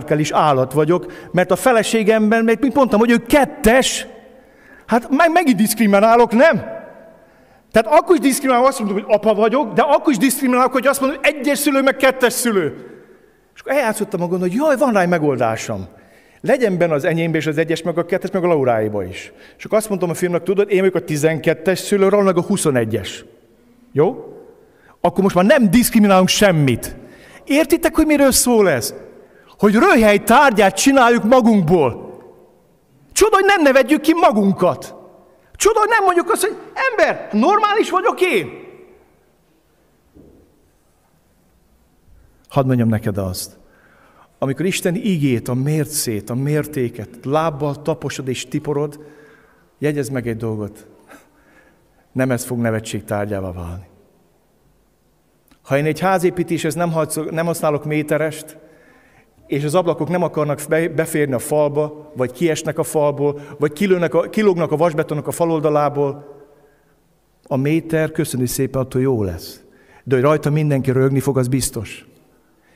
is 0.09 0.31
állat 0.31 0.73
vagyok, 0.73 1.11
mert 1.31 1.51
a 1.51 1.55
feleségemben, 1.55 2.43
még 2.43 2.57
mint 2.61 2.73
mondtam, 2.73 2.99
hogy 2.99 3.11
ő 3.11 3.17
kettes, 3.17 4.07
hát 4.85 5.09
meg, 5.09 5.31
megint 5.31 5.57
diszkriminálok, 5.57 6.31
nem? 6.31 6.55
Tehát 7.71 7.99
akkor 7.99 8.15
is 8.15 8.21
diszkriminálok, 8.21 8.67
azt 8.67 8.79
mondom, 8.79 8.97
hogy 8.97 9.15
apa 9.15 9.33
vagyok, 9.33 9.73
de 9.73 9.81
akkor 9.81 10.11
is 10.11 10.17
diszkriminálok, 10.17 10.71
hogy 10.71 10.87
azt 10.87 11.01
mondom, 11.01 11.19
hogy 11.23 11.33
egyes 11.33 11.57
szülő, 11.57 11.81
meg 11.81 11.95
kettes 11.95 12.33
szülő. 12.33 12.89
És 13.55 13.61
akkor 13.61 13.73
eljátszottam 13.73 14.19
magam, 14.19 14.39
hogy 14.39 14.53
jaj, 14.53 14.77
van 14.77 14.93
rá 14.93 15.01
egy 15.01 15.09
megoldásom. 15.09 15.87
Legyen 16.41 16.77
benne 16.77 16.93
az 16.93 17.03
enyémbe 17.03 17.37
és 17.37 17.47
az 17.47 17.57
egyes, 17.57 17.81
meg 17.81 17.97
a 17.97 18.05
kettes, 18.05 18.31
meg 18.31 18.43
a 18.43 18.47
Lauráiba 18.47 19.03
is. 19.03 19.31
És 19.57 19.65
akkor 19.65 19.77
azt 19.77 19.89
mondtam 19.89 20.09
a 20.09 20.13
filmnek, 20.13 20.43
tudod, 20.43 20.71
én 20.71 20.79
vagyok 20.79 20.95
a 20.95 21.03
12-es 21.03 21.75
szülő, 21.75 22.09
meg 22.09 22.37
a 22.37 22.45
21-es. 22.45 23.09
Jó? 23.91 24.33
Akkor 25.01 25.23
most 25.23 25.35
már 25.35 25.45
nem 25.45 25.69
diszkriminálunk 25.69 26.27
semmit. 26.27 26.95
Értitek, 27.45 27.95
hogy 27.95 28.05
miről 28.05 28.31
szól 28.31 28.69
ez? 28.69 28.93
Hogy 29.57 29.73
röhely 29.73 30.17
tárgyát 30.17 30.75
csináljuk 30.75 31.23
magunkból. 31.23 32.17
Csoda, 33.11 33.35
hogy 33.35 33.45
nem 33.45 33.61
nevedjük 33.61 34.01
ki 34.01 34.13
magunkat. 34.13 34.95
Csoda, 35.55 35.79
hogy 35.79 35.89
nem 35.89 36.03
mondjuk 36.03 36.31
azt, 36.31 36.41
hogy 36.41 36.57
ember, 36.89 37.29
normális 37.31 37.89
vagyok 37.89 38.21
én. 38.21 38.67
Hadd 42.49 42.65
mondjam 42.65 42.87
neked 42.89 43.17
azt, 43.17 43.58
amikor 44.39 44.65
Isten 44.65 44.95
igét, 44.95 45.47
a 45.47 45.53
mércét, 45.53 46.29
a 46.29 46.35
mértéket, 46.35 47.09
lábbal 47.23 47.81
taposod 47.81 48.27
és 48.27 48.47
tiporod, 48.47 48.99
jegyez 49.77 50.09
meg 50.09 50.27
egy 50.27 50.37
dolgot. 50.37 50.87
Nem 52.11 52.31
ez 52.31 52.45
fog 52.45 52.59
nevetség 52.59 53.03
tárgyává 53.03 53.51
válni. 53.51 53.87
Ha 55.61 55.77
én 55.77 55.85
egy 55.85 55.99
házépítéshez 55.99 56.75
nem, 56.75 56.93
nem 57.29 57.45
használok 57.45 57.85
méterest, 57.85 58.57
és 59.47 59.63
az 59.63 59.75
ablakok 59.75 60.09
nem 60.09 60.23
akarnak 60.23 60.61
beférni 60.95 61.33
a 61.33 61.39
falba, 61.39 62.11
vagy 62.15 62.31
kiesnek 62.31 62.77
a 62.79 62.83
falból, 62.83 63.41
vagy 63.59 63.73
kilőnek 63.73 64.13
a, 64.13 64.21
kilógnak 64.21 64.71
a 64.71 64.77
vasbetonok 64.77 65.27
a 65.27 65.31
faloldalából, 65.31 66.37
a 67.47 67.55
méter, 67.55 68.11
köszöni 68.11 68.45
szépen, 68.45 68.81
attól 68.81 69.01
jó 69.01 69.23
lesz. 69.23 69.61
De 70.03 70.15
hogy 70.15 70.23
rajta 70.23 70.49
mindenki 70.49 70.91
rögni 70.91 71.19
fog, 71.19 71.37
az 71.37 71.47
biztos. 71.47 72.05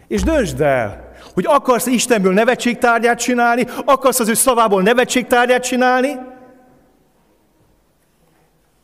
És 0.08 0.24
döntsd 0.24 0.62
el, 0.62 1.13
hogy 1.34 1.46
akarsz 1.48 1.86
Istenből 1.86 2.34
nevetségtárgyát 2.34 3.20
csinálni, 3.20 3.66
akarsz 3.86 4.20
az 4.20 4.30
ő 4.30 4.34
szavából 4.34 4.82
nevetségtárgyát 4.82 5.64
csinálni, 5.64 6.10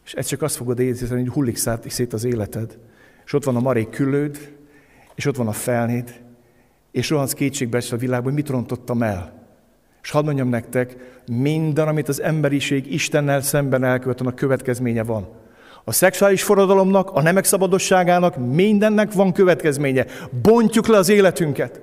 és 0.09 0.15
ez 0.15 0.25
csak 0.25 0.41
azt 0.41 0.55
fogod 0.55 0.79
érezni, 0.79 1.19
hogy 1.19 1.29
hullik 1.29 1.57
szét 1.87 2.13
az 2.13 2.23
életed. 2.23 2.77
És 3.25 3.33
ott 3.33 3.43
van 3.43 3.55
a 3.55 3.59
marék 3.59 3.89
küllőd, 3.89 4.55
és 5.15 5.25
ott 5.25 5.35
van 5.35 5.47
a 5.47 5.51
felnéd, 5.51 6.21
és 6.91 7.09
rohansz 7.09 7.33
kétségbe 7.33 7.81
a 7.91 7.95
világban, 7.95 8.23
hogy 8.23 8.41
mit 8.41 8.49
rontottam 8.49 9.03
el. 9.03 9.33
És 10.01 10.11
hadd 10.11 10.25
mondjam 10.25 10.49
nektek, 10.49 10.95
minden, 11.31 11.87
amit 11.87 12.07
az 12.07 12.21
emberiség 12.21 12.93
Istennel 12.93 13.41
szemben 13.41 13.83
elkövet, 13.83 14.21
a 14.21 14.33
következménye 14.33 15.03
van. 15.03 15.27
A 15.83 15.91
szexuális 15.91 16.43
forradalomnak, 16.43 17.09
a 17.11 17.21
nemek 17.21 17.45
szabadosságának 17.45 18.37
mindennek 18.37 19.13
van 19.13 19.33
következménye. 19.33 20.05
Bontjuk 20.41 20.87
le 20.87 20.97
az 20.97 21.09
életünket, 21.09 21.81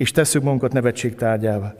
és 0.00 0.10
tesszük 0.10 0.42
magunkat 0.42 0.72
nevetség 0.72 1.14
tárgyává. 1.14 1.74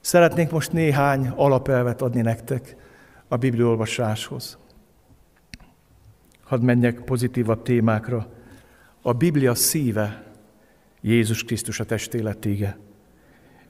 Szeretnék 0.00 0.50
most 0.50 0.72
néhány 0.72 1.32
alapelvet 1.36 2.02
adni 2.02 2.20
nektek 2.20 2.76
a 3.28 3.36
bibliolvasáshoz. 3.36 4.58
Hadd 6.42 6.60
menjek 6.60 7.00
pozitívabb 7.00 7.62
témákra. 7.62 8.26
A 9.02 9.12
Biblia 9.12 9.54
szíve 9.54 10.24
Jézus 11.00 11.44
Krisztus 11.44 11.80
a 11.80 11.84
testéletége. 11.84 12.78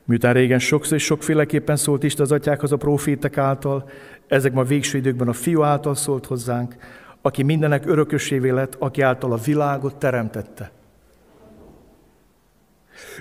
Miután 0.05 0.32
régen 0.32 0.59
sokszor 0.59 0.97
és 0.97 1.05
sokféleképpen 1.05 1.76
szólt 1.76 2.03
Isten 2.03 2.24
az 2.24 2.32
atyákhoz 2.32 2.72
a 2.72 2.76
profétek 2.76 3.39
által, 3.39 3.91
ezek 4.26 4.53
ma 4.53 4.62
végső 4.62 4.99
időkben 4.99 5.28
a 5.28 5.32
fiú 5.32 5.62
által 5.62 5.95
szólt 5.95 6.26
hozzánk, 6.26 6.76
aki 7.22 7.43
mindenek 7.43 7.86
örökösévé 7.86 8.51
lett, 8.51 8.74
aki 8.74 9.01
által 9.01 9.32
a 9.32 9.36
világot 9.36 9.97
teremtette. 9.97 10.76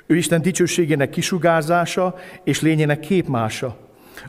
Ő 0.05 0.15
Isten 0.15 0.41
dicsőségének 0.41 1.09
kisugárzása 1.09 2.15
és 2.43 2.61
lényének 2.61 2.99
képmása, 2.99 3.78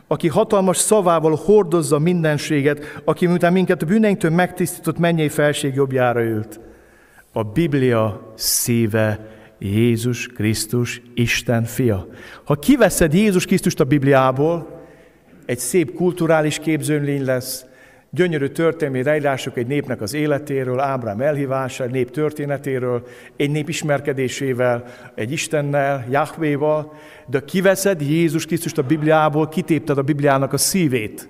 aki 0.07 0.27
hatalmas 0.27 0.77
szavával 0.77 1.35
hordozza 1.35 1.99
mindenséget, 1.99 3.01
aki 3.03 3.25
miután 3.25 3.53
minket 3.53 3.81
a 3.81 3.85
bűneinktől 3.85 4.31
megtisztított 4.31 4.97
mennyei 4.97 5.29
felség 5.29 5.75
jobbjára 5.75 6.23
ült. 6.23 6.59
A 7.31 7.43
Biblia 7.43 8.33
szíve 8.35 9.27
Jézus 9.59 10.27
Krisztus, 10.27 11.01
Isten 11.13 11.63
fia. 11.63 12.07
Ha 12.43 12.55
kiveszed 12.55 13.13
Jézus 13.13 13.45
Krisztust 13.45 13.79
a 13.79 13.83
Bibliából, 13.83 14.79
egy 15.45 15.59
szép 15.59 15.93
kulturális 15.93 16.59
képzőnlény 16.59 17.23
lesz, 17.25 17.65
gyönyörű 18.11 18.47
történelmi 18.47 19.03
rejlások 19.03 19.57
egy 19.57 19.67
népnek 19.67 20.01
az 20.01 20.13
életéről, 20.13 20.79
Ábrám 20.79 21.21
elhívása, 21.21 21.83
egy 21.83 21.91
nép 21.91 22.11
történetéről, 22.11 23.07
egy 23.35 23.51
nép 23.51 23.69
ismerkedésével, 23.69 24.83
egy 25.15 25.31
Istennel, 25.31 26.05
Jahvéval, 26.09 26.93
de 27.25 27.39
kiveszed 27.39 28.01
Jézus 28.01 28.45
Krisztust 28.45 28.77
a 28.77 28.83
Bibliából, 28.83 29.47
kitépted 29.47 29.97
a 29.97 30.01
Bibliának 30.01 30.53
a 30.53 30.57
szívét. 30.57 31.29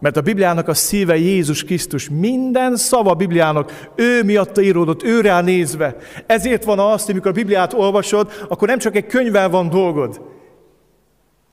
Mert 0.00 0.16
a 0.16 0.20
Bibliának 0.20 0.68
a 0.68 0.74
szíve 0.74 1.16
Jézus 1.16 1.64
Krisztus, 1.64 2.08
minden 2.08 2.76
szava 2.76 3.14
Bibliának, 3.14 3.90
ő 3.94 4.22
miatta 4.24 4.62
íródott, 4.62 5.02
őre 5.02 5.40
nézve. 5.40 5.96
Ezért 6.26 6.64
van 6.64 6.78
az, 6.78 7.04
hogy 7.04 7.12
amikor 7.12 7.30
a 7.30 7.34
Bibliát 7.34 7.72
olvasod, 7.72 8.32
akkor 8.48 8.68
nem 8.68 8.78
csak 8.78 8.96
egy 8.96 9.06
könyvvel 9.06 9.48
van 9.48 9.68
dolgod, 9.68 10.20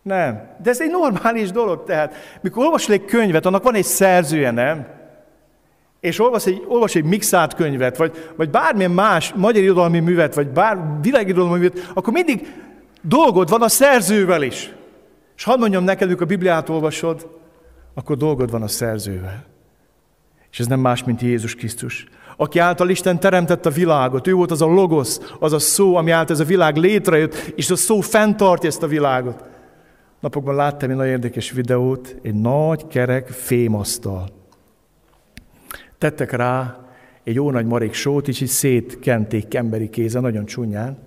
nem. 0.06 0.48
De 0.64 0.70
ez 0.70 0.82
egy 0.82 0.90
normális 0.90 1.52
dolog. 1.52 1.84
Tehát, 1.84 2.14
mikor 2.42 2.64
olvasol 2.64 2.94
egy 2.94 3.06
könyvet, 3.06 3.46
annak 3.46 3.64
van 3.64 3.76
egy 3.76 3.84
szerzője, 3.84 4.52
nem? 4.52 4.88
És 6.00 6.20
olvas 6.20 6.46
egy, 6.46 6.64
olvas 6.68 6.96
egy 6.96 7.04
mixált 7.04 7.54
könyvet, 7.54 7.98
vagy, 7.98 8.32
vagy 8.36 8.50
bármilyen 8.50 8.92
más 8.92 9.34
magyar 9.36 9.64
irodalmi 9.64 10.00
művet, 10.00 10.36
vagy 10.36 10.48
bár 10.48 10.78
világirodalmi 11.02 11.58
művet, 11.58 11.92
akkor 11.94 12.14
mindig 12.14 12.54
dolgod 13.02 13.50
van 13.50 13.62
a 13.62 13.68
szerzővel 13.68 14.42
is. 14.42 14.74
És 15.38 15.44
hadd 15.44 15.60
mondjam 15.60 15.84
neked, 15.84 16.08
amikor 16.08 16.24
a 16.24 16.30
Bibliát 16.30 16.70
olvasod, 16.70 17.30
akkor 17.94 18.18
dolgod 18.18 18.52
van 18.52 18.62
a 18.62 18.68
szerzővel. 18.68 19.46
És 20.52 20.60
ez 20.60 20.68
nem 20.68 20.80
más, 20.80 21.04
mint 21.04 21.22
Jézus 21.22 21.56
Krisztus, 21.56 22.06
aki 22.38 22.60
által 22.60 22.90
Isten 22.90 23.20
teremtett 23.20 23.66
a 23.66 23.70
világot. 23.70 24.28
Ő 24.28 24.34
volt 24.34 24.52
az 24.52 24.62
a 24.62 24.66
logosz, 24.66 25.22
az 25.40 25.54
a 25.54 25.60
szó, 25.60 25.96
ami 25.96 26.12
által 26.12 26.36
ez 26.36 26.42
a 26.42 26.46
világ 26.46 26.76
létrejött, 26.76 27.36
és 27.56 27.70
a 27.70 27.76
szó 27.76 28.00
fenntartja 28.00 28.70
ezt 28.70 28.84
a 28.84 28.88
világot. 28.88 29.44
Napokban 30.20 30.56
láttam 30.56 30.90
egy 30.90 30.96
nagyon 30.96 31.12
érdekes 31.12 31.52
videót, 31.52 32.16
egy 32.22 32.34
nagy 32.34 32.88
kerek 32.88 33.28
fémasztal. 33.28 34.30
Tettek 35.98 36.32
rá 36.32 36.80
egy 37.24 37.34
jó 37.34 37.52
nagy 37.52 37.66
marék 37.66 37.94
sót, 37.94 38.28
és 38.28 38.42
így 38.42 38.48
szétkenték 38.48 39.54
emberi 39.54 39.90
kéze, 39.90 40.20
nagyon 40.20 40.46
csúnyán. 40.46 40.98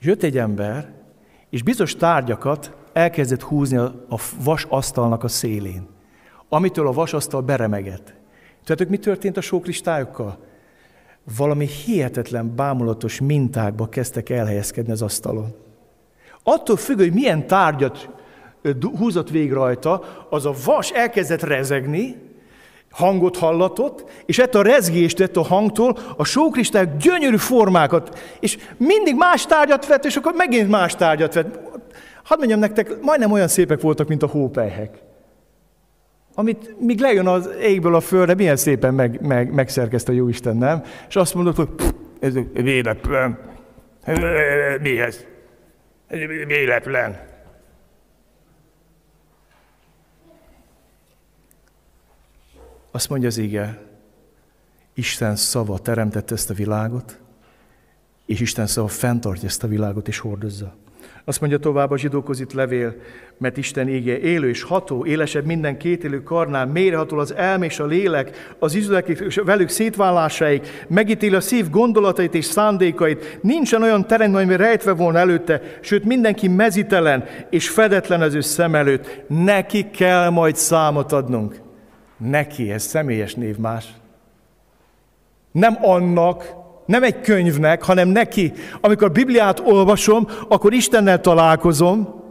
Jött 0.00 0.22
egy 0.22 0.38
ember, 0.38 0.92
és 1.50 1.62
bizonyos 1.62 1.96
tárgyakat 1.96 2.76
elkezdett 2.92 3.42
húzni 3.42 3.76
a 3.76 4.20
vasasztalnak 4.42 5.24
a 5.24 5.28
szélén, 5.28 5.86
amitől 6.48 6.86
a 6.86 6.92
vasasztal 6.92 7.42
beremegett. 7.42 8.14
Tudjátok, 8.58 8.88
mi 8.88 8.98
történt 8.98 9.36
a 9.36 9.40
sókristályokkal? 9.40 10.38
Valami 11.36 11.66
hihetetlen, 11.66 12.54
bámulatos 12.54 13.20
mintákba 13.20 13.88
kezdtek 13.88 14.30
elhelyezkedni 14.30 14.92
az 14.92 15.02
asztalon. 15.02 15.54
Attól 16.50 16.76
függ, 16.76 16.98
hogy 16.98 17.12
milyen 17.12 17.46
tárgyat 17.46 18.08
húzott 18.98 19.30
végig 19.30 19.52
rajta, 19.52 20.02
az 20.30 20.46
a 20.46 20.54
vas 20.64 20.90
elkezdett 20.90 21.42
rezegni, 21.42 22.16
hangot 22.90 23.36
hallatott, 23.36 24.10
és 24.26 24.38
ettől 24.38 24.62
a 24.62 24.64
rezgést, 24.64 25.20
ettől 25.20 25.42
a 25.42 25.46
hangtól 25.46 25.98
a 26.16 26.24
sókristák 26.24 26.96
gyönyörű 26.96 27.36
formákat, 27.36 28.18
és 28.40 28.58
mindig 28.76 29.16
más 29.16 29.46
tárgyat 29.46 29.86
vett, 29.86 30.04
és 30.04 30.16
akkor 30.16 30.34
megint 30.34 30.68
más 30.68 30.94
tárgyat 30.94 31.34
vett. 31.34 31.58
Hadd 32.24 32.38
mondjam 32.38 32.58
nektek, 32.58 33.00
majdnem 33.00 33.32
olyan 33.32 33.48
szépek 33.48 33.80
voltak, 33.80 34.08
mint 34.08 34.22
a 34.22 34.26
hópelyhek. 34.26 34.98
Amit 36.34 36.80
míg 36.80 37.00
lejön 37.00 37.26
az 37.26 37.50
égből 37.62 37.94
a 37.94 38.00
földre, 38.00 38.34
milyen 38.34 38.56
szépen 38.56 38.94
meg, 38.94 39.20
meg, 39.26 39.52
megszerkezt 39.52 40.08
a 40.08 40.12
Jóisten, 40.12 40.56
nem? 40.56 40.82
És 41.08 41.16
azt 41.16 41.34
mondod, 41.34 41.56
hogy 41.56 41.68
ez 42.20 42.34
véletlen. 42.52 43.38
Mi 44.82 45.00
ez? 45.00 45.24
Véletlen. 46.08 47.26
Azt 52.90 53.08
mondja 53.08 53.28
az 53.28 53.36
ige, 53.36 53.86
Isten 54.94 55.36
szava 55.36 55.78
teremtette 55.78 56.34
ezt 56.34 56.50
a 56.50 56.54
világot, 56.54 57.20
és 58.26 58.40
Isten 58.40 58.66
szava 58.66 58.88
fenntartja 58.88 59.48
ezt 59.48 59.62
a 59.62 59.68
világot 59.68 60.08
és 60.08 60.18
hordozza. 60.18 60.76
Azt 61.28 61.40
mondja 61.40 61.58
tovább 61.58 61.90
a 61.90 61.98
zsidókhoz 61.98 62.40
itt 62.40 62.52
levél, 62.52 62.94
mert 63.38 63.56
Isten 63.56 63.88
ége 63.88 64.18
élő 64.18 64.48
és 64.48 64.62
ható, 64.62 65.06
élesebb 65.06 65.44
minden 65.44 65.78
kétélő 65.78 66.22
karnál, 66.22 66.66
mélyreható 66.66 67.18
az 67.18 67.34
elme 67.34 67.64
és 67.64 67.78
a 67.78 67.86
lélek, 67.86 68.54
az 68.58 68.74
izületek 68.74 69.18
és 69.18 69.40
velük 69.44 69.68
szétválásáig, 69.68 70.62
megítéli 70.88 71.34
a 71.34 71.40
szív 71.40 71.70
gondolatait 71.70 72.34
és 72.34 72.44
szándékait, 72.44 73.38
nincsen 73.42 73.82
olyan 73.82 74.06
terem, 74.06 74.34
ami 74.34 74.56
rejtve 74.56 74.92
volna 74.92 75.18
előtte, 75.18 75.62
sőt 75.80 76.04
mindenki 76.04 76.48
mezitelen 76.48 77.24
és 77.50 77.68
fedetlen 77.68 78.20
az 78.20 78.34
ő 78.34 78.40
szem 78.40 78.74
előtt. 78.74 79.22
Neki 79.26 79.90
kell 79.90 80.30
majd 80.30 80.56
számot 80.56 81.12
adnunk. 81.12 81.60
Neki, 82.16 82.70
ez 82.70 82.82
személyes 82.82 83.34
név 83.34 83.56
más. 83.56 83.86
Nem 85.52 85.78
annak, 85.82 86.57
Nem 86.88 87.02
egy 87.02 87.20
könyvnek, 87.20 87.82
hanem 87.82 88.08
neki. 88.08 88.52
Amikor 88.80 89.12
Bibliát 89.12 89.60
olvasom, 89.60 90.26
akkor 90.48 90.72
Istennel 90.72 91.20
találkozom, 91.20 92.22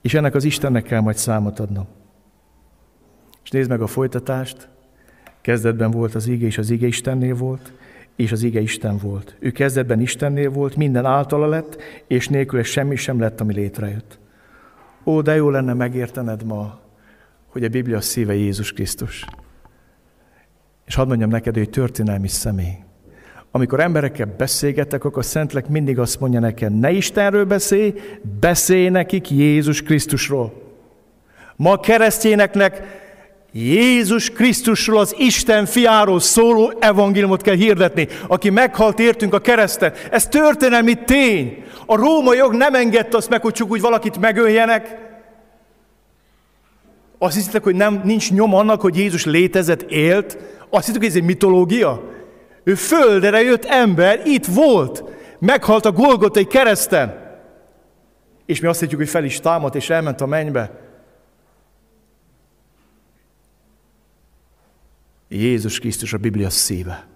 és 0.00 0.14
ennek 0.14 0.34
az 0.34 0.44
Istennek 0.44 0.82
kell 0.82 1.00
majd 1.00 1.16
számot 1.16 1.60
adnom. 1.60 1.86
És 3.44 3.50
nézd 3.50 3.68
meg 3.68 3.80
a 3.80 3.86
folytatást. 3.86 4.68
Kezdetben 5.40 5.90
volt 5.90 6.14
az 6.14 6.26
ige, 6.26 6.46
és 6.46 6.58
az 6.58 6.70
ige 6.70 6.86
Istennél 6.86 7.34
volt, 7.34 7.72
és 8.16 8.32
az 8.32 8.42
ige 8.42 8.60
Isten 8.60 8.96
volt. 8.96 9.36
Ő 9.38 9.50
kezdetben 9.50 10.00
Istennél 10.00 10.50
volt, 10.50 10.76
minden 10.76 11.04
általa 11.04 11.46
lett, 11.46 11.82
és 12.06 12.28
nélküle 12.28 12.62
semmi 12.62 12.96
sem 12.96 13.20
lett, 13.20 13.40
ami 13.40 13.54
létrejött. 13.54 14.18
Ó, 15.04 15.20
de 15.20 15.34
jó 15.34 15.50
lenne 15.50 15.74
megértened 15.74 16.44
ma, 16.44 16.80
hogy 17.46 17.64
a 17.64 17.68
Biblia 17.68 18.00
szíve 18.00 18.34
Jézus 18.34 18.72
Krisztus. 18.72 19.24
És 20.86 20.94
hadd 20.94 21.06
mondjam 21.06 21.30
neked, 21.30 21.54
hogy 21.54 21.70
történelmi 21.70 22.28
személy. 22.28 22.76
Amikor 23.50 23.80
emberekkel 23.80 24.34
beszélgetek, 24.38 25.04
akkor 25.04 25.24
Szentlek 25.24 25.68
mindig 25.68 25.98
azt 25.98 26.20
mondja 26.20 26.40
nekem, 26.40 26.72
ne 26.72 26.90
Istenről 26.90 27.44
beszélj, 27.44 27.94
beszélj 28.40 28.88
nekik 28.88 29.30
Jézus 29.30 29.82
Krisztusról. 29.82 30.62
Ma 31.56 31.72
a 31.72 31.80
keresztényeknek 31.80 33.00
Jézus 33.52 34.30
Krisztusról, 34.30 34.98
az 34.98 35.14
Isten 35.18 35.66
fiáról 35.66 36.20
szóló 36.20 36.72
evangéliumot 36.80 37.42
kell 37.42 37.54
hirdetni, 37.54 38.08
aki 38.26 38.50
meghalt 38.50 38.98
értünk 38.98 39.34
a 39.34 39.40
kereszten. 39.40 39.92
Ez 40.10 40.26
történelmi 40.26 40.94
tény. 41.04 41.64
A 41.86 41.96
római 41.96 42.36
jog 42.36 42.54
nem 42.54 42.74
engedte 42.74 43.16
azt 43.16 43.28
meg, 43.28 43.42
hogy 43.42 43.52
csak 43.52 43.70
úgy 43.70 43.80
valakit 43.80 44.20
megöljenek. 44.20 44.96
Azt 47.22 47.34
hiszitek, 47.34 47.62
hogy 47.62 47.74
nem, 47.74 48.00
nincs 48.04 48.32
nyom 48.32 48.54
annak, 48.54 48.80
hogy 48.80 48.96
Jézus 48.96 49.24
létezett, 49.24 49.82
élt? 49.82 50.38
Azt 50.70 50.86
hiszitek, 50.86 51.00
hogy 51.00 51.10
ez 51.10 51.16
egy 51.16 51.22
mitológia? 51.22 52.10
Ő 52.62 52.74
földre 52.74 53.42
jött 53.42 53.64
ember, 53.64 54.22
itt 54.24 54.46
volt. 54.46 55.04
Meghalt 55.38 55.84
a 55.84 55.92
Golgotai 55.92 56.46
kereszten. 56.46 57.38
És 58.46 58.60
mi 58.60 58.66
azt 58.66 58.80
hitjük, 58.80 58.98
hogy 58.98 59.08
fel 59.08 59.24
is 59.24 59.40
támadt, 59.40 59.74
és 59.74 59.90
elment 59.90 60.20
a 60.20 60.26
mennybe. 60.26 60.80
Jézus 65.28 65.78
Krisztus 65.78 66.12
a 66.12 66.18
Biblia 66.18 66.50
szíve. 66.50 67.06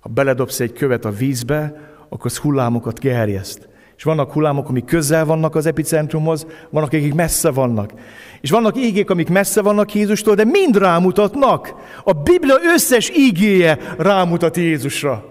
Ha 0.00 0.08
beledobsz 0.08 0.60
egy 0.60 0.72
követ 0.72 1.04
a 1.04 1.10
vízbe, 1.10 1.90
akkor 2.08 2.26
az 2.26 2.38
hullámokat 2.38 2.98
gerjeszt. 2.98 3.68
És 4.00 4.06
vannak 4.06 4.32
hullámok, 4.32 4.68
amik 4.68 4.84
közel 4.84 5.24
vannak 5.24 5.54
az 5.54 5.66
epicentrumhoz, 5.66 6.46
vannak, 6.70 6.92
akik 6.92 7.14
messze 7.14 7.50
vannak. 7.50 7.92
És 8.40 8.50
vannak 8.50 8.76
ígék, 8.76 9.10
amik 9.10 9.28
messze 9.28 9.62
vannak 9.62 9.94
Jézustól, 9.94 10.34
de 10.34 10.44
mind 10.44 10.76
rámutatnak. 10.76 11.74
A 12.04 12.12
Biblia 12.12 12.54
összes 12.74 13.10
ígéje 13.16 13.78
rámutat 13.98 14.56
Jézusra. 14.56 15.24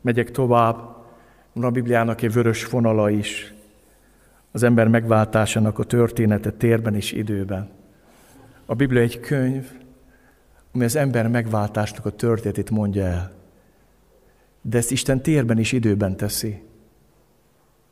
Megyek 0.00 0.30
tovább. 0.30 0.76
Van 1.52 1.64
a 1.64 1.70
Bibliának 1.70 2.22
egy 2.22 2.32
vörös 2.32 2.66
vonala 2.66 3.10
is. 3.10 3.54
Az 4.52 4.62
ember 4.62 4.88
megváltásának 4.88 5.78
a 5.78 5.84
története 5.84 6.50
térben 6.50 6.94
és 6.94 7.12
időben. 7.12 7.70
A 8.66 8.74
Biblia 8.74 9.00
egy 9.00 9.20
könyv, 9.20 9.70
ami 10.72 10.84
az 10.84 10.96
ember 10.96 11.28
megváltásnak 11.28 12.06
a 12.06 12.10
történetét 12.10 12.70
mondja 12.70 13.04
el. 13.04 13.33
De 14.66 14.78
ezt 14.78 14.90
Isten 14.90 15.22
térben 15.22 15.58
és 15.58 15.72
időben 15.72 16.16
teszi. 16.16 16.62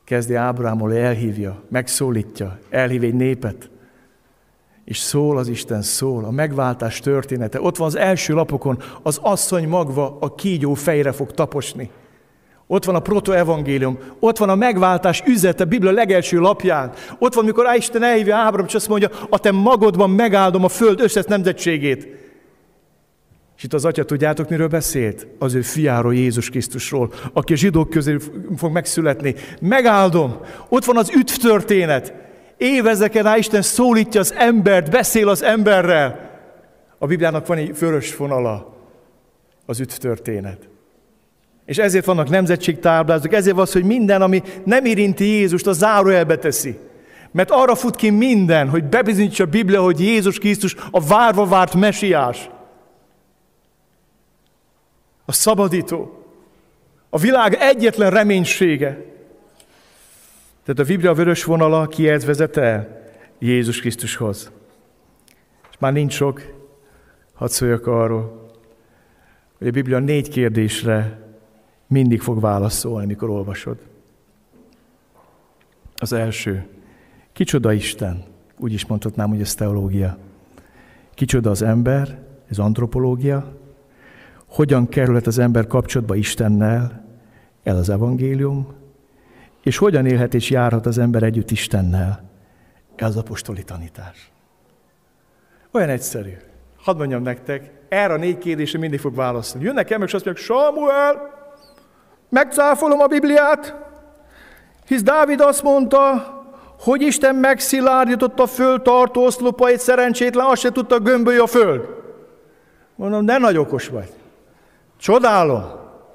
Kezdi 0.04 0.34
Ábrámról, 0.34 0.94
elhívja, 0.94 1.62
megszólítja, 1.68 2.58
elhív 2.70 3.02
egy 3.02 3.14
népet, 3.14 3.70
és 4.84 4.98
szól 4.98 5.38
az 5.38 5.48
Isten, 5.48 5.82
szól, 5.82 6.24
a 6.24 6.30
megváltás 6.30 7.00
története. 7.00 7.60
Ott 7.60 7.76
van 7.76 7.86
az 7.86 7.96
első 7.96 8.34
lapokon, 8.34 8.78
az 9.02 9.18
asszony 9.22 9.68
magva 9.68 10.16
a 10.20 10.34
kígyó 10.34 10.74
fejre 10.74 11.12
fog 11.12 11.32
taposni. 11.32 11.90
Ott 12.66 12.84
van 12.84 12.94
a 12.94 13.00
protoevangélium, 13.00 13.98
ott 14.18 14.38
van 14.38 14.48
a 14.48 14.54
megváltás 14.54 15.22
üzete, 15.26 15.64
Biblia 15.64 15.90
legelső 15.90 16.38
lapján. 16.38 16.92
Ott 17.18 17.34
van, 17.34 17.44
mikor 17.44 17.74
Isten 17.76 18.02
elhívja 18.02 18.36
Ábram, 18.36 18.66
és 18.66 18.74
azt 18.74 18.88
mondja, 18.88 19.10
a 19.30 19.38
te 19.38 19.50
magodban 19.50 20.10
megáldom 20.10 20.64
a 20.64 20.68
föld 20.68 21.00
összes 21.00 21.24
nemzetségét. 21.24 22.08
És 23.62 23.68
itt 23.68 23.74
az 23.74 23.84
atya, 23.84 24.04
tudjátok, 24.04 24.48
miről 24.48 24.68
beszélt? 24.68 25.26
Az 25.38 25.54
ő 25.54 25.60
fiáról, 25.60 26.14
Jézus 26.14 26.50
Krisztusról, 26.50 27.12
aki 27.32 27.52
a 27.52 27.56
zsidók 27.56 27.90
közé 27.90 28.16
fog 28.56 28.72
megszületni. 28.72 29.34
Megáldom. 29.60 30.36
Ott 30.68 30.84
van 30.84 30.96
az 30.96 31.10
üdv 31.14 31.32
történet. 31.32 32.14
Évezeken 32.56 33.22
rá 33.22 33.36
Isten 33.36 33.62
szólítja 33.62 34.20
az 34.20 34.34
embert, 34.36 34.90
beszél 34.90 35.28
az 35.28 35.42
emberrel. 35.42 36.30
A 36.98 37.06
Bibliának 37.06 37.46
van 37.46 37.56
egy 37.56 37.78
vörös 37.78 38.16
vonala, 38.16 38.76
az 39.66 39.80
üdv 39.80 39.94
történet. 39.94 40.68
És 41.66 41.78
ezért 41.78 42.04
vannak 42.04 42.30
nemzetségtáblázók, 42.30 43.32
ezért 43.32 43.54
van 43.54 43.64
az, 43.64 43.72
hogy 43.72 43.84
minden, 43.84 44.22
ami 44.22 44.42
nem 44.64 44.84
érinti 44.84 45.24
Jézust, 45.24 45.66
a 45.66 45.72
zárójelbe 45.72 46.36
teszi. 46.36 46.78
Mert 47.32 47.50
arra 47.50 47.74
fut 47.74 47.96
ki 47.96 48.10
minden, 48.10 48.68
hogy 48.68 48.84
bebizonyítsa 48.84 49.44
a 49.44 49.46
Biblia, 49.46 49.82
hogy 49.82 50.00
Jézus 50.00 50.38
Krisztus 50.38 50.76
a 50.90 51.00
várva 51.00 51.46
várt 51.46 51.74
mesiás. 51.74 52.50
A 55.32 55.34
szabadító. 55.34 56.24
A 57.10 57.18
világ 57.18 57.54
egyetlen 57.54 58.10
reménysége. 58.10 59.04
Tehát 60.64 60.80
a 60.80 60.84
Biblia 60.84 61.14
vörös 61.14 61.44
vonala 61.44 61.86
kihez 61.86 62.24
vezet 62.24 62.56
el? 62.56 63.02
Jézus 63.38 63.80
Krisztushoz. 63.80 64.50
És 65.70 65.76
már 65.78 65.92
nincs 65.92 66.12
sok, 66.12 66.42
hadd 67.34 67.48
szóljak 67.48 67.86
arról, 67.86 68.50
hogy 69.58 69.66
a 69.66 69.70
Biblia 69.70 69.98
négy 69.98 70.28
kérdésre 70.28 71.20
mindig 71.86 72.20
fog 72.20 72.40
válaszolni, 72.40 73.06
mikor 73.06 73.28
olvasod. 73.28 73.78
Az 75.96 76.12
első, 76.12 76.66
kicsoda 77.32 77.72
Isten? 77.72 78.24
Úgy 78.58 78.72
is 78.72 78.86
mondhatnám, 78.86 79.28
hogy 79.28 79.40
ez 79.40 79.54
teológia. 79.54 80.18
Kicsoda 81.14 81.50
az 81.50 81.62
ember, 81.62 82.18
ez 82.48 82.58
antropológia. 82.58 83.60
Hogyan 84.52 84.88
kerülhet 84.88 85.26
az 85.26 85.38
ember 85.38 85.66
kapcsolatba 85.66 86.14
Istennel? 86.14 87.04
El 87.62 87.76
az 87.76 87.88
evangélium. 87.88 88.74
És 89.62 89.76
hogyan 89.76 90.06
élhet 90.06 90.34
és 90.34 90.50
járhat 90.50 90.86
az 90.86 90.98
ember 90.98 91.22
együtt 91.22 91.50
Istennel? 91.50 92.30
Ez 92.96 93.08
az 93.08 93.16
apostoli 93.16 93.62
tanítás. 93.62 94.30
Olyan 95.70 95.88
egyszerű. 95.88 96.32
Hadd 96.82 96.96
mondjam 96.96 97.22
nektek, 97.22 97.70
erre 97.88 98.12
a 98.12 98.16
négy 98.16 98.38
kérdésre 98.38 98.78
mindig 98.78 99.00
fog 99.00 99.14
válaszolni. 99.14 99.66
Jönnek 99.66 99.90
el, 99.90 100.02
és 100.02 100.14
azt 100.14 100.24
mondják, 100.24 100.46
Samuel, 100.46 101.30
megcáfolom 102.28 103.00
a 103.00 103.06
Bibliát, 103.06 103.76
hisz 104.86 105.02
Dávid 105.02 105.40
azt 105.40 105.62
mondta, 105.62 106.00
hogy 106.78 107.02
Isten 107.02 107.34
megszilárdította 107.34 108.42
a 108.42 108.46
föld 108.46 108.82
tartó 108.82 109.24
oszlopait, 109.24 109.78
szerencsétlen, 109.78 110.46
azt 110.46 110.60
se 110.60 110.72
tudta 110.72 110.98
gömbölj 110.98 111.38
a 111.38 111.46
föld. 111.46 111.88
Mondom, 112.94 113.26
de 113.26 113.38
nagy 113.38 113.56
okos 113.56 113.88
vagy. 113.88 114.12
Csodálom, 115.02 115.64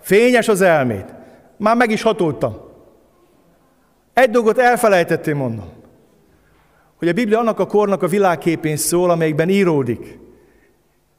fényes 0.02 0.48
az 0.48 0.62
elmét. 0.62 1.14
Már 1.58 1.76
meg 1.76 1.92
is 1.92 2.02
hatoltam. 2.02 2.58
Egy 4.14 4.30
dolgot 4.30 4.58
elfelejtettél, 4.58 5.36
mondom. 5.36 5.70
Hogy 6.98 7.08
a 7.08 7.14
Biblia 7.14 7.40
annak 7.40 7.60
a 7.60 7.66
kornak 7.66 8.04
a 8.04 8.08
világképén 8.08 8.78
szól, 8.78 9.10
amelyikben 9.10 9.50
íródik. 9.50 10.20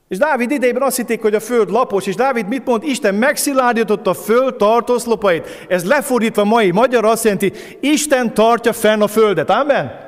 És 0.09 0.19
Dávid 0.19 0.51
idejében 0.51 0.83
azt 0.83 0.97
hitték, 0.97 1.23
hogy 1.23 1.35
a 1.35 1.41
föld 1.41 1.71
lapos, 1.71 2.07
és 2.07 2.15
Dávid 2.15 2.49
mit 2.49 2.65
mond? 2.65 2.83
Isten 2.83 3.15
megszilárdította 3.15 4.11
a 4.11 4.15
föld 4.15 4.55
tartószlopait. 4.55 5.67
Ez 5.69 5.85
lefordítva 5.85 6.45
mai 6.45 6.71
magyar 6.71 7.05
azt 7.05 7.25
jelenti, 7.25 7.53
Isten 7.81 8.35
tartja 8.35 8.73
fenn 8.73 9.03
a 9.03 9.07
földet. 9.07 9.51
Amen? 9.51 10.08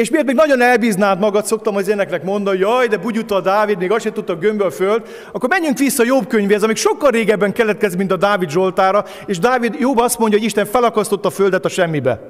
És 0.00 0.10
miért 0.10 0.26
még 0.26 0.34
nagyon 0.34 0.60
elbíznád 0.60 1.18
magad, 1.18 1.44
szoktam 1.44 1.76
az 1.76 1.88
éneknek 1.88 2.22
mondani, 2.22 2.58
jaj, 2.58 2.86
de 2.86 2.96
bugyuta 2.96 3.34
a 3.34 3.40
Dávid, 3.40 3.78
még 3.78 3.90
azt 3.90 4.02
sem 4.02 4.12
tudta 4.12 4.36
gömbbe 4.36 4.64
a 4.64 4.70
föld, 4.70 5.02
akkor 5.32 5.48
menjünk 5.48 5.78
vissza 5.78 6.04
Jobb 6.04 6.26
könyvéhez, 6.26 6.62
amik 6.62 6.76
sokkal 6.76 7.10
régebben 7.10 7.52
keletkezik, 7.52 7.98
mint 7.98 8.12
a 8.12 8.16
Dávid 8.16 8.50
Zsoltára, 8.50 9.04
és 9.26 9.38
Dávid 9.38 9.74
Jobb 9.78 9.98
azt 9.98 10.18
mondja, 10.18 10.38
hogy 10.38 10.46
Isten 10.46 10.66
felakasztotta 10.66 11.28
a 11.28 11.30
földet 11.30 11.64
a 11.64 11.68
semmibe. 11.68 12.20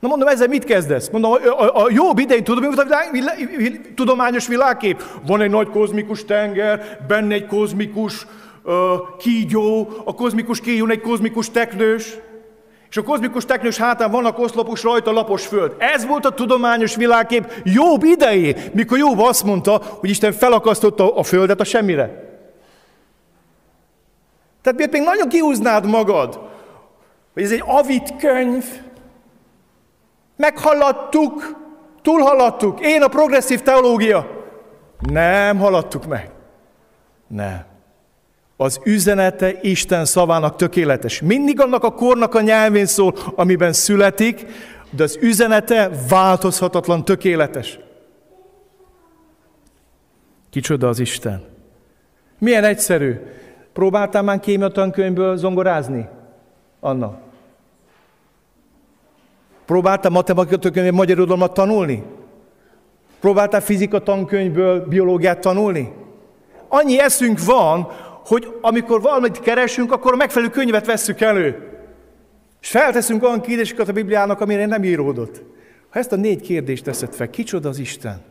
Na 0.00 0.08
mondom, 0.08 0.28
ezzel 0.28 0.48
mit 0.48 0.64
kezdesz? 0.64 1.08
Mondom, 1.08 1.32
a, 1.32 1.82
a, 1.82 1.86
jobb 1.88 2.18
idején 2.18 2.44
tudom, 2.44 2.60
mi 2.60 2.74
volt 2.74 2.78
a 2.78 2.84
világ, 2.84 3.08
világ, 3.12 3.92
tudományos 3.94 4.46
világkép? 4.46 5.02
Van 5.26 5.40
egy 5.40 5.50
nagy 5.50 5.68
kozmikus 5.68 6.24
tenger, 6.24 7.04
benne 7.08 7.34
egy 7.34 7.46
kozmikus 7.46 8.26
uh, 8.62 8.72
kígyó, 9.18 9.88
a 10.04 10.14
kozmikus 10.14 10.60
kígyón 10.60 10.90
egy 10.90 11.00
kozmikus 11.00 11.50
teknős, 11.50 12.16
és 12.94 13.00
a 13.00 13.02
kozmikus 13.02 13.44
teknős 13.44 13.76
hátán 13.76 14.10
vannak 14.10 14.38
oszlopos, 14.38 14.82
rajta 14.82 15.12
lapos 15.12 15.46
föld. 15.46 15.74
Ez 15.78 16.06
volt 16.06 16.24
a 16.24 16.34
tudományos 16.34 16.96
világkép 16.96 17.52
jobb 17.64 18.02
idejé, 18.02 18.54
mikor 18.72 18.98
Jobb 18.98 19.18
azt 19.18 19.44
mondta, 19.44 19.82
hogy 19.84 20.10
Isten 20.10 20.32
felakasztotta 20.32 21.16
a 21.16 21.22
földet 21.22 21.60
a 21.60 21.64
semmire. 21.64 22.04
Tehát 24.62 24.78
miért 24.78 24.92
még 24.92 25.02
nagyon 25.02 25.28
kiúznád 25.28 25.86
magad, 25.86 26.40
hogy 27.32 27.42
ez 27.42 27.52
egy 27.52 27.62
avit 27.66 28.16
könyv, 28.16 28.64
Meghaladtuk, 30.36 31.56
Túlhaladtuk. 32.02 32.80
Én 32.80 33.02
a 33.02 33.08
progresszív 33.08 33.62
teológia. 33.62 34.46
Nem 34.98 35.58
haladtuk 35.58 36.06
meg. 36.06 36.30
Nem. 37.26 37.73
Az 38.56 38.80
üzenete 38.84 39.58
Isten 39.60 40.04
szavának 40.04 40.56
tökéletes. 40.56 41.20
Mindig 41.20 41.60
annak 41.60 41.84
a 41.84 41.92
kornak 41.92 42.34
a 42.34 42.40
nyelvén 42.40 42.86
szól, 42.86 43.14
amiben 43.34 43.72
születik, 43.72 44.46
de 44.90 45.02
az 45.02 45.18
üzenete 45.20 45.90
változhatatlan, 46.08 47.04
tökéletes. 47.04 47.78
Kicsoda 50.50 50.88
az 50.88 50.98
Isten? 50.98 51.44
Milyen 52.38 52.64
egyszerű. 52.64 53.20
Próbáltál 53.72 54.22
már 54.22 54.40
kémia 54.40 54.68
tankönyvből 54.68 55.36
zongorázni? 55.36 56.08
Anna. 56.80 57.18
Próbáltál 59.64 60.10
matematika 60.10 60.58
tankönyvből 60.58 60.92
magyar 60.96 61.16
irodalmat 61.16 61.54
tanulni? 61.54 62.02
Próbáltál 63.20 63.60
fizika 63.60 63.98
tankönyvből 63.98 64.86
biológiát 64.86 65.40
tanulni? 65.40 65.92
Annyi 66.68 67.00
eszünk 67.00 67.44
van, 67.44 67.88
hogy 68.24 68.58
amikor 68.60 69.00
valamit 69.00 69.40
keresünk, 69.40 69.92
akkor 69.92 70.16
megfelelő 70.16 70.50
könyvet 70.50 70.86
vesszük 70.86 71.20
elő. 71.20 71.68
És 72.60 72.68
felteszünk 72.68 73.22
olyan 73.22 73.40
kérdéseket 73.40 73.88
a 73.88 73.92
Bibliának, 73.92 74.40
amire 74.40 74.66
nem 74.66 74.84
íródott. 74.84 75.42
Ha 75.90 75.98
ezt 75.98 76.12
a 76.12 76.16
négy 76.16 76.40
kérdést 76.40 76.84
teszed 76.84 77.14
fel, 77.14 77.30
kicsoda 77.30 77.68
az 77.68 77.78
Isten? 77.78 78.22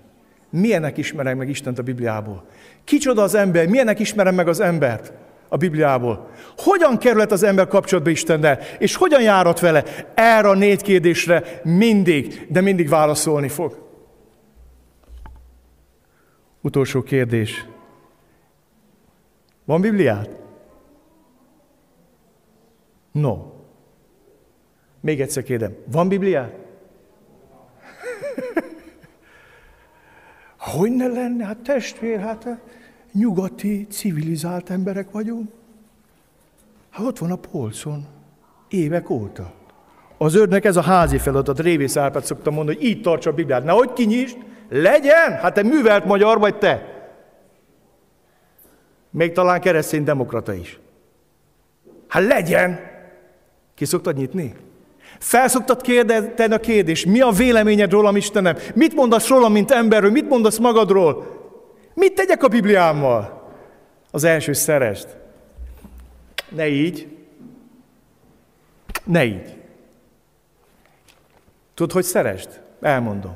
Milyenek 0.49 0.98
ismerem 0.98 1.38
meg 1.38 1.49
Istent 1.49 1.80
a 1.80 1.82
Bibliából? 1.82 2.45
Kicsoda 2.84 3.22
az 3.22 3.36
ember? 3.36 3.68
Milyenek 3.68 3.99
ismerem 3.99 4.36
meg 4.36 4.48
az 4.48 4.60
embert 4.60 5.14
a 5.48 5.57
Bibliából? 5.57 6.30
Hogyan 6.57 6.98
kerülhet 6.98 7.32
az 7.32 7.44
ember 7.44 7.68
kapcsolatba 7.68 8.10
Istennel? 8.10 8.60
És 8.80 8.95
hogyan 8.95 9.22
járat 9.22 9.60
vele? 9.60 9.84
Erre 10.14 10.49
a 10.49 10.53
négy 10.53 10.82
kérdésre 10.82 11.61
mindig, 11.64 12.45
de 12.49 12.61
mindig 12.61 12.90
válaszolni 12.90 13.48
fog. 13.48 13.88
Utolsó 16.61 17.02
kérdés. 17.02 17.65
Van 19.65 19.81
Bibliát? 19.81 20.30
No. 23.11 23.52
Még 24.99 25.22
egyszer 25.22 25.44
kérdem, 25.44 25.76
van 25.91 26.07
Bibliát? 26.07 26.56
Hogy 30.57 30.91
ne 30.91 31.07
lenne? 31.07 31.45
Hát 31.45 31.57
testvér, 31.57 32.19
hát 32.19 32.45
eh, 32.45 32.57
nyugati, 33.11 33.88
civilizált 33.90 34.69
emberek 34.69 35.11
vagyunk. 35.11 35.52
Hát 36.90 37.06
ott 37.06 37.18
van 37.18 37.31
a 37.31 37.35
polcon, 37.35 38.06
évek 38.69 39.10
óta. 39.10 39.53
Az 40.18 40.35
őrnek 40.35 40.65
ez 40.65 40.76
a 40.76 40.81
házi 40.81 41.18
feladat, 41.18 41.60
Révész 41.60 41.98
Árpád 41.98 42.23
szokta 42.23 42.52
mondani, 42.52 42.77
hogy 42.77 42.85
így 42.85 43.02
tartsa 43.02 43.30
a 43.30 43.34
Bibliát. 43.34 43.64
Nehogy 43.64 43.94
kinyisd, 43.94 44.38
legyen, 44.69 45.31
hát 45.31 45.53
te 45.53 45.64
művelt 45.64 46.06
magyar 46.06 46.40
vagy 46.40 46.57
te. 46.57 46.93
Még 49.14 49.31
talán 49.31 49.61
keresztény 49.61 50.03
demokrata 50.03 50.53
is. 50.53 50.80
Hát 52.07 52.26
legyen! 52.27 52.80
Ki 53.76 53.85
szoktad 53.85 54.15
nyitni? 54.15 54.53
Felszoktad 55.19 55.81
kérdezni 55.81 56.53
a 56.53 56.60
kérdés, 56.60 57.06
mi 57.06 57.22
a 57.22 57.30
véleményed 57.30 57.91
rólam, 57.91 58.15
Istenem? 58.15 58.57
Mit 58.76 58.95
mondasz 58.95 59.27
rólam, 59.27 59.52
mint 59.52 59.72
emberről? 59.72 60.11
Mit 60.11 60.30
mondasz 60.30 60.57
magadról? 60.57 61.41
Mit 61.94 62.15
tegyek 62.15 62.44
a 62.44 62.48
Bibliámmal? 62.48 63.52
Az 64.11 64.23
első 64.23 64.53
szerest. 64.53 65.07
Ne 66.49 66.68
így. 66.68 67.18
Ne 69.03 69.26
így. 69.26 69.57
Tudod, 71.73 71.91
hogy 71.91 72.03
szerest? 72.03 72.61
Elmondom. 72.81 73.35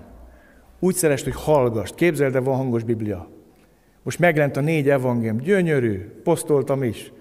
Úgy 0.80 0.96
szerest, 0.96 1.24
hogy 1.24 1.36
hallgast. 1.36 1.96
Képzeld, 1.96 2.34
de 2.34 2.40
van 2.40 2.56
hangos 2.56 2.84
Biblia. 2.84 3.28
Most 4.08 4.20
meglent 4.20 4.58
a 4.58 4.62
négy 4.62 4.90
evangélium. 4.90 5.38
Gyönyörű. 5.38 6.22
Posztoltam 6.24 6.84
is. 6.84 7.12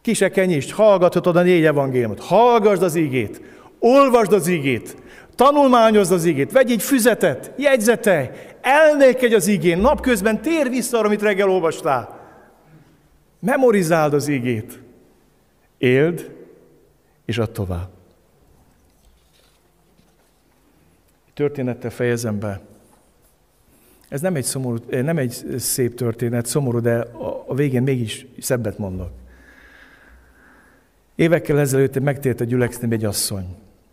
Kisekenyist, 0.00 0.72
hallgathatod 0.72 1.36
a 1.36 1.42
négy 1.42 1.64
evangéliumot. 1.64 2.20
Hallgasd 2.20 2.82
az 2.82 2.94
ígét. 2.94 3.40
Olvasd 3.78 4.32
az 4.32 4.46
igét, 4.46 4.96
tanulmányozd 5.34 6.12
az 6.12 6.24
igét, 6.24 6.52
vegyj 6.52 6.72
egy 6.72 6.82
füzetet, 6.82 7.52
jegyzetelj, 7.56 8.28
elnékedj 8.60 9.34
az 9.34 9.46
igén, 9.46 9.78
napközben 9.78 10.42
tér 10.42 10.68
vissza 10.68 10.98
arra, 10.98 11.06
amit 11.06 11.22
reggel 11.22 11.50
olvastál. 11.50 12.20
Memorizáld 13.38 14.14
az 14.14 14.28
igét. 14.28 14.82
Éld, 15.78 16.30
és 17.24 17.38
add 17.38 17.52
tovább. 17.52 17.88
Történettel 21.34 21.90
fejezem 21.90 22.38
be. 22.38 22.60
Ez 24.08 24.20
nem 24.20 24.34
egy, 24.34 24.44
szomorú, 24.44 24.76
eh, 24.88 25.02
nem 25.02 25.18
egy 25.18 25.44
szép 25.56 25.94
történet, 25.94 26.46
szomorú, 26.46 26.80
de 26.80 26.98
a 27.46 27.54
végén 27.54 27.82
mégis 27.82 28.26
szebbet 28.40 28.78
mondok. 28.78 29.10
Évekkel 31.14 31.58
ezelőtt 31.58 32.00
megtért 32.00 32.40
a 32.40 32.44
gyülekszem 32.44 32.90
egy 32.90 33.04
asszony. 33.04 33.44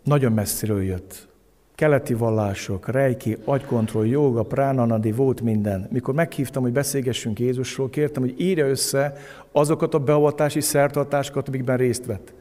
Nagyon 0.02 0.32
messziről 0.32 0.82
jött. 0.82 1.28
Keleti 1.74 2.14
vallások, 2.14 2.88
rejki, 2.88 3.36
agykontroll, 3.44 4.06
joga, 4.06 4.42
pránanadi, 4.42 5.12
volt 5.12 5.40
minden. 5.40 5.88
Mikor 5.90 6.14
meghívtam, 6.14 6.62
hogy 6.62 6.72
beszélgessünk 6.72 7.38
Jézusról, 7.38 7.90
kértem, 7.90 8.22
hogy 8.22 8.34
írja 8.40 8.68
össze 8.68 9.16
azokat 9.52 9.94
a 9.94 9.98
beavatási 9.98 10.60
szertartásokat, 10.60 11.48
amikben 11.48 11.76
részt 11.76 12.06
vett. 12.06 12.32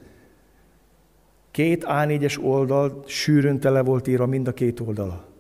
Két 1.51 1.85
A4-es 1.87 2.43
oldal 2.43 3.03
sűrűn 3.05 3.59
tele 3.59 3.81
volt 3.81 4.07
írva 4.07 4.25
mind 4.25 4.47
a 4.47 4.53
két 4.53 4.79
oldala. 4.79 5.32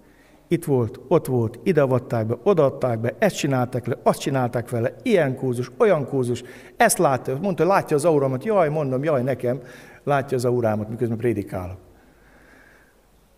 Itt 0.47 0.65
volt, 0.65 0.99
ott 1.07 1.25
volt, 1.25 1.59
ide 1.63 1.81
avatták 1.81 2.25
be, 2.25 2.37
odaadták 2.43 2.99
be, 2.99 3.15
ezt 3.19 3.35
csinálták 3.35 3.85
le, 3.85 3.97
azt 4.03 4.19
csinálták 4.19 4.69
vele, 4.69 4.95
ilyen 5.03 5.35
kúzus, 5.35 5.71
olyan 5.77 6.07
kúzus, 6.07 6.43
ezt 6.77 6.97
látta, 6.97 7.37
mondta, 7.41 7.65
látja 7.65 7.95
az 7.95 8.05
aurámat, 8.05 8.43
jaj, 8.43 8.69
mondom, 8.69 9.03
jaj, 9.03 9.23
nekem, 9.23 9.61
látja 10.03 10.37
az 10.37 10.45
aurámat, 10.45 10.89
miközben 10.89 11.17
prédikálok. 11.17 11.77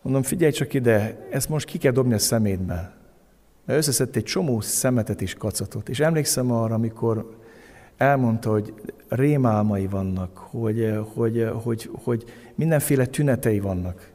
Mondom, 0.02 0.24
figyelj 0.24 0.52
csak 0.52 0.74
ide, 0.74 1.28
ezt 1.30 1.50
most 1.50 1.66
ki 1.66 1.78
kell 1.78 1.92
dobni 1.92 2.14
a 2.14 2.20
szemétbe. 2.20 2.94
Mert 3.66 3.80
összeszedte 3.80 4.20
egy 4.20 4.26
csomó 4.26 4.62
szemetet 4.62 5.22
és 5.22 5.34
kacatot. 5.34 5.90
És 5.90 6.00
emlékszem 6.00 6.52
arra, 6.52 6.74
amikor 6.76 7.36
elmondta, 7.98 8.52
hogy 8.52 8.74
rémálmai 9.08 9.88
vannak, 9.88 10.38
hogy, 10.38 11.00
hogy, 11.14 11.50
hogy, 11.64 11.90
hogy 12.04 12.24
mindenféle 12.56 13.06
tünetei 13.06 13.60
vannak. 13.60 14.12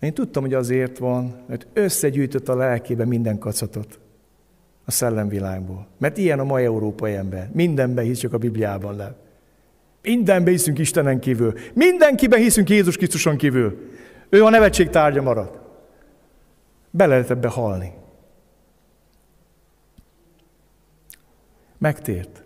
Én 0.00 0.14
tudtam, 0.14 0.42
hogy 0.42 0.54
azért 0.54 0.98
van, 0.98 1.42
mert 1.46 1.66
összegyűjtött 1.72 2.48
a 2.48 2.56
lelkébe 2.56 3.04
minden 3.04 3.38
kacatot 3.38 3.98
a 4.84 4.90
szellemvilágból. 4.90 5.86
Mert 5.98 6.16
ilyen 6.16 6.38
a 6.38 6.44
mai 6.44 6.64
európai 6.64 7.14
ember. 7.14 7.50
Mindenben 7.52 8.04
hisz 8.04 8.18
csak 8.18 8.32
a 8.32 8.38
Bibliában 8.38 8.96
le. 8.96 9.16
Mindenben 10.02 10.52
hiszünk 10.52 10.78
Istenen 10.78 11.20
kívül. 11.20 11.54
Mindenkiben 11.74 12.40
hiszünk 12.40 12.68
Jézus 12.68 12.96
Krisztuson 12.96 13.36
kívül. 13.36 13.90
Ő 14.28 14.44
a 14.44 14.50
nevetség 14.50 14.88
tárgya 14.88 15.22
marad. 15.22 15.60
Bele 16.90 17.14
lehet 17.14 17.30
ebbe 17.30 17.48
halni. 17.48 17.92
Megtért. 21.78 22.44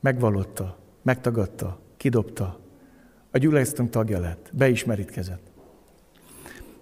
Megvalotta. 0.00 0.78
Megtagadta. 1.02 1.80
Kidobta. 1.96 2.58
A 3.30 3.38
gyülekeztem 3.38 3.90
tagja 3.90 4.20
lett. 4.20 4.50
Beismerítkezett. 4.52 5.49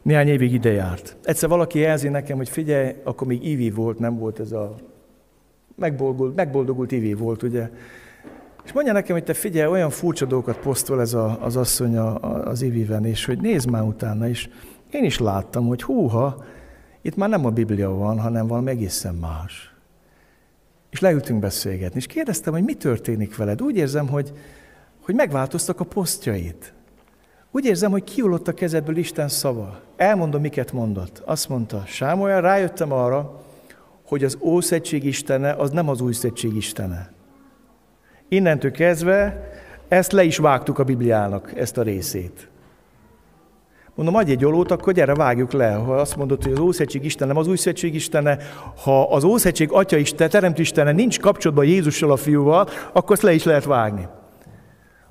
Néhány 0.09 0.29
évig 0.29 0.53
ide 0.53 0.73
járt. 0.73 1.17
Egyszer 1.23 1.49
valaki 1.49 1.79
jelzi 1.79 2.09
nekem, 2.09 2.37
hogy 2.37 2.49
figyelj, 2.49 2.95
akkor 3.05 3.27
még 3.27 3.45
Ivi 3.45 3.71
volt, 3.71 3.99
nem 3.99 4.19
volt 4.19 4.41
ez 4.41 4.53
a 4.53 4.75
megboldogult, 5.77 6.35
megboldogult 6.35 6.93
Ivi 6.93 7.15
volt, 7.15 7.43
ugye. 7.43 7.71
És 8.65 8.73
mondja 8.73 8.93
nekem, 8.93 9.17
hogy 9.17 9.25
te 9.25 9.35
figyelj, 9.35 9.71
olyan 9.71 9.91
furcsa 9.91 10.27
dolgokat 10.27 10.59
posztol 10.59 11.01
ez 11.01 11.15
a, 11.15 11.45
az 11.45 11.57
asszony 11.57 11.97
a, 11.97 12.15
az 12.49 12.63
Iviven, 12.63 13.05
és 13.05 13.25
hogy 13.25 13.41
nézd 13.41 13.71
már 13.71 13.83
utána, 13.83 14.29
és 14.29 14.49
én 14.91 15.05
is 15.05 15.19
láttam, 15.19 15.67
hogy 15.67 15.83
húha, 15.83 16.45
itt 17.03 17.17
már 17.17 17.29
nem 17.29 17.47
a 17.47 17.51
Biblia 17.51 17.91
van, 17.91 18.21
hanem 18.21 18.47
valami 18.47 18.71
egészen 18.71 19.15
más. 19.15 19.75
És 20.91 21.01
leültünk 21.01 21.41
beszélgetni, 21.41 21.99
és 21.99 22.07
kérdeztem, 22.07 22.53
hogy 22.53 22.65
mi 22.65 22.75
történik 22.75 23.37
veled. 23.37 23.63
Úgy 23.63 23.77
érzem, 23.77 24.09
hogy, 24.09 24.33
hogy 25.05 25.15
megváltoztak 25.15 25.81
a 25.81 25.85
posztjait. 25.85 26.77
Úgy 27.51 27.65
érzem, 27.65 27.91
hogy 27.91 28.05
kiullott 28.05 28.49
a 28.49 28.53
kezedből 28.53 28.97
Isten 28.97 29.29
szava. 29.29 29.81
Elmondom, 29.97 30.41
miket 30.41 30.73
mondott. 30.73 31.23
Azt 31.25 31.49
mondta, 31.49 31.83
Sámuel, 31.87 32.41
rájöttem 32.41 32.93
arra, 32.93 33.41
hogy 34.05 34.25
az 34.25 34.39
Ószegység 34.41 35.05
Istene 35.05 35.53
az 35.53 35.71
nem 35.71 35.89
az 35.89 36.01
Új 36.01 36.13
Szegység 36.13 36.57
Istene. 36.57 37.13
Innentől 38.29 38.71
kezdve 38.71 39.51
ezt 39.89 40.13
le 40.13 40.23
is 40.23 40.37
vágtuk 40.37 40.79
a 40.79 40.85
Bibliának, 40.85 41.53
ezt 41.57 41.79
a 41.79 41.83
részét. 41.83 42.49
Mondom, 43.95 44.15
adj 44.15 44.31
egy 44.31 44.45
olót, 44.45 44.71
akkor 44.71 44.93
gyere, 44.93 45.15
vágjuk 45.15 45.53
le. 45.53 45.73
Ha 45.73 45.95
azt 45.95 46.17
mondod, 46.17 46.43
hogy 46.43 46.53
az 46.53 46.59
Ószegység 46.59 47.05
Isten 47.05 47.29
nem 47.29 47.37
az 47.37 47.47
Új 47.47 47.57
Szegység 47.57 47.95
Istene, 47.95 48.39
ha 48.83 49.03
az 49.03 49.25
Ószegység 49.25 49.73
Atya 49.73 49.97
Isten, 49.97 50.31
Teremtő 50.31 50.63
Istene 50.63 50.93
nincs 50.93 51.21
kapcsolatban 51.21 51.67
Jézussal 51.67 52.11
a 52.11 52.17
fiúval, 52.17 52.69
akkor 52.93 53.13
ezt 53.13 53.23
le 53.23 53.33
is 53.33 53.45
lehet 53.45 53.65
vágni. 53.65 54.07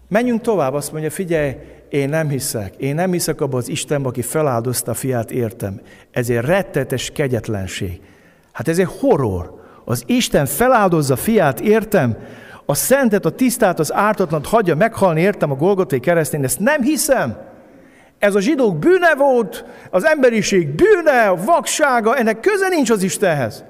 Menjünk 0.08 0.42
tovább, 0.42 0.74
azt 0.74 0.92
mondja, 0.92 1.10
figyelj, 1.10 1.56
én 1.90 2.10
nem 2.10 2.30
hiszek. 2.30 2.76
Én 2.76 2.96
nem 2.96 3.12
hiszek 3.12 3.42
abba 3.42 3.58
az 3.58 3.70
Istenbe, 3.70 4.08
aki 4.08 4.22
feláldozta 4.22 4.92
a 4.92 4.94
fiát, 4.94 5.32
értem. 5.32 5.82
Ez 6.12 6.30
egy 6.30 6.38
rettetes 6.38 7.12
kegyetlenség. 7.12 8.02
Hát 8.52 8.68
ez 8.68 8.80
egy 8.80 8.90
horror. 9.00 9.62
Az 9.86 10.04
Isten 10.06 10.46
feláldozza 10.46 11.16
fiát, 11.16 11.60
értem. 11.60 12.18
A 12.66 12.74
szentet, 12.74 13.26
a 13.26 13.30
tisztát, 13.30 13.80
az 13.80 13.94
ártatlant 13.94 14.46
hagyja 14.46 14.76
meghalni, 14.76 15.22
értem, 15.22 15.52
a 15.52 15.56
Golgotai 15.56 16.00
keresztén. 16.00 16.44
Ezt 16.44 16.60
nem 16.60 16.82
hiszem. 16.82 17.38
Ez 18.20 18.36
a 18.36 18.40
zsidók 18.40 18.80
bűne 18.80 19.16
volt, 19.16 19.66
az 19.90 20.06
emberiség 20.06 20.70
bűne, 20.70 21.28
a 21.28 21.44
vaksága, 21.44 22.16
ennek 22.16 22.40
köze 22.40 22.68
nincs 22.68 22.90
az 22.90 23.04
Istenhez. 23.04 23.64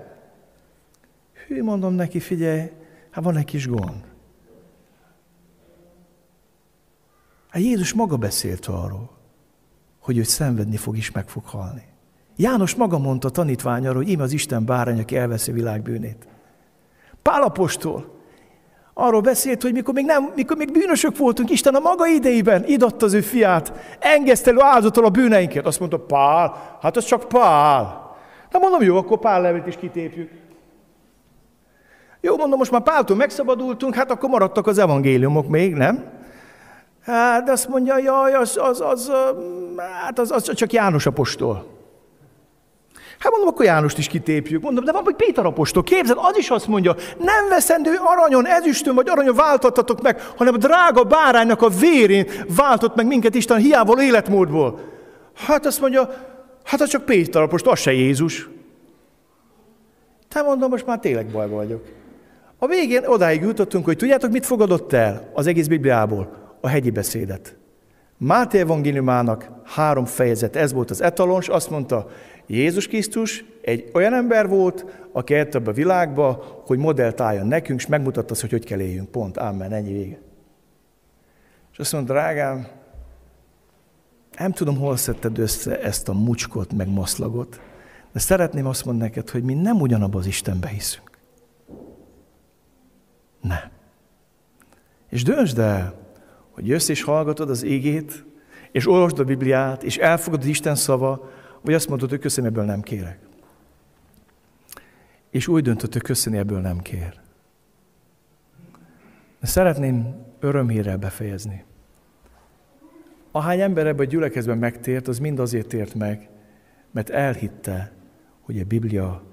Hű, 1.47 1.63
mondom 1.63 1.93
neki, 1.93 2.19
figyelj, 2.19 2.61
hát 3.11 3.23
van 3.23 3.37
egy 3.37 3.45
kis 3.45 3.67
gond. 3.67 4.06
Hát 7.57 7.65
Jézus 7.65 7.93
maga 7.93 8.17
beszélt 8.17 8.65
arról, 8.65 9.09
hogy 9.99 10.17
ő 10.17 10.23
szenvedni 10.23 10.77
fog 10.77 10.97
és 10.97 11.11
meg 11.11 11.27
fog 11.27 11.45
halni. 11.45 11.83
János 12.35 12.75
maga 12.75 12.97
mondta 12.97 13.27
a 13.27 13.31
tanítványára, 13.31 13.95
hogy 13.95 14.09
íme 14.09 14.23
az 14.23 14.33
Isten 14.33 14.65
bárány, 14.65 14.99
aki 14.99 15.17
elveszi 15.17 15.51
világ 15.51 15.81
bűnét. 15.81 16.27
Pálapostól 17.21 18.19
arról 18.93 19.21
beszélt, 19.21 19.61
hogy 19.61 19.73
mikor 19.73 19.93
még, 19.93 20.05
nem, 20.05 20.31
mikor 20.35 20.57
még 20.57 20.71
bűnösök 20.71 21.17
voltunk, 21.17 21.49
Isten 21.49 21.75
a 21.75 21.79
maga 21.79 22.07
idejében 22.07 22.63
idatta 22.65 23.05
az 23.05 23.13
ő 23.13 23.21
fiát, 23.21 23.97
engesztelő 23.99 24.61
áldozatot 24.61 25.05
a 25.05 25.09
bűneinket. 25.09 25.65
Azt 25.65 25.79
mondta, 25.79 25.99
Pál, 25.99 26.77
hát 26.81 26.97
az 26.97 27.05
csak 27.05 27.27
Pál. 27.27 28.15
Na 28.51 28.59
mondom, 28.59 28.81
jó, 28.81 28.97
akkor 28.97 29.19
Pál 29.19 29.41
levet 29.41 29.67
is 29.67 29.75
kitépjük. 29.75 30.31
Jó, 32.21 32.37
mondom, 32.37 32.57
most 32.57 32.71
már 32.71 32.81
Páltól 32.83 33.15
megszabadultunk, 33.15 33.95
hát 33.95 34.11
akkor 34.11 34.29
maradtak 34.29 34.67
az 34.67 34.77
evangéliumok 34.77 35.47
még, 35.47 35.73
nem? 35.73 36.15
Hát, 37.07 37.43
de 37.43 37.51
azt 37.51 37.67
mondja, 37.67 37.97
jaj, 37.97 38.33
az, 38.33 38.57
az, 38.61 38.81
az, 38.81 39.11
hát 40.01 40.19
az, 40.19 40.31
az 40.31 40.53
csak 40.53 40.73
János 40.73 41.05
apostol. 41.05 41.65
Hát 43.19 43.31
mondom, 43.31 43.49
akkor 43.49 43.65
Jánost 43.65 43.97
is 43.97 44.07
kitépjük. 44.07 44.61
Mondom, 44.61 44.83
de 44.83 44.91
van, 44.91 45.03
hogy 45.03 45.15
Péter 45.15 45.45
apostol. 45.45 45.83
Képzeld, 45.83 46.17
az 46.21 46.37
is 46.37 46.49
azt 46.49 46.67
mondja, 46.67 46.95
nem 47.17 47.49
veszendő 47.49 47.95
aranyon, 48.03 48.47
ezüstön 48.47 48.95
vagy 48.95 49.09
aranyon 49.09 49.35
váltottatok 49.35 50.01
meg, 50.01 50.21
hanem 50.37 50.53
a 50.53 50.57
drága 50.57 51.03
báránynak 51.03 51.61
a 51.61 51.69
vérén 51.69 52.27
váltott 52.55 52.95
meg 52.95 53.07
minket 53.07 53.35
Isten 53.35 53.57
hiából 53.57 53.99
életmódból. 53.99 54.79
Hát 55.35 55.65
azt 55.65 55.81
mondja, 55.81 56.09
hát 56.63 56.81
az 56.81 56.89
csak 56.89 57.05
Péter 57.05 57.41
apostol, 57.41 57.71
az 57.71 57.79
se 57.79 57.93
Jézus. 57.93 58.49
Te 60.29 60.41
mondom, 60.41 60.69
most 60.69 60.85
már 60.85 60.99
tényleg 60.99 61.25
baj 61.25 61.49
vagyok. 61.49 61.83
A 62.59 62.67
végén 62.67 63.05
odáig 63.05 63.41
jutottunk, 63.41 63.85
hogy 63.85 63.97
tudjátok, 63.97 64.31
mit 64.31 64.45
fogadott 64.45 64.93
el 64.93 65.29
az 65.33 65.47
egész 65.47 65.67
Bibliából? 65.67 66.46
A 66.67 66.69
hegyi 66.69 66.89
beszédet. 66.89 67.57
Máté 68.17 68.59
evangéliumának 68.59 69.49
három 69.63 70.05
fejezet, 70.05 70.55
ez 70.55 70.73
volt 70.73 70.89
az 70.89 71.01
etalons, 71.01 71.47
azt 71.49 71.69
mondta, 71.69 72.07
Jézus 72.47 72.87
Krisztus 72.87 73.45
egy 73.61 73.89
olyan 73.93 74.13
ember 74.13 74.47
volt, 74.47 74.85
aki 75.11 75.33
eljött 75.33 75.55
a 75.55 75.71
világba, 75.71 76.43
hogy 76.65 76.77
modellt 76.77 77.21
álljon 77.21 77.47
nekünk, 77.47 77.79
és 77.79 77.87
megmutatta 77.87 78.31
azt, 78.31 78.41
hogy 78.41 78.51
hogy 78.51 78.65
kell 78.65 78.79
éljünk. 78.79 79.09
Pont, 79.09 79.37
ámen, 79.37 79.71
ennyi 79.71 79.91
vége. 79.91 80.19
És 81.71 81.79
azt 81.79 81.93
mondta, 81.93 82.13
drágám, 82.13 82.67
nem 84.37 84.51
tudom, 84.51 84.77
hol 84.77 84.97
szedted 84.97 85.37
össze 85.37 85.81
ezt 85.81 86.09
a 86.09 86.13
mucskot, 86.13 86.73
meg 86.73 86.89
maszlagot, 86.89 87.61
de 88.13 88.19
szeretném 88.19 88.65
azt 88.65 88.85
mondani 88.85 89.09
neked, 89.09 89.29
hogy 89.29 89.43
mi 89.43 89.53
nem 89.53 89.81
ugyanabban 89.81 90.19
az 90.19 90.27
Istenbe 90.27 90.67
hiszünk. 90.67 91.17
Nem. 93.41 93.69
És 95.09 95.23
döntsd 95.23 95.59
el, 95.59 96.06
hogy 96.57 96.67
jössz 96.67 96.87
és 96.87 97.03
hallgatod 97.03 97.49
az 97.49 97.63
égét, 97.63 98.25
és 98.71 98.87
olvasd 98.87 99.19
a 99.19 99.23
Bibliát, 99.23 99.83
és 99.83 99.97
elfogadod 99.97 100.47
Isten 100.47 100.75
szava, 100.75 101.31
vagy 101.61 101.73
azt 101.73 101.87
mondod, 101.87 102.09
hogy 102.09 102.19
köszönöm, 102.19 102.49
ebből 102.49 102.63
nem 102.63 102.81
kérek. 102.81 103.19
És 105.29 105.47
úgy 105.47 105.63
döntött, 105.63 105.93
hogy 105.93 106.01
köszönni, 106.01 106.37
ebből 106.37 106.59
nem 106.59 106.77
kér. 106.77 107.19
De 109.39 109.47
szeretném 109.47 110.25
örömhírrel 110.39 110.97
befejezni. 110.97 111.63
Ahány 113.31 113.59
ember 113.59 113.87
ebben 113.87 114.05
a 114.05 114.09
gyülekezben 114.09 114.57
megtért, 114.57 115.07
az 115.07 115.19
mind 115.19 115.39
azért 115.39 115.67
tért 115.67 115.93
meg, 115.93 116.29
mert 116.91 117.09
elhitte, 117.09 117.91
hogy 118.41 118.59
a 118.59 118.65
Biblia 118.65 119.23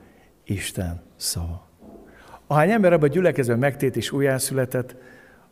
Isten 0.45 1.03
szava. 1.17 1.69
Ahány 2.47 2.71
ember 2.71 2.93
ebben 2.93 3.11
a 3.11 3.13
gyülekezben 3.13 3.59
megtért 3.59 3.97
és 3.97 4.13
újjászületett, 4.13 4.97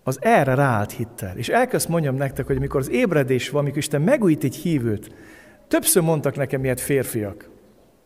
az 0.02 0.18
erre 0.20 0.54
ráállt 0.54 0.92
hittel. 0.92 1.36
És 1.36 1.48
elkezd 1.48 1.88
mondjam 1.88 2.14
nektek, 2.14 2.46
hogy 2.46 2.56
amikor 2.56 2.80
az 2.80 2.90
ébredés 2.90 3.50
van, 3.50 3.60
amikor 3.60 3.78
Isten 3.78 4.02
megújít 4.02 4.44
egy 4.44 4.54
hívőt, 4.54 5.14
többször 5.68 6.02
mondtak 6.02 6.36
nekem 6.36 6.64
ilyet 6.64 6.80
férfiak. 6.80 7.50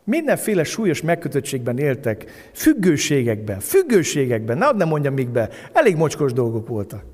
Mindenféle 0.05 0.64
súlyos 0.64 1.02
megkötöttségben 1.02 1.78
éltek, 1.78 2.51
függőségekben, 2.52 3.60
függőségekben, 3.60 4.59
ne 4.59 4.70
nem 4.70 4.89
mondjam 4.89 5.14
még 5.14 5.28
be, 5.28 5.48
elég 5.73 5.97
mocskos 5.97 6.32
dolgok 6.32 6.68
voltak. 6.68 7.05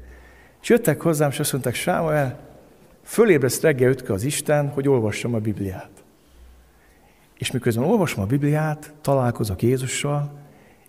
És 0.62 0.68
jöttek 0.68 1.00
hozzám, 1.00 1.30
és 1.30 1.38
azt 1.38 1.52
mondták, 1.52 1.74
Sámuel, 1.74 2.38
fölébreszt 3.02 3.62
reggel 3.62 3.90
ötkö 3.90 4.12
az 4.12 4.24
Isten, 4.24 4.68
hogy 4.68 4.88
olvassam 4.88 5.34
a 5.34 5.38
Bibliát. 5.38 5.90
És 7.38 7.50
miközben 7.50 7.84
olvasom 7.84 8.22
a 8.22 8.26
Bibliát, 8.26 8.92
találkozok 9.00 9.62
Jézussal, 9.62 10.38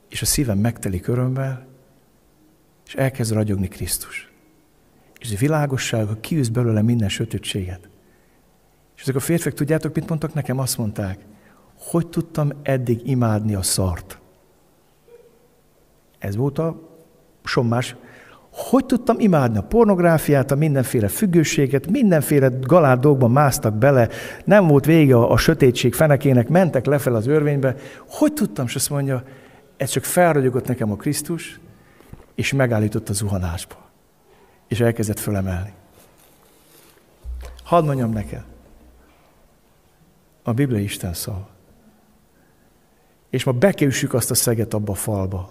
és 0.10 0.22
a 0.22 0.26
szívem 0.26 0.58
megtelik 0.58 1.08
örömmel, 1.08 1.73
és 2.94 3.00
elkezd 3.00 3.34
ragyogni 3.34 3.68
Krisztus. 3.68 4.32
És 5.20 5.34
a 5.34 5.38
világosság 5.38 6.08
kiűz 6.22 6.50
belőle 6.50 6.82
minden 6.82 7.10
sötétséget. 7.10 7.90
És 8.96 9.02
ezek 9.02 9.16
a 9.16 9.20
férfiak, 9.20 9.54
tudjátok, 9.54 9.96
mit 9.96 10.10
mondtak 10.10 10.34
nekem? 10.34 10.60
Azt 10.60 10.78
mondták, 10.78 11.20
hogy 11.78 12.08
tudtam 12.08 12.52
eddig 12.64 13.08
imádni 13.08 13.56
a 13.56 13.62
szart. 13.62 14.20
Ez 16.20 16.36
volt 16.36 16.60
a 16.60 16.80
sommás. 17.44 17.96
Hogy 18.52 18.86
tudtam 18.86 19.20
imádni 19.20 19.58
a 19.58 19.64
pornográfiát, 19.64 20.52
a 20.52 20.56
mindenféle 20.56 21.08
függőséget, 21.08 21.92
mindenféle 21.92 22.50
galád 22.62 23.00
dolgban 23.00 23.32
másztak 23.32 23.74
bele, 23.74 24.10
nem 24.46 24.68
volt 24.68 24.86
vége 24.86 25.16
a, 25.16 25.32
a 25.32 25.38
sötétség 25.38 25.94
fenekének, 25.94 26.50
mentek 26.50 26.86
lefelé 26.86 27.16
az 27.16 27.28
örvénybe. 27.28 27.76
Hogy 28.08 28.34
tudtam, 28.34 28.66
és 28.66 28.76
azt 28.76 28.90
mondja, 28.90 29.24
ez 29.78 29.90
csak 29.90 30.04
felragyogott 30.04 30.68
nekem 30.68 30.92
a 30.92 30.96
Krisztus, 30.96 31.60
és 32.36 32.54
megállított 32.54 33.10
a 33.10 33.14
zuhanásba. 33.14 33.76
És 34.68 34.80
elkezdett 34.80 35.20
fölemelni. 35.20 35.74
Hadd 37.64 37.86
mondjam 37.86 38.12
neked, 38.12 38.44
a 40.44 40.54
Biblia 40.54 40.80
Isten 40.80 41.14
szava. 41.14 41.48
És 43.30 43.44
ma 43.44 43.52
bekéssük 43.52 44.14
azt 44.14 44.32
a 44.32 44.36
szeget 44.36 44.74
abba 44.74 44.92
a 44.92 44.96
falba, 44.96 45.50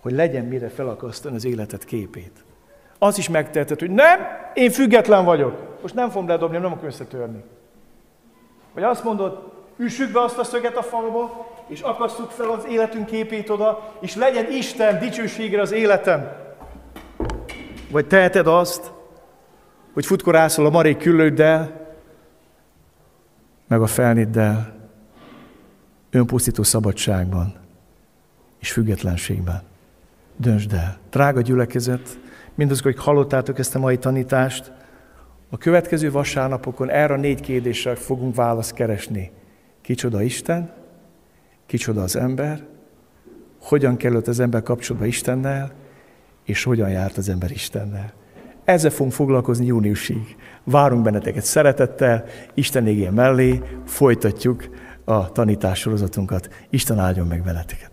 hogy 0.00 0.12
legyen 0.12 0.44
mire 0.44 0.68
felakasztani 0.68 1.36
az 1.36 1.44
életet 1.44 1.84
képét. 1.84 2.44
Az 2.98 3.18
is 3.18 3.28
megteheted, 3.28 3.78
hogy 3.78 3.90
nem, 3.90 4.20
én 4.54 4.70
független 4.70 5.24
vagyok. 5.24 5.78
Most 5.82 5.94
nem 5.94 6.10
fogom 6.10 6.28
ledobni, 6.28 6.56
nem 6.56 6.72
akarok 6.72 6.84
összetörni. 6.84 7.42
Vagy 8.74 8.82
azt 8.82 9.04
mondod, 9.04 9.52
üssük 9.76 10.12
be 10.12 10.20
azt 10.20 10.38
a 10.38 10.44
szöget 10.44 10.76
a 10.76 10.82
falba, 10.82 11.49
és 11.70 11.80
akasztjuk 11.80 12.30
fel 12.30 12.50
az 12.50 12.66
életünk 12.68 13.06
képét 13.06 13.50
oda, 13.50 13.92
és 14.00 14.14
legyen 14.14 14.52
Isten 14.52 14.98
dicsőségre 14.98 15.60
az 15.60 15.72
életem. 15.72 16.32
Vagy 17.90 18.06
teheted 18.06 18.46
azt, 18.46 18.92
hogy 19.92 20.06
futkorászol 20.06 20.66
a 20.66 20.70
marék 20.70 20.96
küllőddel, 20.96 21.88
meg 23.68 23.82
a 23.82 23.86
felniddel, 23.86 24.74
önpusztító 26.10 26.62
szabadságban 26.62 27.54
és 28.60 28.72
függetlenségben. 28.72 29.62
Döntsd 30.36 30.72
el. 30.72 30.98
Drága 31.10 31.40
gyülekezet, 31.40 32.18
mindazok, 32.54 32.84
hogy 32.84 32.98
hallottátok 32.98 33.58
ezt 33.58 33.74
a 33.74 33.78
mai 33.78 33.98
tanítást, 33.98 34.72
a 35.50 35.58
következő 35.58 36.10
vasárnapokon 36.10 36.90
erre 36.90 37.14
a 37.14 37.16
négy 37.16 37.40
kérdésre 37.40 37.94
fogunk 37.94 38.34
választ 38.34 38.74
keresni. 38.74 39.30
Kicsoda 39.80 40.22
Isten, 40.22 40.79
kicsoda 41.70 42.02
az 42.02 42.16
ember, 42.16 42.66
hogyan 43.60 43.96
kellett 43.96 44.26
az 44.26 44.40
ember 44.40 44.62
kapcsolatba 44.62 45.06
Istennel, 45.06 45.72
és 46.44 46.64
hogyan 46.64 46.90
járt 46.90 47.16
az 47.16 47.28
ember 47.28 47.50
Istennel. 47.50 48.12
Ezzel 48.64 48.90
fogunk 48.90 49.12
foglalkozni 49.12 49.66
júniusig. 49.66 50.36
Várunk 50.64 51.02
benneteket 51.02 51.44
szeretettel, 51.44 52.24
Isten 52.54 52.86
égén 52.86 53.12
mellé, 53.12 53.62
folytatjuk 53.86 54.68
a 55.04 55.32
tanítássorozatunkat. 55.32 56.48
Isten 56.70 56.98
áldjon 56.98 57.26
meg 57.26 57.42
benneteket. 57.42 57.89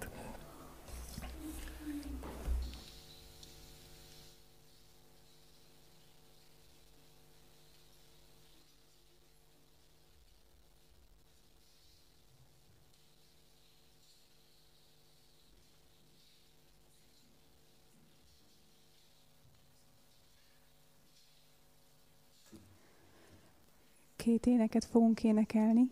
téneket 24.47 24.85
fogunk 24.85 25.23
énekelni 25.23 25.89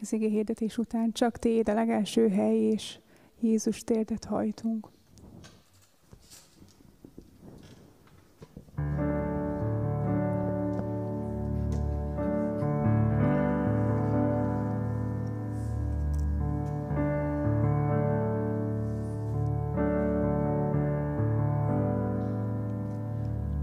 az 0.00 0.12
igé 0.12 0.28
hirdetés 0.28 0.78
után. 0.78 1.12
Csak 1.12 1.38
Téd 1.38 1.68
a 1.68 1.74
legelső 1.74 2.28
hely, 2.28 2.58
és 2.58 2.98
Jézus 3.40 3.80
térdet 3.84 4.24
hajtunk. 4.24 4.88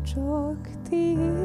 Csak 0.03 0.69
Téd 0.89 1.36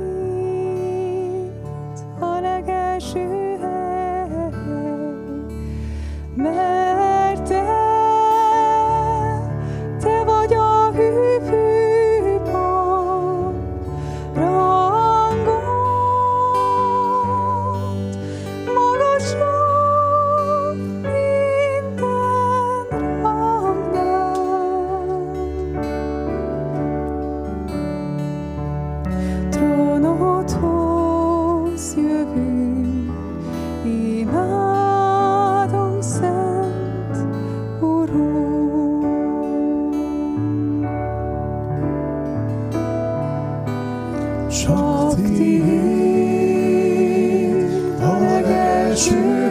csak 44.53 45.16
Sakti, 45.16 45.62
a 48.01 48.19
legelső 48.20 49.41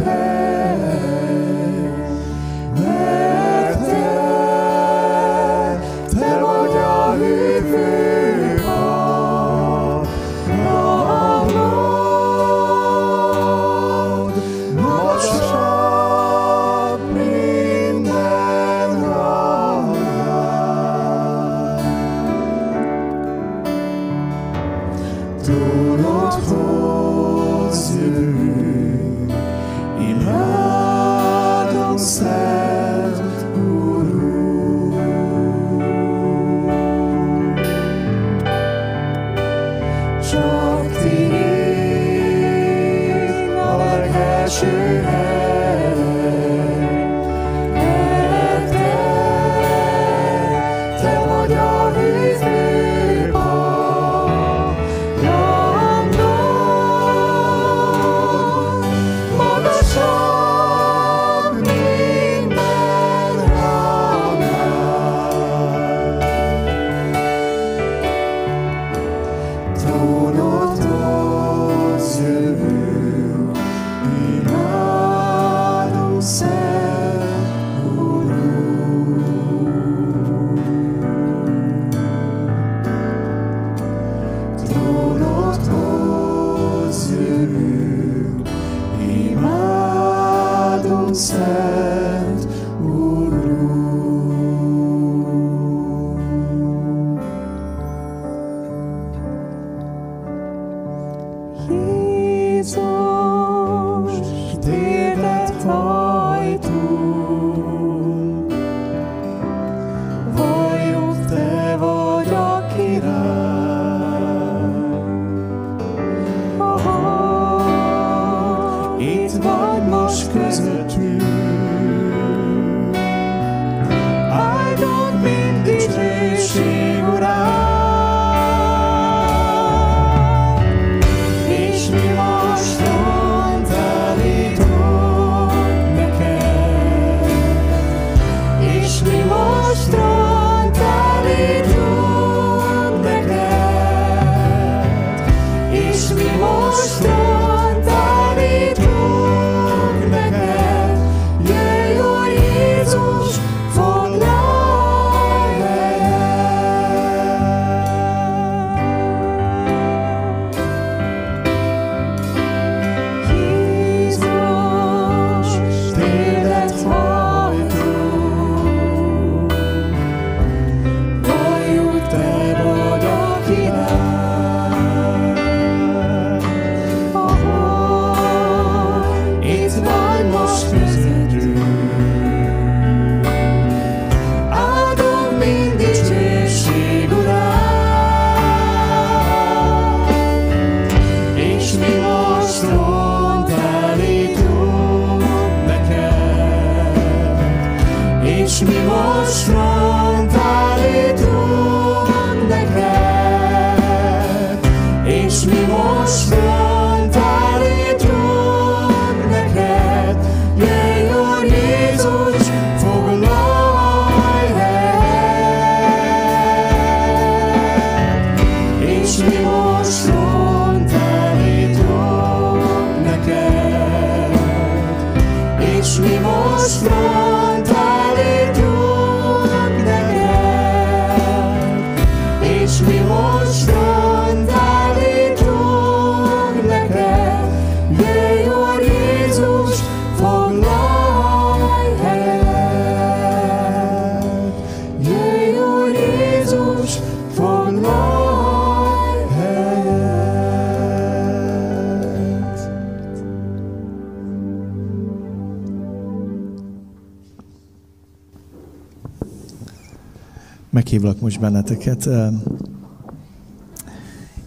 Meghívlak 261.11 261.29
most 261.29 261.39
benneteket 261.39 262.05
uh, 262.05 262.33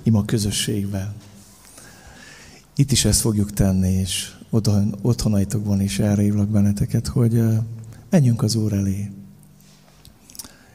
ima 0.03 0.25
közösségbe. 0.25 1.15
Itt 2.77 2.93
is 2.93 3.05
ezt 3.05 3.21
fogjuk 3.21 3.53
tenni, 3.53 3.93
és 3.93 4.33
otthon, 4.51 4.95
otthonaitokban 5.03 5.81
is 5.81 5.99
erre 5.99 6.23
hívlak 6.23 6.49
benneteket, 6.49 7.07
hogy 7.07 7.35
uh, 7.35 7.55
menjünk 8.11 8.43
az 8.43 8.55
Úr 8.55 8.73
elé, 8.73 9.11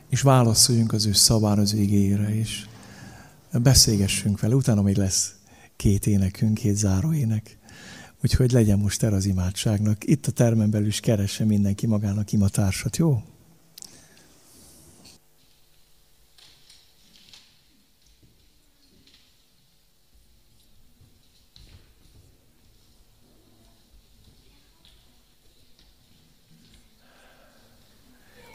és 0.10 0.22
válaszoljunk 0.22 0.94
az 0.94 1.06
ő 1.06 1.14
szabára, 1.14 1.62
az 1.62 1.74
igényére, 1.74 2.36
és 2.36 2.66
beszélgessünk 3.52 4.40
vele. 4.40 4.56
Utána 4.56 4.82
még 4.82 4.98
lesz 4.98 5.36
két 5.76 6.08
énekünk, 6.08 6.54
két 6.54 6.76
záróének. 6.76 7.58
Úgyhogy 8.24 8.52
legyen 8.52 8.80
most 8.80 9.04
el 9.04 9.14
az 9.14 9.26
imádságnak. 9.26 10.08
Itt 10.08 10.28
a 10.28 10.32
termen 10.32 10.70
belül 10.70 10.88
is 10.88 11.00
keresse 11.00 11.46
mindenki 11.46 11.88
magának 11.88 12.32
imatársat, 12.32 12.98
jó? 12.98 13.24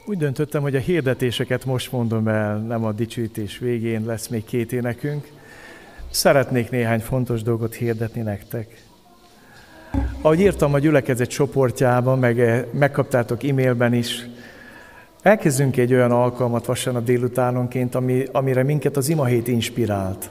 Úgy 0.06 0.18
döntöttem, 0.18 0.62
hogy 0.62 0.76
a 0.76 0.78
hirdetéseket 0.78 1.64
most 1.64 1.92
mondom 1.92 2.28
el, 2.28 2.58
nem 2.58 2.84
a 2.84 2.92
dicsőítés 2.92 3.58
végén, 3.58 4.04
lesz 4.04 4.28
még 4.28 4.44
két 4.44 4.72
énekünk. 4.72 5.30
Szeretnék 6.10 6.70
néhány 6.70 7.00
fontos 7.00 7.42
dolgot 7.42 7.74
hirdetni 7.74 8.20
nektek. 8.20 8.82
Ahogy 10.20 10.40
írtam 10.40 10.74
a 10.74 10.78
gyülekezet 10.78 11.28
csoportjában, 11.28 12.18
meg 12.18 12.40
eh, 12.40 12.64
megkaptátok 12.72 13.44
e-mailben 13.44 13.92
is, 13.92 14.28
elkezdünk 15.22 15.76
egy 15.76 15.92
olyan 15.92 16.12
alkalmat 16.12 16.66
vasárnap 16.66 17.04
délutánonként, 17.04 17.94
ami, 17.94 18.24
amire 18.32 18.62
minket 18.62 18.96
az 18.96 19.08
imahét 19.08 19.48
inspirált. 19.48 20.30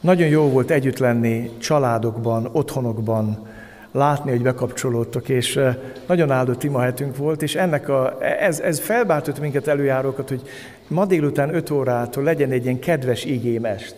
Nagyon 0.00 0.28
jó 0.28 0.48
volt 0.48 0.70
együtt 0.70 0.98
lenni 0.98 1.50
családokban, 1.58 2.48
otthonokban, 2.52 3.46
látni, 3.92 4.30
hogy 4.30 4.42
bekapcsolódtok, 4.42 5.28
és 5.28 5.60
nagyon 6.06 6.30
áldott 6.30 6.62
imahetünk 6.62 7.16
volt, 7.16 7.42
és 7.42 7.54
ennek 7.54 7.88
a, 7.88 8.18
ez, 8.40 8.60
ez 8.60 8.80
felbártott 8.80 9.40
minket 9.40 9.66
előjárókat, 9.66 10.28
hogy 10.28 10.42
ma 10.88 11.06
délután 11.06 11.54
5 11.54 11.70
órától 11.70 12.24
legyen 12.24 12.50
egy 12.50 12.64
ilyen 12.64 12.78
kedves 12.78 13.24
igémest. 13.24 13.94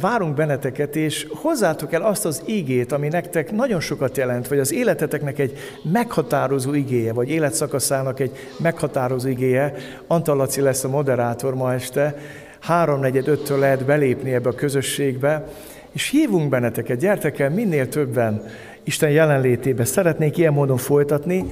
Várunk 0.00 0.34
benneteket, 0.34 0.96
és 0.96 1.26
hozzátok 1.30 1.92
el 1.92 2.02
azt 2.02 2.24
az 2.24 2.42
igét, 2.44 2.92
ami 2.92 3.08
nektek 3.08 3.52
nagyon 3.52 3.80
sokat 3.80 4.16
jelent, 4.16 4.48
vagy 4.48 4.58
az 4.58 4.72
életeteknek 4.72 5.38
egy 5.38 5.58
meghatározó 5.92 6.74
igéje, 6.74 7.12
vagy 7.12 7.30
életszakaszának 7.30 8.20
egy 8.20 8.36
meghatározó 8.58 9.28
igéje. 9.28 9.74
Antal 10.06 10.36
Laci 10.36 10.60
lesz 10.60 10.84
a 10.84 10.88
moderátor 10.88 11.54
ma 11.54 11.72
este, 11.72 12.16
háromnegyed 12.60 13.28
öttől 13.28 13.58
lehet 13.58 13.84
belépni 13.84 14.34
ebbe 14.34 14.48
a 14.48 14.54
közösségbe, 14.54 15.44
és 15.92 16.08
hívunk 16.08 16.48
benneteket, 16.48 16.98
gyertek 16.98 17.38
el 17.38 17.50
minél 17.50 17.88
többen 17.88 18.42
Isten 18.84 19.10
jelenlétébe. 19.10 19.84
Szeretnék 19.84 20.36
ilyen 20.36 20.52
módon 20.52 20.76
folytatni, 20.76 21.44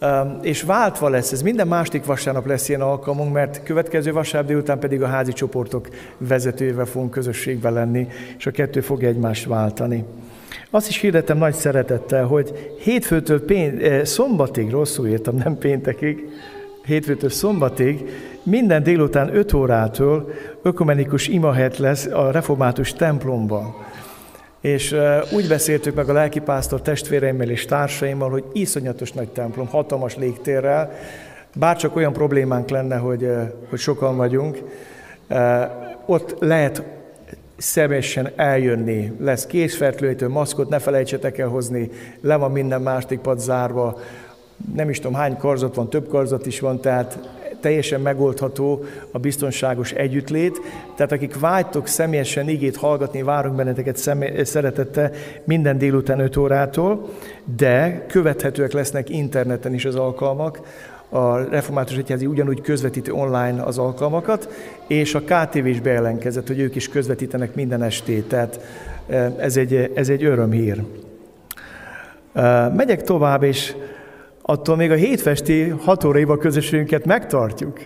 um, 0.00 0.38
és 0.42 0.62
váltva 0.62 1.08
lesz, 1.08 1.32
ez 1.32 1.42
minden 1.42 1.68
második 1.68 2.04
vasárnap 2.04 2.46
lesz 2.46 2.68
ilyen 2.68 2.80
alkalmunk, 2.80 3.32
mert 3.32 3.62
következő 3.62 4.12
vasárnap 4.12 4.50
délután 4.50 4.78
pedig 4.78 5.02
a 5.02 5.06
házi 5.06 5.32
csoportok 5.32 5.88
vezetőjével 6.18 6.84
fogunk 6.84 7.10
közösségben 7.10 7.72
lenni, 7.72 8.06
és 8.38 8.46
a 8.46 8.50
kettő 8.50 8.80
fogja 8.80 9.08
egymást 9.08 9.46
váltani. 9.46 10.04
Azt 10.70 10.88
is 10.88 11.00
hirdetem 11.00 11.38
nagy 11.38 11.54
szeretettel, 11.54 12.26
hogy 12.26 12.74
hétfőtől 12.78 13.44
pént, 13.44 13.82
eh, 13.82 14.04
szombatig, 14.04 14.70
rosszul 14.70 15.06
írtam, 15.06 15.36
nem 15.36 15.58
péntekig, 15.58 16.28
hétfőtől 16.88 17.30
szombatig 17.30 18.04
minden 18.42 18.82
délután 18.82 19.36
5 19.36 19.52
órától 19.52 20.32
ökumenikus 20.62 21.28
imahelyet 21.28 21.78
lesz 21.78 22.06
a 22.06 22.30
református 22.30 22.92
templomban. 22.92 23.74
És 24.60 24.96
úgy 25.32 25.48
beszéltük 25.48 25.94
meg 25.94 26.08
a 26.08 26.12
lelkipásztor 26.12 26.82
testvéreimmel 26.82 27.50
és 27.50 27.64
társaimmal, 27.64 28.30
hogy 28.30 28.44
iszonyatos 28.52 29.12
nagy 29.12 29.28
templom, 29.28 29.66
hatalmas 29.66 30.16
légtérrel, 30.16 30.92
bárcsak 31.54 31.96
olyan 31.96 32.12
problémánk 32.12 32.68
lenne, 32.68 32.96
hogy, 32.96 33.28
hogy 33.68 33.78
sokan 33.78 34.16
vagyunk, 34.16 34.58
ott 36.06 36.36
lehet 36.40 36.82
személyesen 37.56 38.30
eljönni, 38.36 39.12
lesz 39.20 39.46
készfertlőjtő, 39.46 40.28
maszkot, 40.28 40.68
ne 40.68 40.78
felejtsetek 40.78 41.38
el 41.38 41.48
hozni, 41.48 41.90
le 42.20 42.36
van 42.36 42.52
minden 42.52 42.82
másik 42.82 43.18
pad 43.18 43.38
zárva, 43.38 43.98
nem 44.74 44.90
is 44.90 44.98
tudom 44.98 45.14
hány 45.14 45.36
karzat 45.36 45.74
van, 45.74 45.90
több 45.90 46.08
karzat 46.08 46.46
is 46.46 46.60
van, 46.60 46.80
tehát 46.80 47.18
teljesen 47.60 48.00
megoldható 48.00 48.84
a 49.10 49.18
biztonságos 49.18 49.92
együttlét. 49.92 50.60
Tehát 50.96 51.12
akik 51.12 51.38
vágytok 51.38 51.86
személyesen 51.86 52.48
igét 52.48 52.76
hallgatni, 52.76 53.22
várunk 53.22 53.56
benneteket 53.56 53.96
személy, 53.96 54.42
szeretette 54.42 55.10
minden 55.44 55.78
délután 55.78 56.20
5 56.20 56.36
órától, 56.36 57.08
de 57.56 58.04
követhetőek 58.08 58.72
lesznek 58.72 59.08
interneten 59.08 59.74
is 59.74 59.84
az 59.84 59.94
alkalmak. 59.94 60.60
A 61.08 61.36
Református 61.36 61.96
Egyházi 61.96 62.26
ugyanúgy 62.26 62.60
közvetíti 62.60 63.10
online 63.10 63.62
az 63.62 63.78
alkalmakat, 63.78 64.48
és 64.86 65.14
a 65.14 65.20
KTV 65.20 65.66
is 65.66 65.80
bejelentkezett, 65.80 66.46
hogy 66.46 66.58
ők 66.60 66.74
is 66.74 66.88
közvetítenek 66.88 67.54
minden 67.54 67.82
estét, 67.82 68.28
tehát 68.28 68.60
eh, 69.06 69.32
ez 69.38 69.56
egy, 69.56 69.90
ez 69.94 70.08
egy 70.08 70.24
örömhír. 70.24 70.82
Eh, 72.32 72.72
megyek 72.74 73.02
tovább, 73.02 73.42
és 73.42 73.74
attól 74.50 74.76
még 74.76 74.90
a 74.90 74.94
hétfesti 74.94 75.68
hat 75.68 76.04
órai 76.04 76.26
közösségünket 76.38 77.04
megtartjuk, 77.04 77.78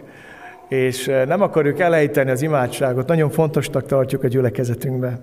és 0.69 1.09
eh, 1.09 1.27
nem 1.27 1.43
akarjuk 1.43 1.81
elejteni 1.81 2.31
az 2.31 2.43
imádságot, 2.43 3.07
nagyon 3.09 3.31
fontosnak 3.31 3.87
tartjuk 3.87 4.25
a 4.25 4.29
gyülekezetünkbe. 4.29 5.21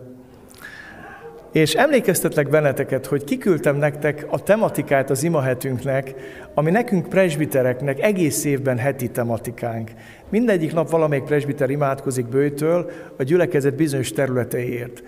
És 1.51 1.73
emlékeztetlek 1.73 2.49
benneteket, 2.49 3.05
hogy 3.05 3.23
kiküldtem 3.23 3.75
nektek 3.75 4.25
a 4.29 4.43
tematikát 4.43 5.09
az 5.09 5.23
imahetünknek, 5.23 6.13
ami 6.53 6.71
nekünk 6.71 7.09
presbitereknek 7.09 7.99
egész 8.01 8.45
évben 8.45 8.77
heti 8.77 9.09
tematikánk. 9.09 9.91
Mindegyik 10.29 10.73
nap 10.73 10.89
valamelyik 10.89 11.23
presbiter 11.23 11.69
imádkozik 11.69 12.25
bőtől 12.25 12.91
a 13.17 13.23
gyülekezet 13.23 13.75
bizonyos 13.75 14.11
területeiért. 14.11 15.03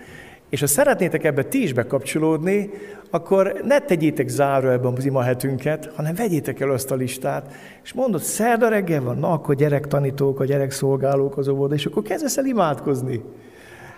És 0.50 0.60
ha 0.60 0.66
szeretnétek 0.66 1.24
ebbe 1.24 1.42
ti 1.42 1.62
is 1.62 1.72
bekapcsolódni, 1.72 2.70
akkor 3.14 3.60
ne 3.64 3.78
tegyétek 3.78 4.28
záró 4.28 4.68
ebbe 4.68 4.88
az 4.88 5.04
imahetünket, 5.04 5.90
hanem 5.94 6.14
vegyétek 6.14 6.60
el 6.60 6.70
azt 6.70 6.90
a 6.90 6.94
listát, 6.94 7.52
és 7.82 7.92
mondod, 7.92 8.20
szerda 8.20 8.68
reggel 8.68 9.02
van, 9.02 9.18
na 9.18 9.32
akkor 9.32 9.54
gyerektanítók, 9.54 10.40
a 10.40 10.44
gyerekszolgálók 10.44 11.38
az 11.38 11.48
óvoda, 11.48 11.74
és 11.74 11.86
akkor 11.86 12.02
kezdesz 12.02 12.36
el 12.36 12.44
imádkozni. 12.44 13.22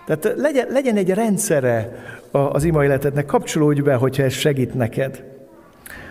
Tehát 0.07 0.35
legyen, 0.36 0.66
legyen 0.70 0.97
egy 0.97 1.11
rendszere 1.11 1.93
az 2.31 2.65
ima 2.65 2.85
életednek, 2.85 3.27
kapcsolódj 3.27 3.81
be, 3.81 3.95
hogyha 3.95 4.23
ez 4.23 4.32
segít 4.32 4.74
neked. 4.74 5.24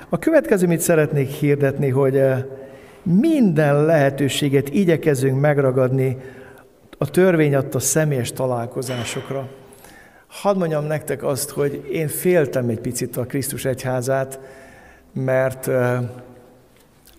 A 0.09 0.19
következő, 0.19 0.67
mit 0.67 0.79
szeretnék 0.79 1.29
hirdetni, 1.29 1.89
hogy 1.89 2.17
eh, 2.17 2.43
minden 3.03 3.85
lehetőséget 3.85 4.69
igyekezünk 4.69 5.39
megragadni 5.39 6.17
a 6.97 7.09
törvény 7.09 7.55
adta 7.55 7.79
személyes 7.79 8.31
találkozásokra. 8.31 9.49
Hadd 10.41 10.57
mondjam 10.57 10.85
nektek 10.85 11.23
azt, 11.23 11.49
hogy 11.49 11.89
én 11.91 12.07
féltem 12.07 12.69
egy 12.69 12.79
picit 12.79 13.17
a 13.17 13.25
Krisztus 13.25 13.65
egyházát, 13.65 14.39
mert 15.11 15.69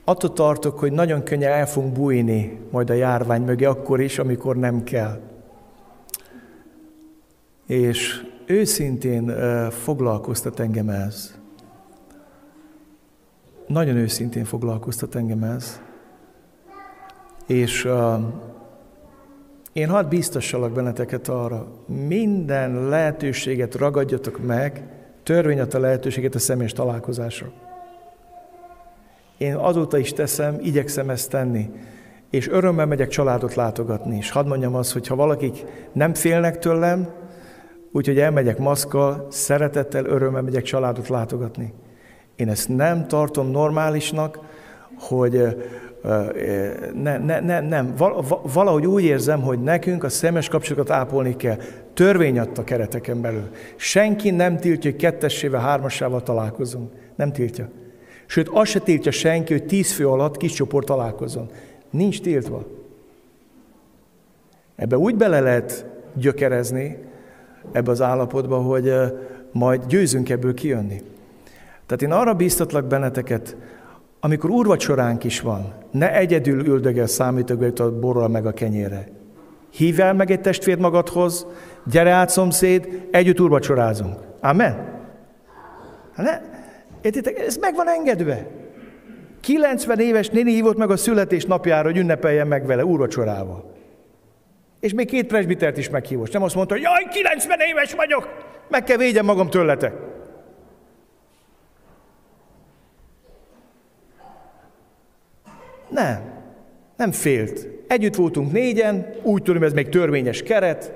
attól 0.04 0.32
tartok, 0.32 0.78
hogy 0.78 0.92
nagyon 0.92 1.22
könnyen 1.22 1.52
el 1.52 1.66
fogunk 1.66 1.92
bújni 1.92 2.58
majd 2.70 2.90
a 2.90 2.94
járvány 2.94 3.42
mögé 3.42 3.64
akkor 3.64 4.00
is, 4.00 4.18
amikor 4.18 4.56
nem 4.56 4.84
kell. 4.84 5.20
És 7.66 8.26
őszintén 8.46 9.34
foglalkoztat 9.70 10.60
engem 10.60 10.88
ez. 10.88 11.34
Nagyon 13.66 13.96
őszintén 13.96 14.44
foglalkoztat 14.44 15.14
engem 15.14 15.42
ez. 15.42 15.80
És 17.46 17.88
én 19.74 19.88
hadd 19.88 20.08
biztossalak 20.08 20.72
benneteket 20.72 21.28
arra, 21.28 21.66
minden 21.86 22.88
lehetőséget 22.88 23.74
ragadjatok 23.74 24.46
meg, 24.46 24.82
törvény 25.22 25.60
a 25.60 25.78
lehetőséget 25.78 26.34
a 26.34 26.38
személyes 26.38 26.72
találkozásra. 26.72 27.52
Én 29.38 29.54
azóta 29.54 29.98
is 29.98 30.12
teszem, 30.12 30.58
igyekszem 30.60 31.10
ezt 31.10 31.30
tenni, 31.30 31.70
és 32.30 32.48
örömmel 32.48 32.86
megyek 32.86 33.08
családot 33.08 33.54
látogatni. 33.54 34.16
És 34.16 34.30
hadd 34.30 34.46
mondjam 34.46 34.74
azt, 34.74 34.92
hogy 34.92 35.06
ha 35.06 35.16
valakik 35.16 35.64
nem 35.92 36.14
félnek 36.14 36.58
tőlem, 36.58 37.08
úgyhogy 37.92 38.18
elmegyek 38.18 38.58
maszkkal, 38.58 39.26
szeretettel, 39.30 40.04
örömmel 40.04 40.42
megyek 40.42 40.62
családot 40.62 41.08
látogatni. 41.08 41.72
Én 42.36 42.48
ezt 42.48 42.68
nem 42.68 43.06
tartom 43.06 43.50
normálisnak, 43.50 44.38
hogy 44.98 45.56
ne, 47.02 47.18
ne, 47.18 47.40
ne, 47.40 47.60
nem. 47.60 47.94
Valahogy 48.52 48.86
úgy 48.86 49.02
érzem, 49.02 49.42
hogy 49.42 49.62
nekünk 49.62 50.04
a 50.04 50.08
szemes 50.08 50.48
kapcsolatokat 50.48 50.96
ápolni 50.96 51.36
kell. 51.36 51.56
Törvény 51.94 52.38
adta 52.38 52.64
kereteken 52.64 53.20
belül. 53.20 53.48
Senki 53.76 54.30
nem 54.30 54.58
tiltja, 54.58 54.90
hogy 54.90 55.00
kettessével, 55.00 55.60
hármasával 55.60 56.22
találkozunk. 56.22 56.92
Nem 57.14 57.32
tiltja. 57.32 57.68
Sőt, 58.26 58.48
azt 58.52 58.70
se 58.70 58.78
tiltja 58.78 59.10
senki, 59.10 59.52
hogy 59.52 59.66
tíz 59.66 59.92
fő 59.92 60.08
alatt 60.08 60.36
kis 60.36 60.52
csoport 60.52 60.86
találkozon. 60.86 61.48
Nincs 61.90 62.20
tiltva. 62.20 62.64
Ebbe 64.76 64.96
úgy 64.96 65.16
bele 65.16 65.40
lehet 65.40 65.86
gyökerezni, 66.14 66.98
ebbe 67.72 67.90
az 67.90 68.00
állapotba, 68.00 68.56
hogy 68.56 68.92
majd 69.52 69.86
győzünk 69.86 70.30
ebből 70.30 70.54
kijönni. 70.54 71.02
Tehát 71.86 72.02
én 72.02 72.12
arra 72.12 72.34
bíztatlak 72.34 72.86
benneteket, 72.86 73.56
amikor 74.24 74.50
úrvacsoránk 74.50 75.24
is 75.24 75.40
van, 75.40 75.72
ne 75.90 76.14
egyedül 76.14 76.66
üldögel 76.66 77.06
számítógépet 77.06 77.80
a 77.80 77.98
borral 77.98 78.28
meg 78.28 78.46
a 78.46 78.52
kenyére. 78.52 79.08
Hívj 79.70 80.00
el 80.00 80.14
meg 80.14 80.30
egy 80.30 80.40
testvért 80.40 80.78
magadhoz, 80.78 81.46
gyere 81.90 82.10
át 82.10 82.28
szomszéd, 82.28 83.08
együtt 83.10 83.40
úrvacsorázunk. 83.40 84.18
Amen? 84.40 85.02
Ne, 86.16 86.40
értitek, 87.02 87.38
ez 87.38 87.56
meg 87.56 87.74
van 87.74 87.88
engedve. 87.88 88.46
90 89.40 89.98
éves 89.98 90.28
néni 90.28 90.52
hívott 90.52 90.76
meg 90.76 90.90
a 90.90 90.96
születésnapjára, 90.96 91.88
hogy 91.88 91.98
ünnepeljen 91.98 92.46
meg 92.46 92.66
vele 92.66 92.84
úrvacsorával. 92.84 93.74
És 94.80 94.94
még 94.94 95.06
két 95.06 95.26
presbitert 95.26 95.78
is 95.78 95.90
meghívott. 95.90 96.32
Nem 96.32 96.42
azt 96.42 96.54
mondta, 96.54 96.74
hogy 96.74 96.82
jaj, 96.82 97.04
90 97.10 97.58
éves 97.70 97.94
vagyok, 97.94 98.28
meg 98.68 98.84
kell 98.84 98.96
védjem 98.96 99.24
magam 99.24 99.50
tőletek. 99.50 99.92
Nem, 105.88 106.20
nem 106.96 107.12
félt. 107.12 107.68
Együtt 107.86 108.14
voltunk 108.14 108.52
négyen, 108.52 109.14
úgy 109.22 109.42
tudom, 109.42 109.62
ez 109.62 109.72
még 109.72 109.88
törvényes 109.88 110.42
keret. 110.42 110.92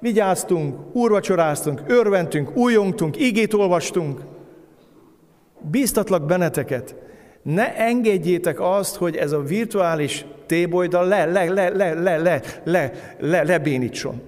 Vigyáztunk, 0.00 0.96
úrvacsoráztunk, 0.96 1.82
örventünk, 1.86 2.56
újongtunk, 2.56 3.20
igét 3.20 3.54
olvastunk. 3.54 4.20
Bíztatlak 5.70 6.26
benneteket, 6.26 6.94
ne 7.42 7.76
engedjétek 7.76 8.60
azt, 8.60 8.96
hogy 8.96 9.16
ez 9.16 9.32
a 9.32 9.42
virtuális 9.42 10.24
tébolyda 10.46 11.02
le, 11.02 11.24
le, 11.24 11.48
le, 11.48 11.68
le, 11.68 11.94
le, 11.94 12.18
le, 12.18 12.40
le, 12.64 12.92
le, 13.18 13.42
lebénítson. 13.42 14.22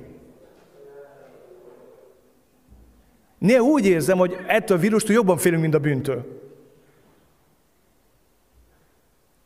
Néha 3.38 3.62
úgy 3.62 3.86
érzem, 3.86 4.18
hogy 4.18 4.36
ettől 4.46 4.76
a 4.76 4.80
vírustól 4.80 5.14
jobban 5.14 5.36
félünk, 5.36 5.62
mint 5.62 5.74
a 5.74 5.78
bűntől. 5.78 6.39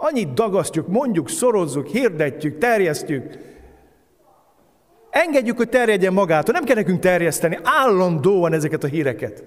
Annyit 0.07 0.35
dagasztjuk, 0.35 0.89
mondjuk, 0.89 1.29
szorozzuk, 1.29 1.87
hirdetjük, 1.87 2.59
terjesztjük. 2.59 3.39
Engedjük, 5.11 5.57
hogy 5.57 5.69
terjedjen 5.69 6.13
magától. 6.13 6.55
Nem 6.55 6.65
kell 6.65 6.75
nekünk 6.75 7.01
terjeszteni 7.01 7.59
állandóan 7.63 8.53
ezeket 8.53 8.85
a 8.85 8.87
híreket. 8.87 9.45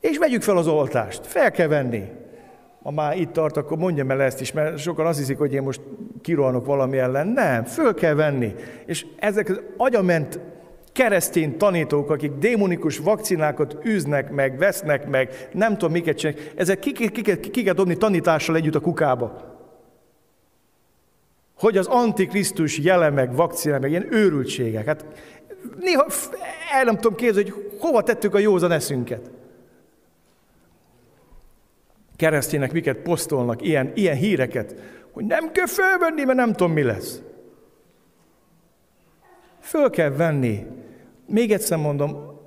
És 0.00 0.18
vegyük 0.18 0.42
fel 0.42 0.56
az 0.56 0.66
oltást. 0.66 1.26
Fel 1.26 1.50
kell 1.50 1.66
venni. 1.66 2.02
Ha 2.82 2.90
már 2.90 3.18
itt 3.18 3.32
tart, 3.32 3.56
akkor 3.56 3.76
mondjam 3.76 4.10
el 4.10 4.22
ezt 4.22 4.40
is, 4.40 4.52
mert 4.52 4.78
sokan 4.78 5.06
azt 5.06 5.18
hiszik, 5.18 5.38
hogy 5.38 5.52
én 5.52 5.62
most 5.62 5.80
kirohanok 6.22 6.66
valami 6.66 6.98
ellen. 6.98 7.26
Nem, 7.26 7.64
föl 7.64 7.94
kell 7.94 8.14
venni. 8.14 8.54
És 8.86 9.06
ezek 9.18 9.48
az 9.48 9.60
agyament 9.76 10.40
keresztény 11.00 11.56
tanítók, 11.56 12.10
akik 12.10 12.32
démonikus 12.32 12.98
vakcinákat 12.98 13.76
űznek 13.86 14.30
meg, 14.30 14.58
vesznek 14.58 15.08
meg, 15.08 15.48
nem 15.52 15.72
tudom 15.72 15.92
miket 15.92 16.18
csinálják, 16.18 16.52
ezek 16.56 16.78
ki, 16.78 16.92
ki, 16.92 17.10
ki, 17.10 17.40
ki, 17.40 17.50
ki 17.50 17.62
dobni 17.62 17.96
tanítással 17.96 18.56
együtt 18.56 18.74
a 18.74 18.80
kukába. 18.80 19.56
Hogy 21.58 21.76
az 21.76 21.86
antikrisztus 21.86 22.78
jele 22.78 23.10
meg, 23.10 23.34
vakcina 23.34 23.78
meg, 23.78 23.90
ilyen 23.90 24.12
őrültségek. 24.12 24.86
Hát 24.86 25.04
néha 25.78 26.06
el 26.72 26.84
nem 26.84 26.94
tudom 26.94 27.14
képzelni, 27.14 27.50
hogy 27.50 27.78
hova 27.78 28.02
tettük 28.02 28.34
a 28.34 28.38
józan 28.38 28.72
eszünket. 28.72 29.30
Keresztények 32.16 32.72
miket 32.72 32.96
posztolnak, 32.96 33.62
ilyen, 33.62 33.92
ilyen 33.94 34.16
híreket, 34.16 34.74
hogy 35.10 35.24
nem 35.24 35.52
kell 35.52 35.66
fölvenni, 35.66 36.24
mert 36.24 36.38
nem 36.38 36.52
tudom, 36.52 36.72
mi 36.72 36.82
lesz. 36.82 37.20
Föl 39.60 39.90
kell 39.90 40.10
venni. 40.10 40.66
Még 41.30 41.52
egyszer 41.52 41.78
mondom, 41.78 42.38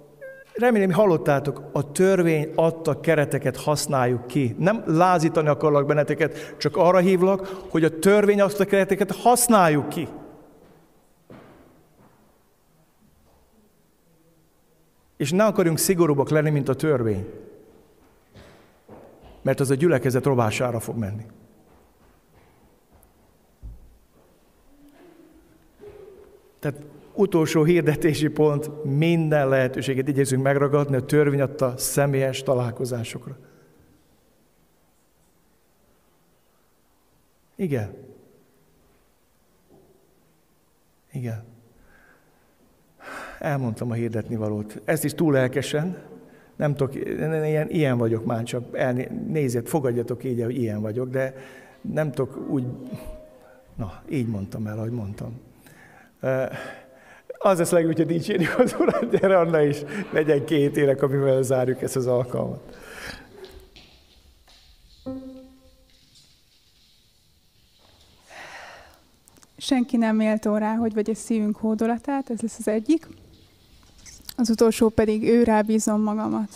remélem, 0.53 0.91
hallottátok, 0.91 1.63
a 1.71 1.91
törvény 1.91 2.51
adta 2.55 2.99
kereteket 2.99 3.57
használjuk 3.57 4.27
ki. 4.27 4.55
Nem 4.59 4.83
lázítani 4.85 5.47
akarlak 5.47 5.85
benneteket, 5.85 6.55
csak 6.57 6.77
arra 6.77 6.97
hívlak, 6.97 7.65
hogy 7.69 7.83
a 7.83 7.99
törvény 7.99 8.41
adta 8.41 8.65
kereteket 8.65 9.11
használjuk 9.11 9.89
ki. 9.89 10.07
És 15.17 15.31
ne 15.31 15.45
akarjunk 15.45 15.77
szigorúbbak 15.77 16.29
lenni, 16.29 16.49
mint 16.49 16.69
a 16.69 16.75
törvény. 16.75 17.27
Mert 19.41 19.59
az 19.59 19.69
a 19.69 19.75
gyülekezet 19.75 20.25
rovására 20.25 20.79
fog 20.79 20.97
menni. 20.97 21.25
Tehát 26.59 26.92
utolsó 27.13 27.63
hirdetési 27.63 28.27
pont, 28.27 28.83
minden 28.83 29.47
lehetőséget 29.49 30.07
igyekszünk 30.07 30.43
megragadni 30.43 30.95
a 30.95 31.05
törvény 31.05 31.41
adta 31.41 31.73
személyes 31.77 32.43
találkozásokra. 32.43 33.37
Igen. 37.55 37.93
Igen. 41.11 41.43
Elmondtam 43.39 43.91
a 43.91 43.93
hirdetni 43.93 44.35
valót. 44.35 44.81
Ezt 44.85 45.03
is 45.03 45.13
túl 45.13 45.33
lelkesen. 45.33 45.97
Nem 46.55 46.75
tudok, 46.75 46.95
ilyen, 46.95 47.69
ilyen 47.69 47.97
vagyok 47.97 48.25
már, 48.25 48.43
csak 48.43 48.77
nézzet, 49.27 49.69
fogadjatok 49.69 50.23
így, 50.23 50.43
hogy 50.43 50.57
ilyen 50.57 50.81
vagyok, 50.81 51.09
de 51.09 51.35
nem 51.81 52.11
tudok 52.11 52.49
úgy, 52.49 52.65
na, 53.75 54.03
így 54.09 54.27
mondtam 54.27 54.67
el, 54.67 54.77
ahogy 54.77 54.91
mondtam. 54.91 55.39
Az 57.45 57.57
lesz 57.57 57.71
legjobb, 57.71 57.91
hogyha 57.91 58.13
dicsérjük 58.13 58.59
az 58.59 58.75
Urat, 58.79 59.09
gyere 59.09 59.39
Anna 59.39 59.61
is, 59.61 59.77
legyen 60.11 60.45
két 60.45 60.77
érek, 60.77 61.01
amivel 61.01 61.41
zárjuk 61.41 61.81
ezt 61.81 61.95
az 61.95 62.07
alkalmat. 62.07 62.77
Senki 69.57 69.97
nem 69.97 70.15
méltó 70.15 70.57
rá, 70.57 70.75
hogy 70.75 70.93
vagy 70.93 71.09
a 71.09 71.15
szívünk 71.15 71.57
hódolatát, 71.57 72.29
ez 72.29 72.41
lesz 72.41 72.57
az 72.59 72.67
egyik. 72.67 73.07
Az 74.37 74.49
utolsó 74.49 74.89
pedig 74.89 75.23
ő 75.23 75.43
rábízom 75.43 76.01
magamat. 76.01 76.49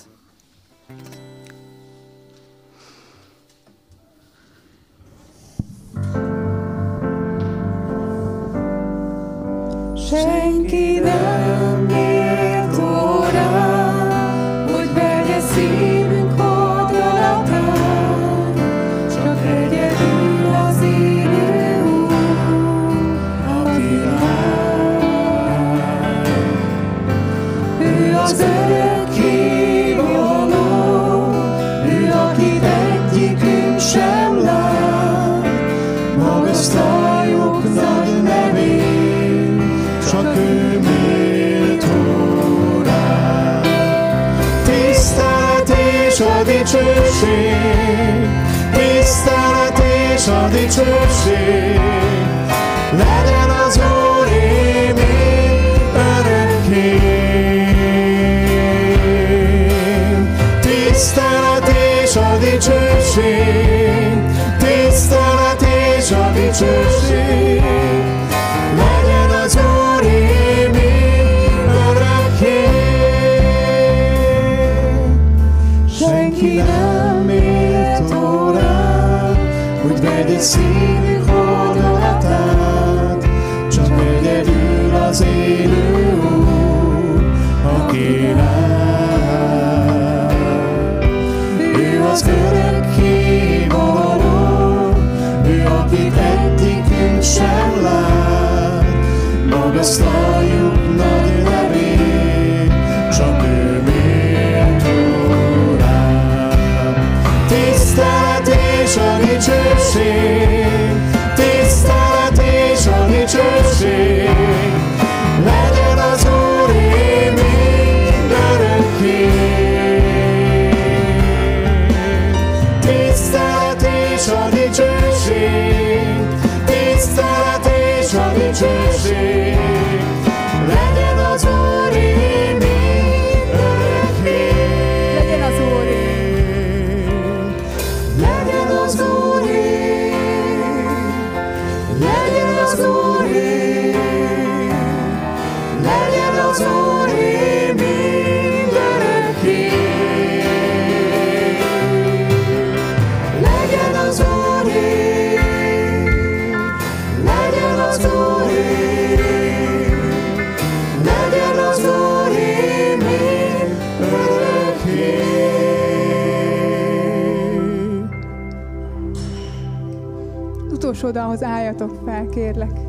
oldalhoz 171.17 171.43
álljatok 171.43 172.01
fel, 172.05 172.25
kérlek. 172.25 172.86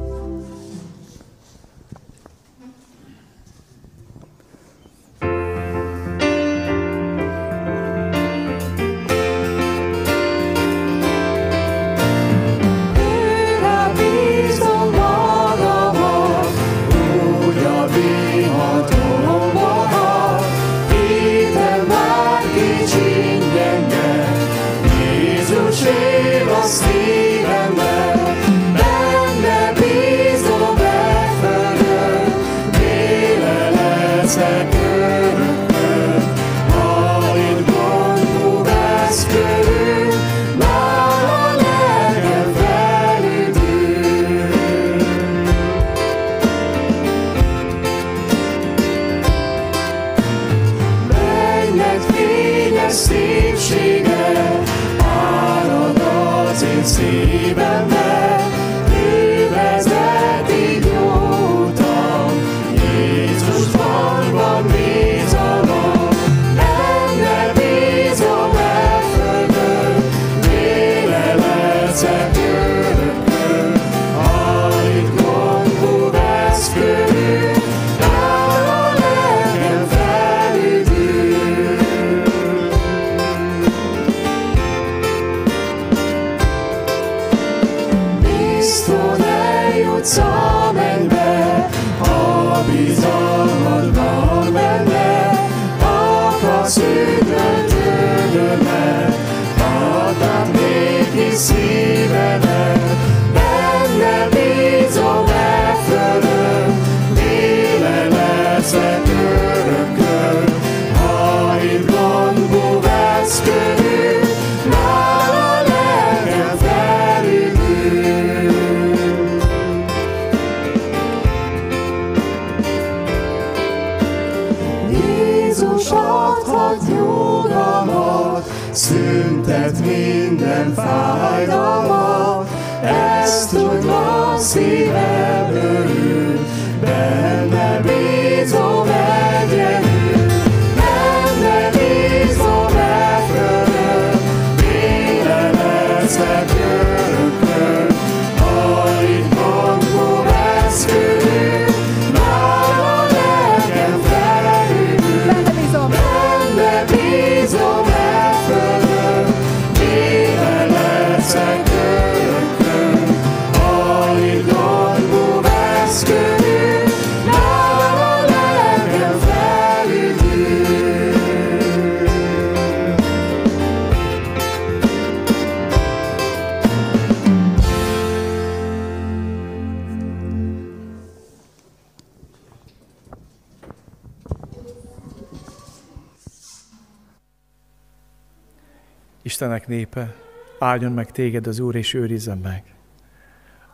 Istenek 189.41 189.67
népe, 189.67 190.15
áldjon 190.59 190.93
meg 190.93 191.11
téged 191.11 191.47
az 191.47 191.59
Úr, 191.59 191.75
és 191.75 191.95
őrizzen 191.95 192.39
meg. 192.39 192.63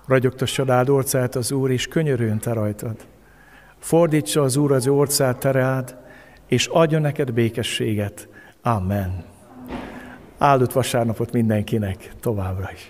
Ragyogtassa 0.07 0.65
rád 0.65 0.89
orcát 0.89 1.35
az 1.35 1.53
Úr, 1.53 1.71
és 1.71 1.87
könyörüljön 1.87 2.39
te 2.39 2.53
rajtad. 2.53 2.97
Fordítsa 3.79 4.43
az 4.43 4.57
Úr 4.57 4.73
az 4.73 4.87
orcát 4.87 5.39
te 5.39 5.51
rád, 5.51 5.97
és 6.47 6.67
adjon 6.67 7.01
neked 7.01 7.33
békességet. 7.33 8.29
Amen. 8.63 9.25
Áldott 10.39 10.73
vasárnapot 10.73 11.33
mindenkinek 11.33 12.13
továbbra 12.21 12.71
is. 12.73 12.89